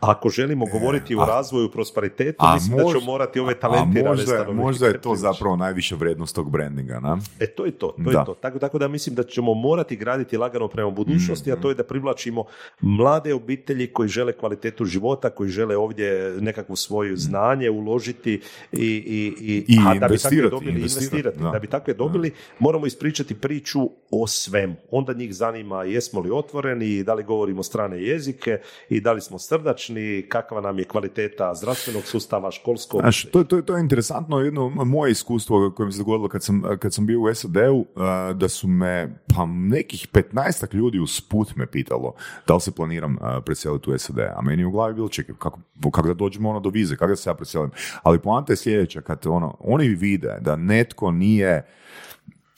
Ako 0.00 0.28
želimo 0.28 0.66
govoriti 0.66 1.14
o 1.16 1.24
razvoju 1.26 1.70
prosperitetu, 1.70 2.36
a 2.38 2.54
mislim 2.54 2.76
da 2.76 2.82
možda- 2.82 3.00
ćemo 3.00 3.12
morati 3.12 3.40
ove 3.40 3.52
A 3.52 3.58
talentirane 3.58 4.08
možda, 4.08 4.52
možda 4.52 4.86
je 4.86 5.00
to 5.00 5.14
zapravo 5.14 5.56
najviša 5.56 5.96
vrijednost 5.96 6.34
tog 6.34 6.50
brandinga, 6.50 7.00
na? 7.00 7.18
E 7.40 7.46
to 7.46 7.64
je 7.64 7.70
to, 7.72 7.86
to 8.04 8.10
Da. 8.10 8.18
je 8.18 8.24
to. 8.26 8.34
Tako, 8.34 8.58
tako 8.58 8.78
da 8.78 8.88
mislim 8.88 9.14
da 9.14 9.22
ćemo 9.22 9.54
morati 9.54 9.96
graditi 9.96 10.36
lagano 10.36 10.68
prema 10.80 10.90
budućnosti, 10.90 11.52
a 11.52 11.56
to 11.56 11.68
je 11.68 11.74
da 11.74 11.84
privlačimo 11.84 12.44
mlade 12.80 13.34
obitelji 13.34 13.86
koji 13.86 14.08
žele 14.08 14.32
kvalitetu 14.32 14.84
života, 14.84 15.30
koji 15.30 15.50
žele 15.50 15.76
ovdje 15.76 16.36
nekakvo 16.40 16.76
svoje 16.76 17.16
znanje 17.16 17.70
uložiti 17.70 18.40
i, 18.72 18.78
i, 18.78 19.34
i, 19.40 19.64
I 19.68 19.78
a 19.86 19.94
da 19.94 20.08
bi 20.08 20.18
takve 20.18 20.48
dobili, 20.48 20.72
investirati, 20.72 21.16
investirati. 21.16 21.38
da. 21.38 21.50
Da 21.50 21.58
bi 21.58 21.66
takve 21.66 21.94
dobili, 21.94 22.32
moramo 22.58 22.86
ispričati 22.86 23.34
priču 23.34 23.80
o 24.10 24.26
svemu. 24.26 24.74
Onda 24.90 25.12
njih 25.12 25.34
zanima 25.34 25.84
jesmo 25.84 26.20
li 26.20 26.30
otvoreni, 26.30 27.02
da 27.02 27.14
li 27.14 27.24
govorimo 27.24 27.62
strane 27.62 28.02
jezike 28.02 28.60
i 28.88 29.00
da 29.00 29.12
li 29.12 29.20
smo 29.20 29.38
srdačni, 29.38 30.26
kakva 30.28 30.60
nam 30.60 30.78
je 30.78 30.84
kvaliteta 30.84 31.54
zdravstvenog 31.54 32.02
sustava, 32.04 32.50
školskog. 32.50 33.00
Znaš, 33.00 33.24
to, 33.24 33.44
to, 33.44 33.62
to 33.62 33.76
je 33.76 33.80
interesantno, 33.80 34.40
jedno 34.40 34.68
moje 34.68 35.12
iskustvo 35.12 35.72
koje 35.76 35.86
mi 35.86 35.92
se 35.92 35.98
dogodilo 35.98 36.28
kad 36.28 36.42
sam, 36.42 36.62
kad 36.78 36.94
sam 36.94 37.06
bio 37.06 37.20
u 37.20 37.34
SAD-u, 37.34 37.86
da 38.34 38.48
su 38.48 38.68
me 38.68 39.20
pa 39.36 39.46
nekih 39.46 40.08
15 40.12 40.69
ljudi 40.74 40.98
u 40.98 41.06
sput 41.06 41.56
me 41.56 41.66
pitalo 41.66 42.14
da 42.46 42.54
li 42.54 42.60
se 42.60 42.70
planiram 42.70 43.16
preseliti 43.44 43.90
u 43.90 43.98
SAD, 43.98 44.18
a 44.18 44.42
meni 44.42 44.64
u 44.64 44.70
glavi 44.70 44.94
bilo 44.94 45.08
čekaj, 45.08 45.34
kako, 45.38 45.60
kako 45.92 46.08
da 46.08 46.14
dođemo 46.14 46.50
ono 46.50 46.60
do 46.60 46.68
vize, 46.70 46.96
kako 46.96 47.10
da 47.10 47.16
se 47.16 47.30
ja 47.30 47.34
preselim. 47.34 47.70
Ali 48.02 48.18
poanta 48.18 48.52
je 48.52 48.56
sljedeća, 48.56 49.00
kad 49.00 49.26
ono, 49.26 49.56
oni 49.60 49.88
vide 49.88 50.38
da 50.40 50.56
netko 50.56 51.10
nije 51.10 51.66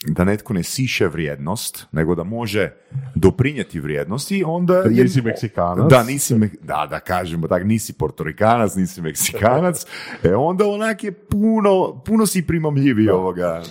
da 0.06 0.24
netko 0.24 0.52
ne 0.52 0.62
siše 0.62 1.06
vrijednost, 1.06 1.86
nego 1.92 2.14
da 2.14 2.24
može 2.24 2.72
doprinijeti 3.14 3.80
vrijednosti, 3.80 4.44
onda... 4.46 4.82
Da 4.82 4.88
nisi 4.88 5.22
Meksikanac. 5.22 5.90
Da, 5.90 6.02
nisi, 6.02 6.34
Me- 6.34 6.50
da, 6.62 6.86
da 6.90 7.00
kažemo 7.00 7.48
tak, 7.48 7.64
nisi 7.64 7.92
Portorikanac, 7.92 8.74
nisi 8.74 9.02
Meksikanac, 9.02 9.86
e 10.22 10.34
onda 10.34 10.66
onak 10.66 11.04
je 11.04 11.12
puno, 11.12 12.02
puno 12.06 12.26
si 12.26 12.46
primamljiviji 12.46 13.08
ovoga. 13.08 13.62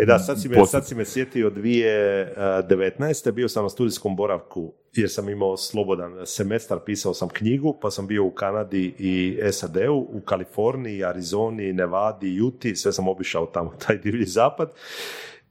E 0.00 0.04
da, 0.04 0.18
sad 0.18 0.42
si 0.42 0.48
me, 0.48 0.66
sad 0.66 0.86
si 0.86 0.94
me 0.94 1.04
sjetio 1.04 1.50
2019. 1.50 3.32
bio 3.32 3.48
sam 3.48 3.62
na 3.62 3.68
studijskom 3.68 4.16
boravku 4.16 4.72
jer 4.92 5.10
sam 5.10 5.28
imao 5.28 5.56
slobodan 5.56 6.12
semestar, 6.26 6.78
pisao 6.86 7.14
sam 7.14 7.28
knjigu, 7.28 7.78
pa 7.82 7.90
sam 7.90 8.06
bio 8.06 8.24
u 8.24 8.30
Kanadi 8.30 8.94
i 8.98 9.38
SAD-u, 9.52 10.06
u 10.10 10.20
Kaliforniji, 10.20 11.04
Arizoni, 11.04 11.72
Nevadi, 11.72 12.34
Juti, 12.34 12.76
sve 12.76 12.92
sam 12.92 13.08
obišao 13.08 13.46
tamo, 13.46 13.72
taj 13.86 13.98
divlji 13.98 14.26
zapad. 14.26 14.72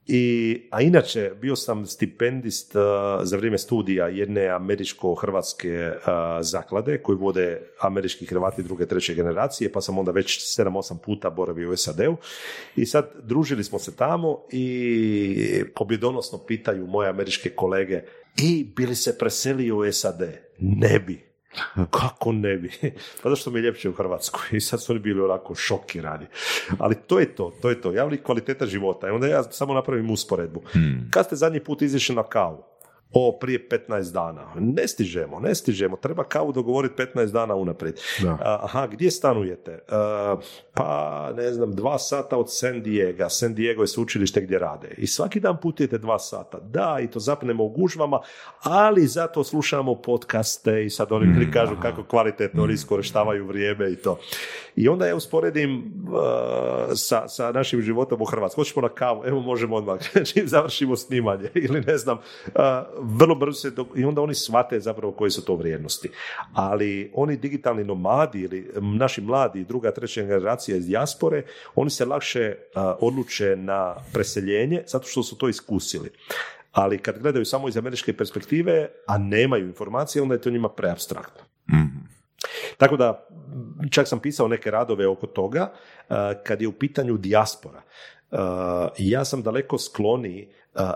I, 0.06 0.62
a 0.70 0.80
inače, 0.80 1.32
bio 1.40 1.56
sam 1.56 1.86
stipendist 1.86 2.74
uh, 2.76 2.82
za 3.22 3.36
vrijeme 3.36 3.58
studija 3.58 4.08
jedne 4.08 4.48
američko-hrvatske 4.48 5.92
uh, 5.96 6.02
zaklade 6.40 6.98
koju 7.02 7.18
vode 7.18 7.60
američki 7.80 8.26
Hrvati 8.26 8.62
druge, 8.62 8.86
treće 8.86 9.14
generacije, 9.14 9.72
pa 9.72 9.80
sam 9.80 9.98
onda 9.98 10.12
već 10.12 10.58
7-8 10.60 10.98
puta 10.98 11.30
boravio 11.30 11.70
u 11.70 11.76
SAD-u. 11.76 12.16
I 12.76 12.86
sad 12.86 13.10
družili 13.22 13.64
smo 13.64 13.78
se 13.78 13.96
tamo 13.96 14.40
i 14.52 15.62
pobjedonosno 15.74 16.38
pitaju 16.38 16.86
moje 16.86 17.08
američke 17.08 17.50
kolege 17.50 18.02
i 18.42 18.72
bili 18.76 18.94
se 18.94 19.18
preselio 19.18 19.76
u 19.76 19.92
SAD? 19.92 20.20
Ne 20.58 20.98
bi. 20.98 21.33
Kako 21.98 22.32
ne 22.32 22.56
bi? 22.56 22.70
Pa 23.22 23.30
zašto 23.30 23.50
mi 23.50 23.58
je 23.58 23.62
ljepše 23.62 23.88
u 23.88 23.92
Hrvatskoj? 23.92 24.42
I 24.52 24.60
sad 24.60 24.82
su 24.82 24.92
oni 24.92 25.00
bili 25.00 25.20
onako 25.20 25.54
šokirani. 25.54 26.26
Ali 26.78 26.94
to 27.06 27.18
je 27.18 27.34
to, 27.34 27.52
to 27.62 27.70
je 27.70 27.80
to. 27.80 27.92
Javni 27.92 28.16
kvaliteta 28.16 28.66
života. 28.66 29.08
I 29.08 29.10
onda 29.10 29.26
ja 29.26 29.42
samo 29.42 29.74
napravim 29.74 30.10
usporedbu. 30.10 30.62
Kad 31.10 31.26
ste 31.26 31.36
zadnji 31.36 31.60
put 31.60 31.82
izišli 31.82 32.14
na 32.14 32.22
kavu? 32.22 32.64
O, 33.14 33.38
prije 33.40 33.68
15 33.68 34.12
dana. 34.12 34.42
Ne 34.54 34.88
stižemo, 34.88 35.40
ne 35.40 35.54
stižemo. 35.54 35.96
Treba 35.96 36.24
kavu 36.24 36.52
dogovoriti 36.52 37.02
15 37.14 37.32
dana 37.32 37.54
unaprijed. 37.54 38.00
Da. 38.22 38.38
Aha, 38.62 38.86
gdje 38.86 39.10
stanujete? 39.10 39.78
Pa, 40.74 41.32
ne 41.36 41.52
znam, 41.52 41.74
dva 41.74 41.98
sata 41.98 42.36
od 42.36 42.52
San 42.52 42.82
Diego. 42.82 43.28
San 43.28 43.54
Diego 43.54 43.82
je 43.82 43.86
sveučilište 43.86 44.40
gdje 44.40 44.58
rade. 44.58 44.94
I 44.98 45.06
svaki 45.06 45.40
dan 45.40 45.56
putujete 45.62 45.98
dva 45.98 46.18
sata. 46.18 46.58
Da, 46.58 46.98
i 47.02 47.06
to 47.06 47.20
zapnemo 47.20 47.64
u 47.64 47.68
gužvama, 47.68 48.20
ali 48.62 49.06
zato 49.06 49.44
slušamo 49.44 49.94
podcaste 49.94 50.84
i 50.84 50.90
sad 50.90 51.12
oni 51.12 51.50
kažu 51.52 51.76
kako 51.82 52.04
kvalitetno 52.04 52.62
oni 52.62 52.74
iskorištavaju 52.74 53.46
vrijeme 53.46 53.92
i 53.92 53.96
to. 53.96 54.18
I 54.76 54.88
onda 54.88 55.06
ja 55.06 55.16
usporedim 55.16 55.76
uh, 55.76 56.20
sa, 56.94 57.28
sa 57.28 57.52
našim 57.52 57.82
životom 57.82 58.22
u 58.22 58.24
Hrvatskoj. 58.24 58.62
Hoćemo 58.62 58.82
na 58.82 58.88
kavu, 58.88 59.22
evo 59.26 59.40
možemo 59.40 59.76
odmah, 59.76 59.98
čim 60.32 60.48
završimo 60.48 60.96
snimanje 60.96 61.50
ili 61.54 61.80
ne 61.80 61.98
znam, 61.98 62.18
uh, 62.46 62.52
vrlo 63.04 63.34
brzo 63.34 63.60
se, 63.60 63.70
dok- 63.70 64.00
i 64.00 64.04
onda 64.04 64.20
oni 64.20 64.34
shvate 64.34 64.80
zapravo 64.80 65.12
koje 65.12 65.30
su 65.30 65.44
to 65.44 65.56
vrijednosti. 65.56 66.10
Ali 66.52 67.10
oni 67.14 67.36
digitalni 67.36 67.84
nomadi 67.84 68.40
ili 68.40 68.70
naši 68.80 69.20
mladi, 69.20 69.64
druga, 69.64 69.90
treća 69.90 70.22
generacija 70.22 70.76
iz 70.76 70.86
dijaspore, 70.86 71.42
oni 71.74 71.90
se 71.90 72.04
lakše 72.04 72.54
odluče 73.00 73.56
na 73.56 73.96
preseljenje 74.12 74.82
zato 74.86 75.08
što 75.08 75.22
su 75.22 75.38
to 75.38 75.48
iskusili. 75.48 76.10
Ali 76.72 76.98
kad 76.98 77.18
gledaju 77.18 77.44
samo 77.44 77.68
iz 77.68 77.76
američke 77.76 78.16
perspektive, 78.16 78.88
a 79.06 79.18
nemaju 79.18 79.66
informacije, 79.66 80.22
onda 80.22 80.34
je 80.34 80.40
to 80.40 80.50
njima 80.50 80.68
preabstraktno. 80.68 81.42
Mhm. 81.70 82.04
Tako 82.76 82.96
da, 82.96 83.28
čak 83.90 84.08
sam 84.08 84.20
pisao 84.20 84.48
neke 84.48 84.70
radove 84.70 85.06
oko 85.06 85.26
toga, 85.26 85.72
kad 86.44 86.62
je 86.62 86.68
u 86.68 86.72
pitanju 86.72 87.16
dijaspora. 87.16 87.82
Ja 88.98 89.24
sam 89.24 89.42
daleko 89.42 89.78
skloniji 89.78 90.48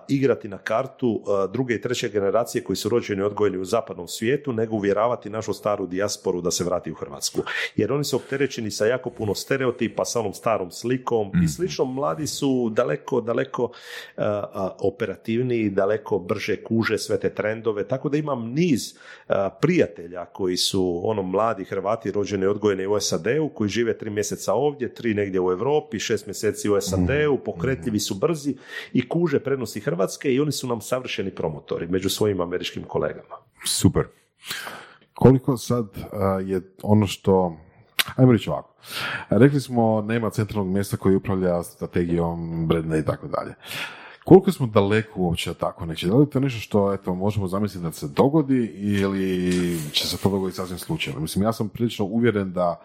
igrati 0.08 0.48
na 0.48 0.58
kartu 0.58 1.08
uh, 1.08 1.50
druge 1.52 1.74
i 1.74 1.80
treće 1.80 2.08
generacije 2.08 2.64
koji 2.64 2.76
su 2.76 2.88
rođeni 2.88 3.20
i 3.20 3.24
odgojeni 3.24 3.58
u 3.58 3.64
zapadnom 3.64 4.08
svijetu, 4.08 4.52
nego 4.52 4.76
uvjeravati 4.76 5.30
našu 5.30 5.52
staru 5.52 5.86
dijasporu 5.86 6.40
da 6.40 6.50
se 6.50 6.64
vrati 6.64 6.92
u 6.92 6.94
Hrvatsku. 6.94 7.42
Jer 7.76 7.92
oni 7.92 8.04
su 8.04 8.16
opterećeni 8.16 8.70
sa 8.70 8.86
jako 8.86 9.10
puno 9.10 9.34
stereotipa, 9.34 10.04
sa 10.04 10.20
onom 10.20 10.34
starom 10.34 10.70
slikom 10.70 11.30
i 11.44 11.48
slično. 11.48 11.84
Mladi 11.84 12.26
su 12.26 12.70
daleko, 12.70 13.20
daleko 13.20 13.64
uh, 13.64 13.70
uh, 14.24 14.70
operativniji, 14.78 15.70
daleko 15.70 16.18
brže 16.18 16.56
kuže 16.62 16.98
sve 16.98 17.20
te 17.20 17.30
trendove, 17.30 17.88
tako 17.88 18.08
da 18.08 18.16
imam 18.16 18.52
niz 18.52 18.94
uh, 19.28 19.34
prijatelja 19.60 20.24
koji 20.24 20.56
su 20.56 21.00
ono 21.04 21.22
mladi 21.22 21.64
Hrvati 21.64 22.10
rođeni 22.10 22.44
i 22.44 22.48
odgojeni 22.48 22.86
u 22.86 23.00
SAD-u, 23.00 23.48
koji 23.48 23.70
žive 23.70 23.98
tri 23.98 24.10
mjeseca 24.10 24.54
ovdje, 24.54 24.94
tri 24.94 25.14
negdje 25.14 25.40
u 25.40 25.50
Europi, 25.50 25.98
šest 25.98 26.26
mjeseci 26.26 26.70
u 26.70 26.80
SAD-u, 26.80 27.38
pokretljivi 27.44 28.00
su 28.00 28.14
brzi 28.14 28.56
i 28.92 29.08
kuže 29.08 29.40
prednosti 29.68 29.80
Hrvatske 29.80 30.34
i 30.34 30.40
oni 30.40 30.52
su 30.52 30.66
nam 30.66 30.80
savršeni 30.80 31.30
promotori 31.30 31.86
među 31.86 32.08
svojim 32.08 32.40
američkim 32.40 32.84
kolegama. 32.84 33.36
Super. 33.64 34.06
Koliko 35.14 35.56
sad 35.56 35.86
a, 36.12 36.40
je 36.44 36.60
ono 36.82 37.06
što... 37.06 37.56
Ajmo 38.16 38.32
reći 38.32 38.50
ovako. 38.50 38.74
Rekli 39.30 39.60
smo 39.60 40.00
nema 40.02 40.30
centralnog 40.30 40.72
mjesta 40.72 40.96
koji 40.96 41.16
upravlja 41.16 41.62
strategijom, 41.62 42.66
brenda 42.66 42.96
i 42.96 43.04
tako 43.04 43.28
dalje. 43.28 43.54
Koliko 44.24 44.52
smo 44.52 44.66
daleko 44.66 45.20
uopće 45.20 45.54
tako 45.54 45.86
neće? 45.86 46.06
Da 46.06 46.16
li 46.16 46.30
to 46.30 46.40
nešto 46.40 46.60
što 46.60 46.92
eto, 46.92 47.14
možemo 47.14 47.48
zamisliti 47.48 47.84
da 47.84 47.92
se 47.92 48.08
dogodi 48.08 48.64
ili 48.76 49.78
će 49.92 50.06
se 50.06 50.16
to 50.16 50.30
dogoditi 50.30 50.56
sasvim 50.56 50.78
slučajno? 50.78 51.20
Mislim, 51.20 51.44
ja 51.44 51.52
sam 51.52 51.68
prilično 51.68 52.04
uvjeren 52.04 52.52
da 52.52 52.80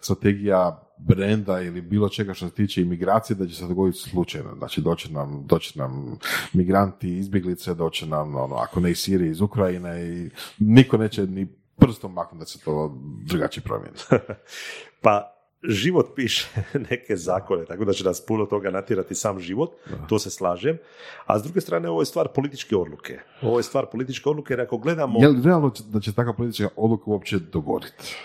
strategija 0.00 0.89
brenda 1.06 1.60
ili 1.60 1.80
bilo 1.80 2.08
čega 2.08 2.34
što 2.34 2.48
se 2.48 2.54
tiče 2.54 2.82
imigracije 2.82 3.36
da 3.36 3.46
će 3.46 3.54
se 3.54 3.66
dogoditi 3.66 3.98
slučajno. 3.98 4.54
Znači 4.58 4.80
doće 4.80 5.12
nam, 5.12 5.46
doće 5.46 5.78
nam 5.78 6.18
migranti, 6.52 7.18
izbjeglice, 7.18 7.74
doće 7.74 8.06
nam, 8.06 8.36
ono, 8.36 8.54
ako 8.54 8.80
ne 8.80 8.90
iz 8.90 8.98
Sirije, 8.98 9.30
iz 9.30 9.40
Ukrajine 9.40 10.04
i 10.04 10.30
niko 10.58 10.96
neće 10.96 11.26
ni 11.26 11.46
prstom 11.76 12.12
maknuti 12.12 12.38
da 12.38 12.46
se 12.46 12.60
to 12.60 12.98
drugačije 13.26 13.64
promijeni. 13.64 13.96
Pa 15.02 15.36
život 15.62 16.06
piše 16.16 16.48
neke 16.90 17.16
zakone, 17.16 17.64
tako 17.64 17.84
da 17.84 17.92
će 17.92 18.04
nas 18.04 18.26
puno 18.26 18.46
toga 18.46 18.70
natjerati 18.70 19.14
sam 19.14 19.40
život, 19.40 19.70
to 20.08 20.18
se 20.18 20.30
slažem. 20.30 20.78
A 21.26 21.38
s 21.38 21.42
druge 21.42 21.60
strane, 21.60 21.88
ovo 21.88 22.02
je 22.02 22.06
stvar 22.06 22.28
političke 22.28 22.76
odluke. 22.76 23.18
Ovo 23.42 23.58
je 23.58 23.62
stvar 23.62 23.86
političke 23.92 24.28
odluke, 24.28 24.52
jer 24.52 24.60
ako 24.60 24.78
gledamo... 24.78 25.20
Je 25.22 25.28
li 25.28 25.42
realno 25.42 25.72
da 25.88 26.00
će 26.00 26.12
takva 26.12 26.32
politička 26.32 26.68
odluka 26.76 27.04
uopće 27.06 27.38
dogoditi? 27.38 28.16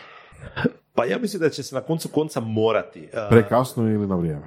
Pa 0.96 1.06
ja 1.06 1.18
mislim 1.18 1.40
da 1.40 1.50
će 1.50 1.64
se 1.64 1.76
na 1.76 1.82
koncu 1.82 2.10
konca 2.10 2.40
morati. 2.40 3.10
Prekasno 3.30 3.84
ili 3.84 4.08
na 4.08 4.16
vrijeme? 4.16 4.42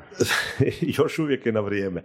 još 0.99 1.19
uvijek 1.19 1.47
je 1.47 1.53
na 1.53 1.61
vrijeme. 1.61 2.03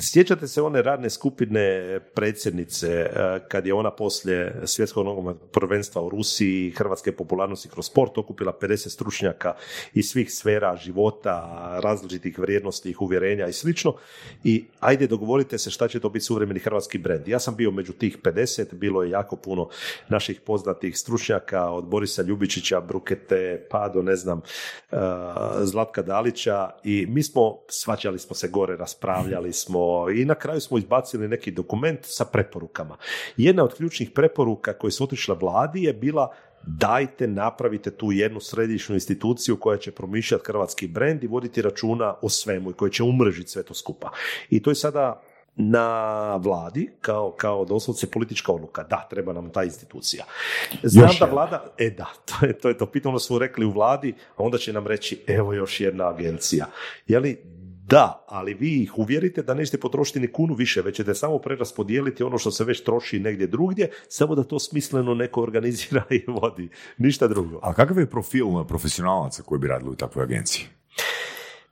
Sjećate 0.00 0.48
se 0.48 0.62
one 0.62 0.82
radne 0.82 1.10
skupine 1.10 2.00
predsjednice 2.14 3.10
a, 3.16 3.38
kad 3.48 3.66
je 3.66 3.74
ona 3.74 3.90
poslije 3.90 4.62
svjetskog 4.64 5.04
nogometnog 5.04 5.50
prvenstva 5.50 6.02
u 6.02 6.08
Rusiji 6.08 6.70
hrvatske 6.70 7.12
popularnosti 7.12 7.68
kroz 7.68 7.86
sport 7.86 8.18
okupila 8.18 8.52
50 8.60 8.88
stručnjaka 8.88 9.54
iz 9.94 10.06
svih 10.10 10.32
sfera 10.32 10.76
života, 10.76 11.68
različitih 11.82 12.38
vrijednosti, 12.38 12.94
uvjerenja 13.00 13.46
i 13.46 13.52
slično 13.52 13.94
i 14.44 14.64
ajde 14.80 15.06
dogovorite 15.06 15.58
se 15.58 15.70
šta 15.70 15.88
će 15.88 16.00
to 16.00 16.08
biti 16.08 16.24
suvremeni 16.24 16.60
hrvatski 16.60 16.98
brend. 16.98 17.28
Ja 17.28 17.38
sam 17.38 17.56
bio 17.56 17.70
među 17.70 17.92
tih 17.92 18.18
50, 18.22 18.74
bilo 18.74 19.02
je 19.02 19.10
jako 19.10 19.36
puno 19.36 19.68
naših 20.08 20.40
poznatih 20.40 20.98
stručnjaka 20.98 21.70
od 21.70 21.84
Borisa 21.84 22.22
Ljubičića, 22.22 22.80
Brukete, 22.80 23.66
pa 23.70 23.88
do 23.88 24.02
ne 24.02 24.16
znam 24.16 24.38
uh, 24.38 24.98
Zlatka 25.62 26.02
Dalića 26.02 26.70
i 26.84 27.06
mi 27.08 27.22
smo, 27.22 27.58
svađali 27.68 28.18
smo 28.18 28.36
se 28.36 28.48
gore, 28.48 28.76
raspravljali 28.76 29.52
smo 29.52 29.81
i 30.14 30.24
na 30.24 30.34
kraju 30.34 30.60
smo 30.60 30.78
izbacili 30.78 31.28
neki 31.28 31.50
dokument 31.50 31.98
sa 32.02 32.24
preporukama. 32.24 32.96
Jedna 33.36 33.64
od 33.64 33.74
ključnih 33.74 34.10
preporuka 34.10 34.72
koje 34.72 34.90
su 34.90 35.04
otišle 35.04 35.36
vladi 35.40 35.82
je 35.82 35.92
bila 35.92 36.34
dajte 36.66 37.26
napravite 37.26 37.90
tu 37.90 38.12
jednu 38.12 38.40
središnju 38.40 38.94
instituciju 38.94 39.56
koja 39.56 39.78
će 39.78 39.90
promišljati 39.90 40.44
hrvatski 40.46 40.86
brend 40.86 41.24
i 41.24 41.26
voditi 41.26 41.62
računa 41.62 42.14
o 42.22 42.28
svemu 42.28 42.70
i 42.70 42.74
koja 42.74 42.90
će 42.90 43.02
umrežiti 43.02 43.50
sve 43.50 43.62
to 43.62 43.74
skupa. 43.74 44.10
I 44.50 44.62
to 44.62 44.70
je 44.70 44.74
sada 44.74 45.22
na 45.56 46.36
vladi 46.36 46.90
kao, 47.00 47.30
kao 47.36 47.64
doslovce 47.64 48.10
politička 48.10 48.52
odluka. 48.52 48.82
Da, 48.82 49.06
treba 49.10 49.32
nam 49.32 49.50
ta 49.50 49.64
institucija. 49.64 50.24
Znam 50.82 51.04
Još 51.04 51.18
da 51.18 51.24
jedna. 51.24 51.34
vlada, 51.34 51.64
e 51.78 51.90
da, 51.90 52.06
to 52.28 52.46
je 52.46 52.58
to, 52.58 52.68
je 52.68 52.78
to. 52.78 52.86
pitano 52.86 53.18
su 53.18 53.38
rekli 53.38 53.64
u 53.64 53.70
vladi, 53.70 54.14
a 54.36 54.42
onda 54.42 54.58
će 54.58 54.72
nam 54.72 54.86
reći 54.86 55.24
evo 55.26 55.52
još 55.52 55.80
jedna 55.80 56.08
agencija. 56.08 56.66
Je 57.06 57.18
li 57.18 57.42
da, 57.86 58.24
ali 58.28 58.54
vi 58.54 58.82
ih 58.82 58.98
uvjerite 58.98 59.42
da 59.42 59.54
nećete 59.54 59.80
potrošiti 59.80 60.20
ni 60.20 60.32
kunu 60.32 60.54
više, 60.54 60.82
već 60.82 60.96
ćete 60.96 61.14
samo 61.14 61.38
preraspodijeliti 61.38 62.22
ono 62.22 62.38
što 62.38 62.50
se 62.50 62.64
već 62.64 62.82
troši 62.84 63.18
negdje 63.18 63.46
drugdje, 63.46 63.90
samo 64.08 64.34
da 64.34 64.42
to 64.44 64.58
smisleno 64.58 65.14
neko 65.14 65.42
organizira 65.42 66.02
i 66.10 66.24
vodi. 66.28 66.68
Ništa 66.98 67.28
drugo. 67.28 67.58
A 67.62 67.74
kakav 67.74 67.98
je 67.98 68.10
profil 68.10 68.64
profesionalaca 68.68 69.42
koji 69.42 69.58
bi 69.58 69.66
radili 69.68 69.90
u 69.90 69.96
takvoj 69.96 70.22
agenciji? 70.22 70.64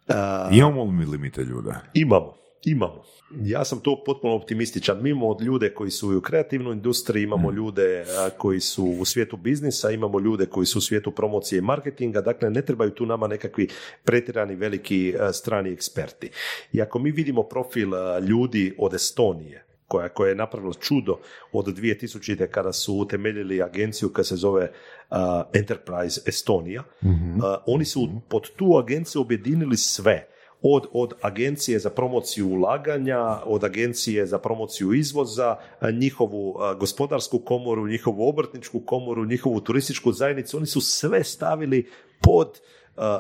A, 0.09 0.49
Imamo 0.53 0.85
li 0.85 0.93
mi 0.93 1.05
limite 1.05 1.43
ljude? 1.43 1.71
imamo. 1.95 2.35
Imamo. 2.65 3.05
Ja 3.43 3.65
sam 3.65 3.81
to 3.81 4.03
potpuno 4.07 4.35
optimističan. 4.35 5.03
Mi 5.03 5.11
imamo 5.11 5.29
od 5.29 5.43
ljude 5.43 5.75
koji 5.75 5.91
su 5.91 6.17
u 6.19 6.21
kreativnoj 6.21 6.73
industriji, 6.73 7.23
imamo 7.23 7.51
ljude 7.51 8.05
a, 8.19 8.31
koji 8.39 8.61
su 8.61 8.85
u 8.85 9.05
svijetu 9.05 9.37
biznisa, 9.37 9.91
imamo 9.91 10.21
ljude 10.21 10.47
koji 10.47 10.67
su 10.67 10.79
u 10.79 10.83
svijetu 10.83 11.11
promocije 11.11 11.59
i 11.59 11.63
marketinga, 11.63 12.21
dakle 12.21 12.51
ne 12.51 12.63
trebaju 12.63 12.91
tu 12.91 13.07
nama 13.07 13.27
nekakvi 13.27 13.69
pretjerani 14.05 14.57
veliki 14.57 15.15
a, 15.21 15.33
strani 15.33 15.71
eksperti. 15.71 16.31
I 16.73 16.83
ako 16.83 16.99
mi 16.99 17.11
vidimo 17.11 17.43
profil 17.43 17.95
a, 17.95 18.19
ljudi 18.19 18.75
od 18.79 18.95
Estonije, 18.95 19.65
koja, 19.91 20.09
koja 20.09 20.29
je 20.29 20.35
napravila 20.35 20.75
čudo 20.81 21.19
od 21.53 21.67
2000. 21.67 22.47
kada 22.47 22.73
su 22.73 22.95
utemeljili 22.95 23.63
agenciju 23.63 24.13
koja 24.13 24.25
se 24.25 24.37
zove 24.37 24.71
uh, 25.11 25.17
Enterprise 25.53 26.21
Estonia. 26.27 26.83
Uh, 27.03 27.11
oni 27.67 27.85
su 27.85 28.09
pod 28.29 28.51
tu 28.57 28.77
agenciju 28.79 29.21
objedinili 29.21 29.77
sve. 29.77 30.27
Od, 30.63 30.87
od 30.93 31.13
agencije 31.21 31.79
za 31.79 31.91
promociju 31.91 32.49
ulaganja, 32.49 33.41
od 33.45 33.65
agencije 33.65 34.27
za 34.27 34.39
promociju 34.39 34.93
izvoza, 34.93 35.57
njihovu 35.93 36.57
gospodarsku 36.79 37.39
komoru, 37.39 37.89
njihovu 37.89 38.29
obrtničku 38.29 38.81
komoru, 38.81 39.25
njihovu 39.25 39.61
turističku 39.61 40.13
zajednicu, 40.13 40.57
oni 40.57 40.67
su 40.67 40.81
sve 40.81 41.25
stavili 41.25 41.89
pod 42.21 42.61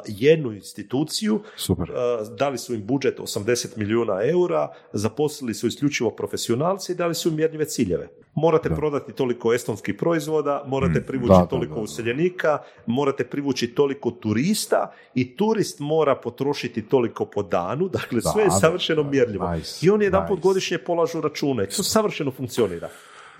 jednu 0.07 0.53
instituciju, 0.53 1.41
Super. 1.57 1.91
a, 1.91 2.25
dali 2.39 2.59
su 2.59 2.75
im 2.75 2.87
budžet 2.87 3.19
80 3.19 3.77
milijuna 3.77 4.19
eura, 4.23 4.69
zaposlili 4.93 5.55
su 5.55 5.67
isključivo 5.67 6.11
profesionalci 6.11 6.93
i 6.93 6.95
dali 6.95 7.15
su 7.15 7.29
im 7.29 7.35
mjerljive 7.37 7.65
ciljeve. 7.65 8.09
Morate 8.35 8.69
prodati 8.69 9.13
toliko 9.13 9.53
estonskih 9.55 9.95
proizvoda, 9.95 10.63
morate 10.67 11.01
privući 11.07 11.29
Da, 11.33 11.39
da, 11.39 11.47
toliko 11.47 11.75
da, 11.75 11.79
da. 11.79 11.83
useljenika, 11.85 12.59
morate 12.87 13.25
privući 13.25 13.67
toliko 13.75 14.11
turista 14.11 14.93
i 15.15 15.37
turist 15.37 15.81
mora 15.81 16.15
potrošiti 16.17 16.83
toliko 16.89 17.25
po 17.25 17.43
danu, 17.43 17.89
dakle 17.89 18.21
sve 18.21 18.43
je 18.43 18.49
Da, 18.49 18.55
da, 18.55 18.59
savršeno 18.61 19.03
da, 19.03 19.11
mjerljivo. 19.11 19.53
nice, 19.55 19.87
I 19.87 19.91
oni 19.91 20.05
jedan 20.05 20.23
nice. 20.31 20.41
godišnje 20.43 20.79
polažu 20.79 21.21
račune, 21.21 21.67
to 21.67 21.83
savršeno 21.83 22.31
funkcionira. 22.31 22.89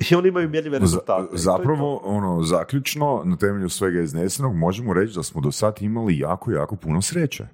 I 0.11 0.15
oni 0.15 0.29
imaju 0.29 0.49
mjerljive 0.49 0.79
rezultate. 0.79 1.27
To 1.27 1.31
to. 1.31 1.37
zapravo, 1.37 2.01
ono, 2.05 2.43
zaključno, 2.43 3.23
na 3.25 3.37
temelju 3.37 3.69
svega 3.69 4.01
iznesenog, 4.01 4.57
možemo 4.57 4.95
reći 4.95 5.15
da 5.15 5.23
smo 5.23 5.41
do 5.41 5.53
sad 5.53 5.77
imali 5.81 6.19
jako, 6.19 6.51
jako 6.51 6.77
puno 6.77 7.03
sreće. 7.03 7.47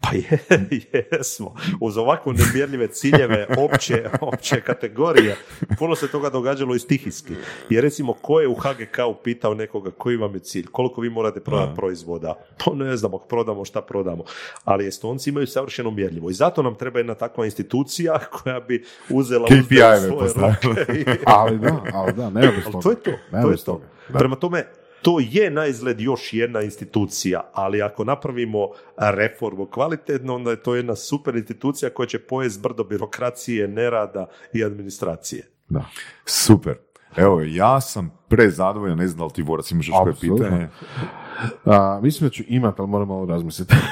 Pa 0.00 0.08
je, 0.12 0.38
jesmo. 1.12 1.54
Uz 1.80 1.96
ovako 1.96 2.32
nemjerljive 2.32 2.88
ciljeve, 2.88 3.46
opće, 3.58 4.10
opće 4.20 4.60
kategorije, 4.60 5.36
puno 5.78 5.96
se 5.96 6.08
toga 6.08 6.30
događalo 6.30 6.74
i 6.74 6.78
stihijski. 6.78 7.32
Jer 7.70 7.84
recimo, 7.84 8.12
ko 8.12 8.40
je 8.40 8.48
u 8.48 8.54
HGK-u 8.54 9.14
pitao 9.14 9.54
nekoga 9.54 9.90
koji 9.90 10.16
vam 10.16 10.34
je 10.34 10.40
cilj, 10.40 10.66
koliko 10.66 11.00
vi 11.00 11.10
morate 11.10 11.40
prodati 11.40 11.76
proizvoda? 11.76 12.34
Pa 12.58 12.74
ne 12.74 12.96
znamo, 12.96 13.16
ako 13.16 13.26
prodamo 13.26 13.64
šta 13.64 13.82
prodamo. 13.82 14.24
Ali 14.64 14.86
Estonci 14.86 15.30
imaju 15.30 15.46
savršeno 15.46 15.90
mjerljivo. 15.90 16.30
I 16.30 16.34
zato 16.34 16.62
nam 16.62 16.74
treba 16.74 16.98
jedna 16.98 17.14
takva 17.14 17.44
institucija 17.44 18.18
koja 18.18 18.60
bi 18.60 18.84
uzela 19.10 19.46
KPI-eve 19.46 19.98
svoje 19.98 20.32
ruke 20.62 20.92
i- 20.92 21.04
Ali 21.38 21.58
da, 21.58 21.82
ali 21.94 22.12
da, 22.12 22.30
nema 22.30 22.52
bez 22.52 22.64
ali 22.66 22.82
to 22.82 22.90
je 22.90 22.96
to. 22.96 23.10
Nema 23.32 23.42
to 23.42 23.50
je 23.50 23.56
to. 23.56 23.80
Da. 24.08 24.18
Prema 24.18 24.36
tome, 24.36 24.64
to 25.02 25.18
je 25.20 25.50
na 25.50 25.66
izgled 25.66 26.00
još 26.00 26.32
jedna 26.32 26.62
institucija, 26.62 27.50
ali 27.52 27.82
ako 27.82 28.04
napravimo 28.04 28.68
reformu 28.96 29.66
kvalitetno, 29.66 30.34
onda 30.34 30.50
je 30.50 30.62
to 30.62 30.74
jedna 30.74 30.96
super 30.96 31.36
institucija 31.36 31.90
koja 31.90 32.06
će 32.06 32.18
pojest 32.18 32.62
brdo 32.62 32.84
birokracije, 32.84 33.68
nerada 33.68 34.26
i 34.52 34.64
administracije. 34.64 35.46
Da. 35.68 35.84
Super. 36.24 36.74
Evo, 37.16 37.40
ja 37.40 37.80
sam 37.80 38.18
prezadovoljan, 38.28 38.98
ne 38.98 39.06
znam 39.06 39.18
da 39.18 39.24
li 39.24 39.32
ti 39.32 39.42
Vorac 39.42 39.70
imaš 39.70 39.88
još 39.88 39.96
koje 40.02 40.10
Apsolutno. 40.10 40.44
pitanje. 40.44 40.68
A, 41.64 42.00
mislim 42.02 42.28
da 42.28 42.32
ću 42.32 42.42
imat, 42.48 42.80
ali 42.80 42.88
moram 42.88 43.08
malo 43.08 43.26
razmisliti. 43.26 43.74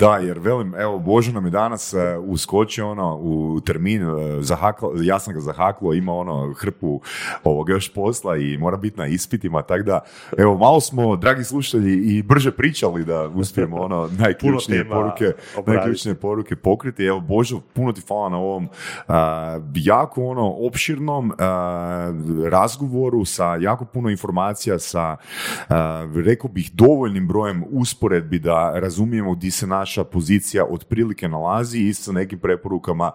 Da, 0.00 0.16
jer 0.16 0.38
velim, 0.38 0.74
evo, 0.74 0.98
Božo 0.98 1.32
nam 1.32 1.44
je 1.44 1.50
danas 1.50 1.94
e, 1.94 2.18
uskočio 2.18 2.90
ono 2.90 3.16
u 3.16 3.60
termin, 3.60 4.02
e, 4.02 4.42
zahaklo, 4.42 4.92
ja 5.02 5.18
sam 5.18 5.34
ga 5.34 5.40
zahaklo, 5.40 5.94
ima 5.94 6.14
ono 6.14 6.52
hrpu 6.52 7.00
ovog 7.44 7.68
još 7.68 7.92
posla 7.94 8.36
i 8.36 8.58
mora 8.58 8.76
biti 8.76 8.98
na 8.98 9.06
ispitima, 9.06 9.62
tako 9.62 9.82
da, 9.82 10.00
evo, 10.38 10.58
malo 10.58 10.80
smo, 10.80 11.16
dragi 11.16 11.44
slušatelji, 11.44 12.16
i 12.16 12.22
brže 12.22 12.50
pričali 12.50 13.04
da 13.04 13.28
uspijemo 13.28 13.76
ono 13.76 14.08
najključnije 14.22 14.88
poruke, 14.88 15.32
obraditi. 15.56 15.76
najključnije 15.76 16.14
poruke 16.14 16.56
pokriti. 16.56 17.04
Evo, 17.04 17.20
Božo, 17.20 17.60
puno 17.72 17.92
ti 17.92 18.02
hvala 18.08 18.28
na 18.28 18.36
ovom 18.36 18.68
a, 19.08 19.60
jako 19.74 20.24
ono 20.24 20.54
opširnom 20.66 21.32
razgovoru 22.50 23.24
sa 23.24 23.56
jako 23.56 23.84
puno 23.84 24.10
informacija, 24.10 24.78
sa, 24.78 25.16
rekao 26.24 26.50
bih, 26.52 26.70
dovoljnim 26.72 27.28
brojem 27.28 27.64
usporedbi 27.70 28.38
da 28.38 28.72
razumijemo 28.74 29.34
gdje 29.34 29.50
se 29.50 29.66
naša 29.66 30.04
pozicija 30.04 30.64
otprilike 30.70 31.28
nalazi 31.28 31.78
i 31.78 31.94
sa 31.94 32.12
nekim 32.12 32.38
preporukama 32.38 33.12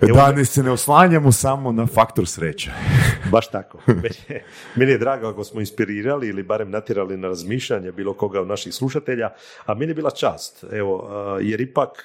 da 0.00 0.32
ne 0.32 0.44
se 0.44 0.62
ne 0.62 0.70
oslanjamo 0.70 1.32
samo 1.32 1.72
na 1.72 1.86
faktor 1.86 2.28
sreće. 2.28 2.70
Baš 3.32 3.50
tako. 3.50 3.78
Meni 3.86 4.16
je, 4.28 4.44
meni 4.76 4.92
je 4.92 4.98
drago 4.98 5.28
ako 5.28 5.44
smo 5.44 5.60
inspirirali 5.60 6.28
ili 6.28 6.42
barem 6.42 6.70
natjerali 6.70 7.16
na 7.16 7.28
razmišljanje 7.28 7.92
bilo 7.92 8.14
koga 8.14 8.40
od 8.40 8.48
naših 8.48 8.74
slušatelja, 8.74 9.30
a 9.66 9.74
meni 9.74 9.90
je 9.90 9.94
bila 9.94 10.10
čast. 10.10 10.64
Evo, 10.72 11.10
jer 11.42 11.60
ipak 11.60 12.04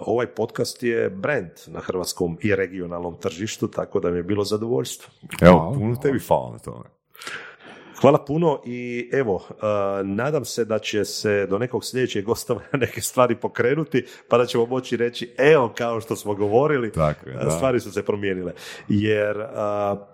ovaj 0.00 0.26
podcast 0.26 0.82
je 0.82 1.10
brand 1.10 1.50
na 1.66 1.80
hrvatskom 1.80 2.38
i 2.40 2.54
regionalnom 2.54 3.16
tržištu, 3.20 3.68
tako 3.68 4.00
da 4.00 4.10
mi 4.10 4.16
je 4.16 4.22
bilo 4.22 4.44
zadovoljstvo. 4.44 5.12
Evo, 5.40 5.74
puno 5.78 5.96
tebi 5.96 6.18
hvala 6.18 6.52
na 6.52 6.58
tome. 6.58 7.01
Hvala 8.02 8.18
puno 8.18 8.60
i 8.64 9.10
evo, 9.12 9.34
uh, 9.34 9.42
nadam 10.04 10.44
se 10.44 10.64
da 10.64 10.78
će 10.78 11.04
se 11.04 11.46
do 11.50 11.58
nekog 11.58 11.84
sljedećeg 11.84 12.24
gostovanja 12.24 12.68
neke 12.80 13.00
stvari 13.00 13.36
pokrenuti, 13.36 14.04
pa 14.28 14.38
da 14.38 14.46
ćemo 14.46 14.66
moći 14.66 14.96
reći, 14.96 15.34
evo 15.38 15.72
kao 15.76 16.00
što 16.00 16.16
smo 16.16 16.34
govorili, 16.34 16.92
Tako 16.92 17.28
je, 17.28 17.34
da. 17.34 17.50
stvari 17.50 17.80
su 17.80 17.92
se 17.92 18.02
promijenile. 18.02 18.52
Jer 18.88 19.36
uh, 19.36 19.46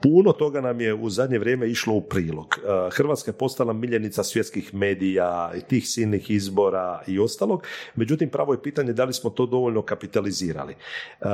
puno 0.02 0.32
toga 0.32 0.60
nam 0.60 0.81
je 0.81 0.94
u 0.94 1.10
zadnje 1.10 1.39
vrijeme 1.39 1.70
išlo 1.70 1.94
u 1.94 2.01
prilog. 2.01 2.47
Uh, 2.59 2.94
Hrvatska 2.94 3.31
je 3.31 3.39
postala 3.39 3.73
miljenica 3.73 4.23
svjetskih 4.23 4.74
medija 4.74 5.52
i 5.56 5.60
tih 5.60 5.89
silnih 5.89 6.31
izbora 6.31 7.02
i 7.06 7.19
ostalog, 7.19 7.62
međutim 7.94 8.28
pravo 8.28 8.52
je 8.52 8.62
pitanje 8.62 8.93
da 8.93 9.05
li 9.05 9.12
smo 9.12 9.31
to 9.31 9.47
dovoljno 9.47 9.82
kapitalizirali. 9.82 10.74
Uh, 11.20 11.28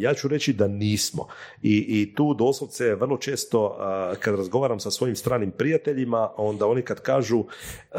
ja 0.00 0.14
ću 0.14 0.28
reći 0.28 0.52
da 0.52 0.68
nismo. 0.68 1.26
I, 1.62 1.84
i 1.88 2.14
tu 2.14 2.34
doslovce 2.34 2.94
vrlo 2.94 3.16
često 3.16 3.66
uh, 3.66 4.18
kad 4.18 4.34
razgovaram 4.34 4.80
sa 4.80 4.90
svojim 4.90 5.16
stranim 5.16 5.50
prijateljima, 5.50 5.93
onda 6.36 6.66
oni 6.66 6.82
kad 6.82 7.00
kažu 7.00 7.38
uh, 7.38 7.46
uh, 7.46 7.98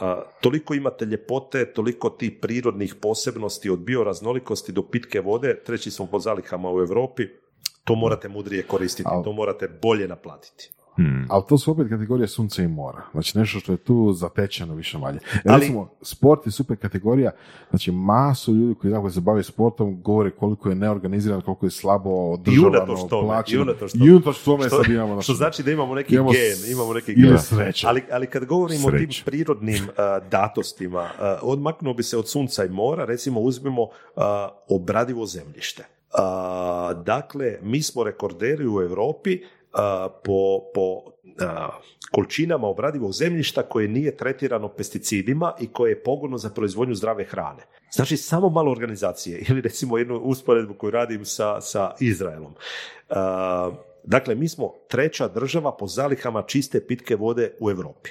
uh, 0.00 0.22
toliko 0.40 0.74
imate 0.74 1.04
ljepote, 1.04 1.72
toliko 1.72 2.10
tih 2.10 2.32
prirodnih 2.40 2.94
posebnosti 2.94 3.70
od 3.70 3.78
bioraznolikosti 3.78 4.72
do 4.72 4.82
pitke 4.82 5.20
vode, 5.20 5.62
treći 5.66 5.90
smo 5.90 6.06
po 6.06 6.18
zalihama 6.18 6.72
u 6.72 6.78
Europi, 6.78 7.26
to 7.84 7.94
morate 7.94 8.28
mudrije 8.28 8.62
koristiti, 8.62 9.10
to 9.24 9.32
morate 9.32 9.68
bolje 9.82 10.08
naplatiti. 10.08 10.70
Hmm. 10.96 11.26
Ali 11.30 11.42
to 11.48 11.58
su 11.58 11.70
opet 11.70 11.88
kategorije 11.88 12.28
sunca 12.28 12.62
i 12.62 12.68
mora. 12.68 13.02
Znači 13.12 13.38
nešto 13.38 13.60
što 13.60 13.72
je 13.72 13.76
tu 13.76 14.12
zatečeno 14.12 14.74
više 14.74 14.98
manje. 14.98 15.18
Jer 15.34 15.54
Ali- 15.54 15.60
Recimo, 15.60 15.90
sport 16.02 16.46
je 16.46 16.52
super 16.52 16.76
kategorija. 16.76 17.30
Znači, 17.70 17.92
masu 17.92 18.54
ljudi 18.54 18.74
koji, 18.74 18.94
koji 18.94 19.12
se 19.12 19.20
bave 19.20 19.42
sportom 19.42 20.02
govore 20.02 20.30
koliko 20.30 20.68
je 20.68 20.74
neorganiziran, 20.74 21.40
koliko 21.40 21.66
je 21.66 21.70
slabo 21.70 22.32
održavano, 22.32 22.96
plaćeno. 23.08 23.60
i 23.60 23.62
unatoč 23.62 23.92
tome. 23.92 24.06
I 24.06 24.10
unatoč 24.10 24.42
tome 24.44 24.66
Što, 24.66 24.76
sad 24.76 24.92
imamo... 24.92 25.22
što 25.22 25.34
znači 25.34 25.62
da 25.62 25.70
imamo 25.70 25.94
neki 25.94 26.14
imamo 26.14 26.30
gen, 26.32 26.72
imamo 26.72 26.92
neki 26.94 27.12
ili 27.12 27.28
gen. 27.28 27.38
sreće. 27.38 27.86
Ali, 27.86 28.02
ali 28.12 28.26
kad 28.26 28.44
govorimo 28.44 28.88
o 28.88 28.90
tim 28.90 29.08
prirodnim 29.24 29.84
uh, 29.84 30.28
datostima, 30.30 31.02
uh, 31.02 31.08
odmaknuo 31.42 31.94
bi 31.94 32.02
se 32.02 32.18
od 32.18 32.28
sunca 32.28 32.64
i 32.64 32.68
mora, 32.68 33.04
recimo 33.04 33.40
uzmemo 33.40 33.82
uh, 33.82 33.88
obradivo 34.68 35.26
zemljište. 35.26 35.84
Uh, 36.14 37.02
dakle, 37.04 37.58
mi 37.62 37.82
smo 37.82 38.04
rekorderi 38.04 38.68
u 38.68 38.80
Europi 38.82 39.40
po, 40.24 40.60
po 40.74 41.02
količinama 42.10 42.66
obradivog 42.66 43.12
zemljišta 43.12 43.62
koje 43.62 43.88
nije 43.88 44.16
tretirano 44.16 44.68
pesticidima 44.68 45.52
i 45.60 45.68
koje 45.68 45.90
je 45.90 46.02
pogodno 46.02 46.38
za 46.38 46.50
proizvodnju 46.50 46.94
zdrave 46.94 47.24
hrane. 47.24 47.62
Znači, 47.92 48.16
samo 48.16 48.48
malo 48.48 48.70
organizacije 48.70 49.44
ili 49.48 49.60
recimo 49.60 49.98
jednu 49.98 50.18
usporedbu 50.18 50.74
koju 50.74 50.90
radim 50.90 51.24
sa, 51.24 51.60
sa 51.60 51.94
Izraelom. 52.00 52.54
Dakle, 54.04 54.34
mi 54.34 54.48
smo 54.48 54.72
treća 54.88 55.28
država 55.28 55.76
po 55.76 55.86
zalihama 55.86 56.42
čiste 56.42 56.86
pitke 56.86 57.16
vode 57.16 57.52
u 57.60 57.70
Europi. 57.70 58.10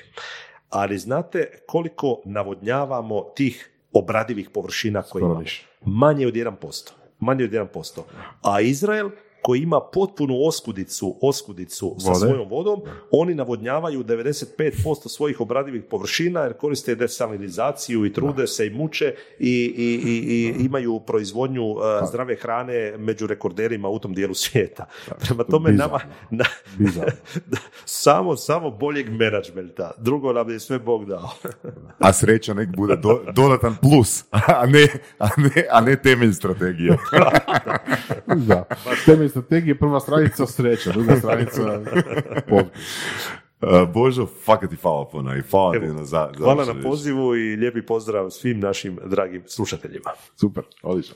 Ali 0.69 0.97
znate 0.97 1.59
koliko 1.67 2.21
navodnjavamo 2.25 3.21
tih 3.35 3.71
obradivih 3.93 4.49
površina 4.49 5.01
koje 5.01 5.21
imamo? 5.21 5.43
Manje 5.85 6.27
od 6.27 6.33
1%. 6.33 6.91
Manje 7.19 7.43
od 7.43 7.51
1%. 7.51 8.01
A 8.41 8.61
Izrael 8.61 9.09
koji 9.41 9.59
ima 9.61 9.79
potpunu 9.93 10.35
oskudicu, 10.47 11.17
oskudicu 11.21 11.95
sa 11.99 12.07
Vode. 12.11 12.19
svojom 12.19 12.49
vodom, 12.49 12.81
oni 13.11 13.35
navodnjavaju 13.35 14.03
95% 14.03 15.07
svojih 15.09 15.41
obradivih 15.41 15.83
površina 15.89 16.39
jer 16.41 16.53
koriste 16.53 16.95
desalinizaciju 16.95 18.05
i 18.05 18.13
trude 18.13 18.47
se 18.47 18.67
i 18.67 18.69
muče 18.69 19.15
i, 19.39 19.49
i, 19.77 20.01
i, 20.05 20.17
i 20.61 20.65
imaju 20.65 20.99
proizvodnju 20.99 21.63
uh, 21.65 21.77
zdrave 22.09 22.35
hrane 22.35 22.97
među 22.97 23.27
rekorderima 23.27 23.89
u 23.89 23.99
tom 23.99 24.13
dijelu 24.13 24.33
svijeta. 24.33 24.85
Prema 25.27 25.43
tome 25.43 25.71
bizarno. 25.71 25.97
nama 25.97 26.13
na, 26.29 26.45
samo, 27.85 28.35
samo 28.35 28.71
boljeg 28.71 29.09
menadžmenta. 29.09 29.91
Drugo 29.97 30.33
nam 30.33 30.49
je 30.49 30.59
sve 30.59 30.79
Bog 30.79 31.05
dao. 31.05 31.29
A 31.99 32.13
sreća 32.13 32.53
nek 32.53 32.69
bude 32.75 32.95
do- 32.95 33.23
dodatan 33.35 33.75
plus, 33.81 34.23
a 34.31 34.65
ne, 34.65 34.87
a 35.19 35.27
ne, 35.37 35.65
a 35.71 35.81
ne 35.81 35.95
temelj 35.95 36.31
strategije. 36.33 36.97
da. 38.47 38.63
Temelj 39.05 39.29
strategije, 39.31 39.77
prva 39.77 39.99
stranica 39.99 40.45
sreća, 40.45 40.91
druga 40.91 41.15
stranica. 41.15 41.61
Uh, 43.61 43.93
Božo, 43.93 44.25
fakat 44.25 44.69
ti 44.69 44.75
hvala 44.75 45.07
puno 45.11 45.35
i 45.35 45.41
hvala 45.41 45.71
ti 45.71 45.77
Evo, 45.77 45.93
na 45.93 46.05
za, 46.05 46.29
za 46.37 46.43
Hvala 46.43 46.65
na 46.65 46.81
pozivu 46.81 47.35
i 47.35 47.55
lijepi 47.55 47.81
pozdrav 47.81 48.29
svim 48.29 48.59
našim 48.59 48.99
dragim 49.05 49.43
slušateljima. 49.47 50.09
Super, 50.35 50.63
odlično. 50.81 51.15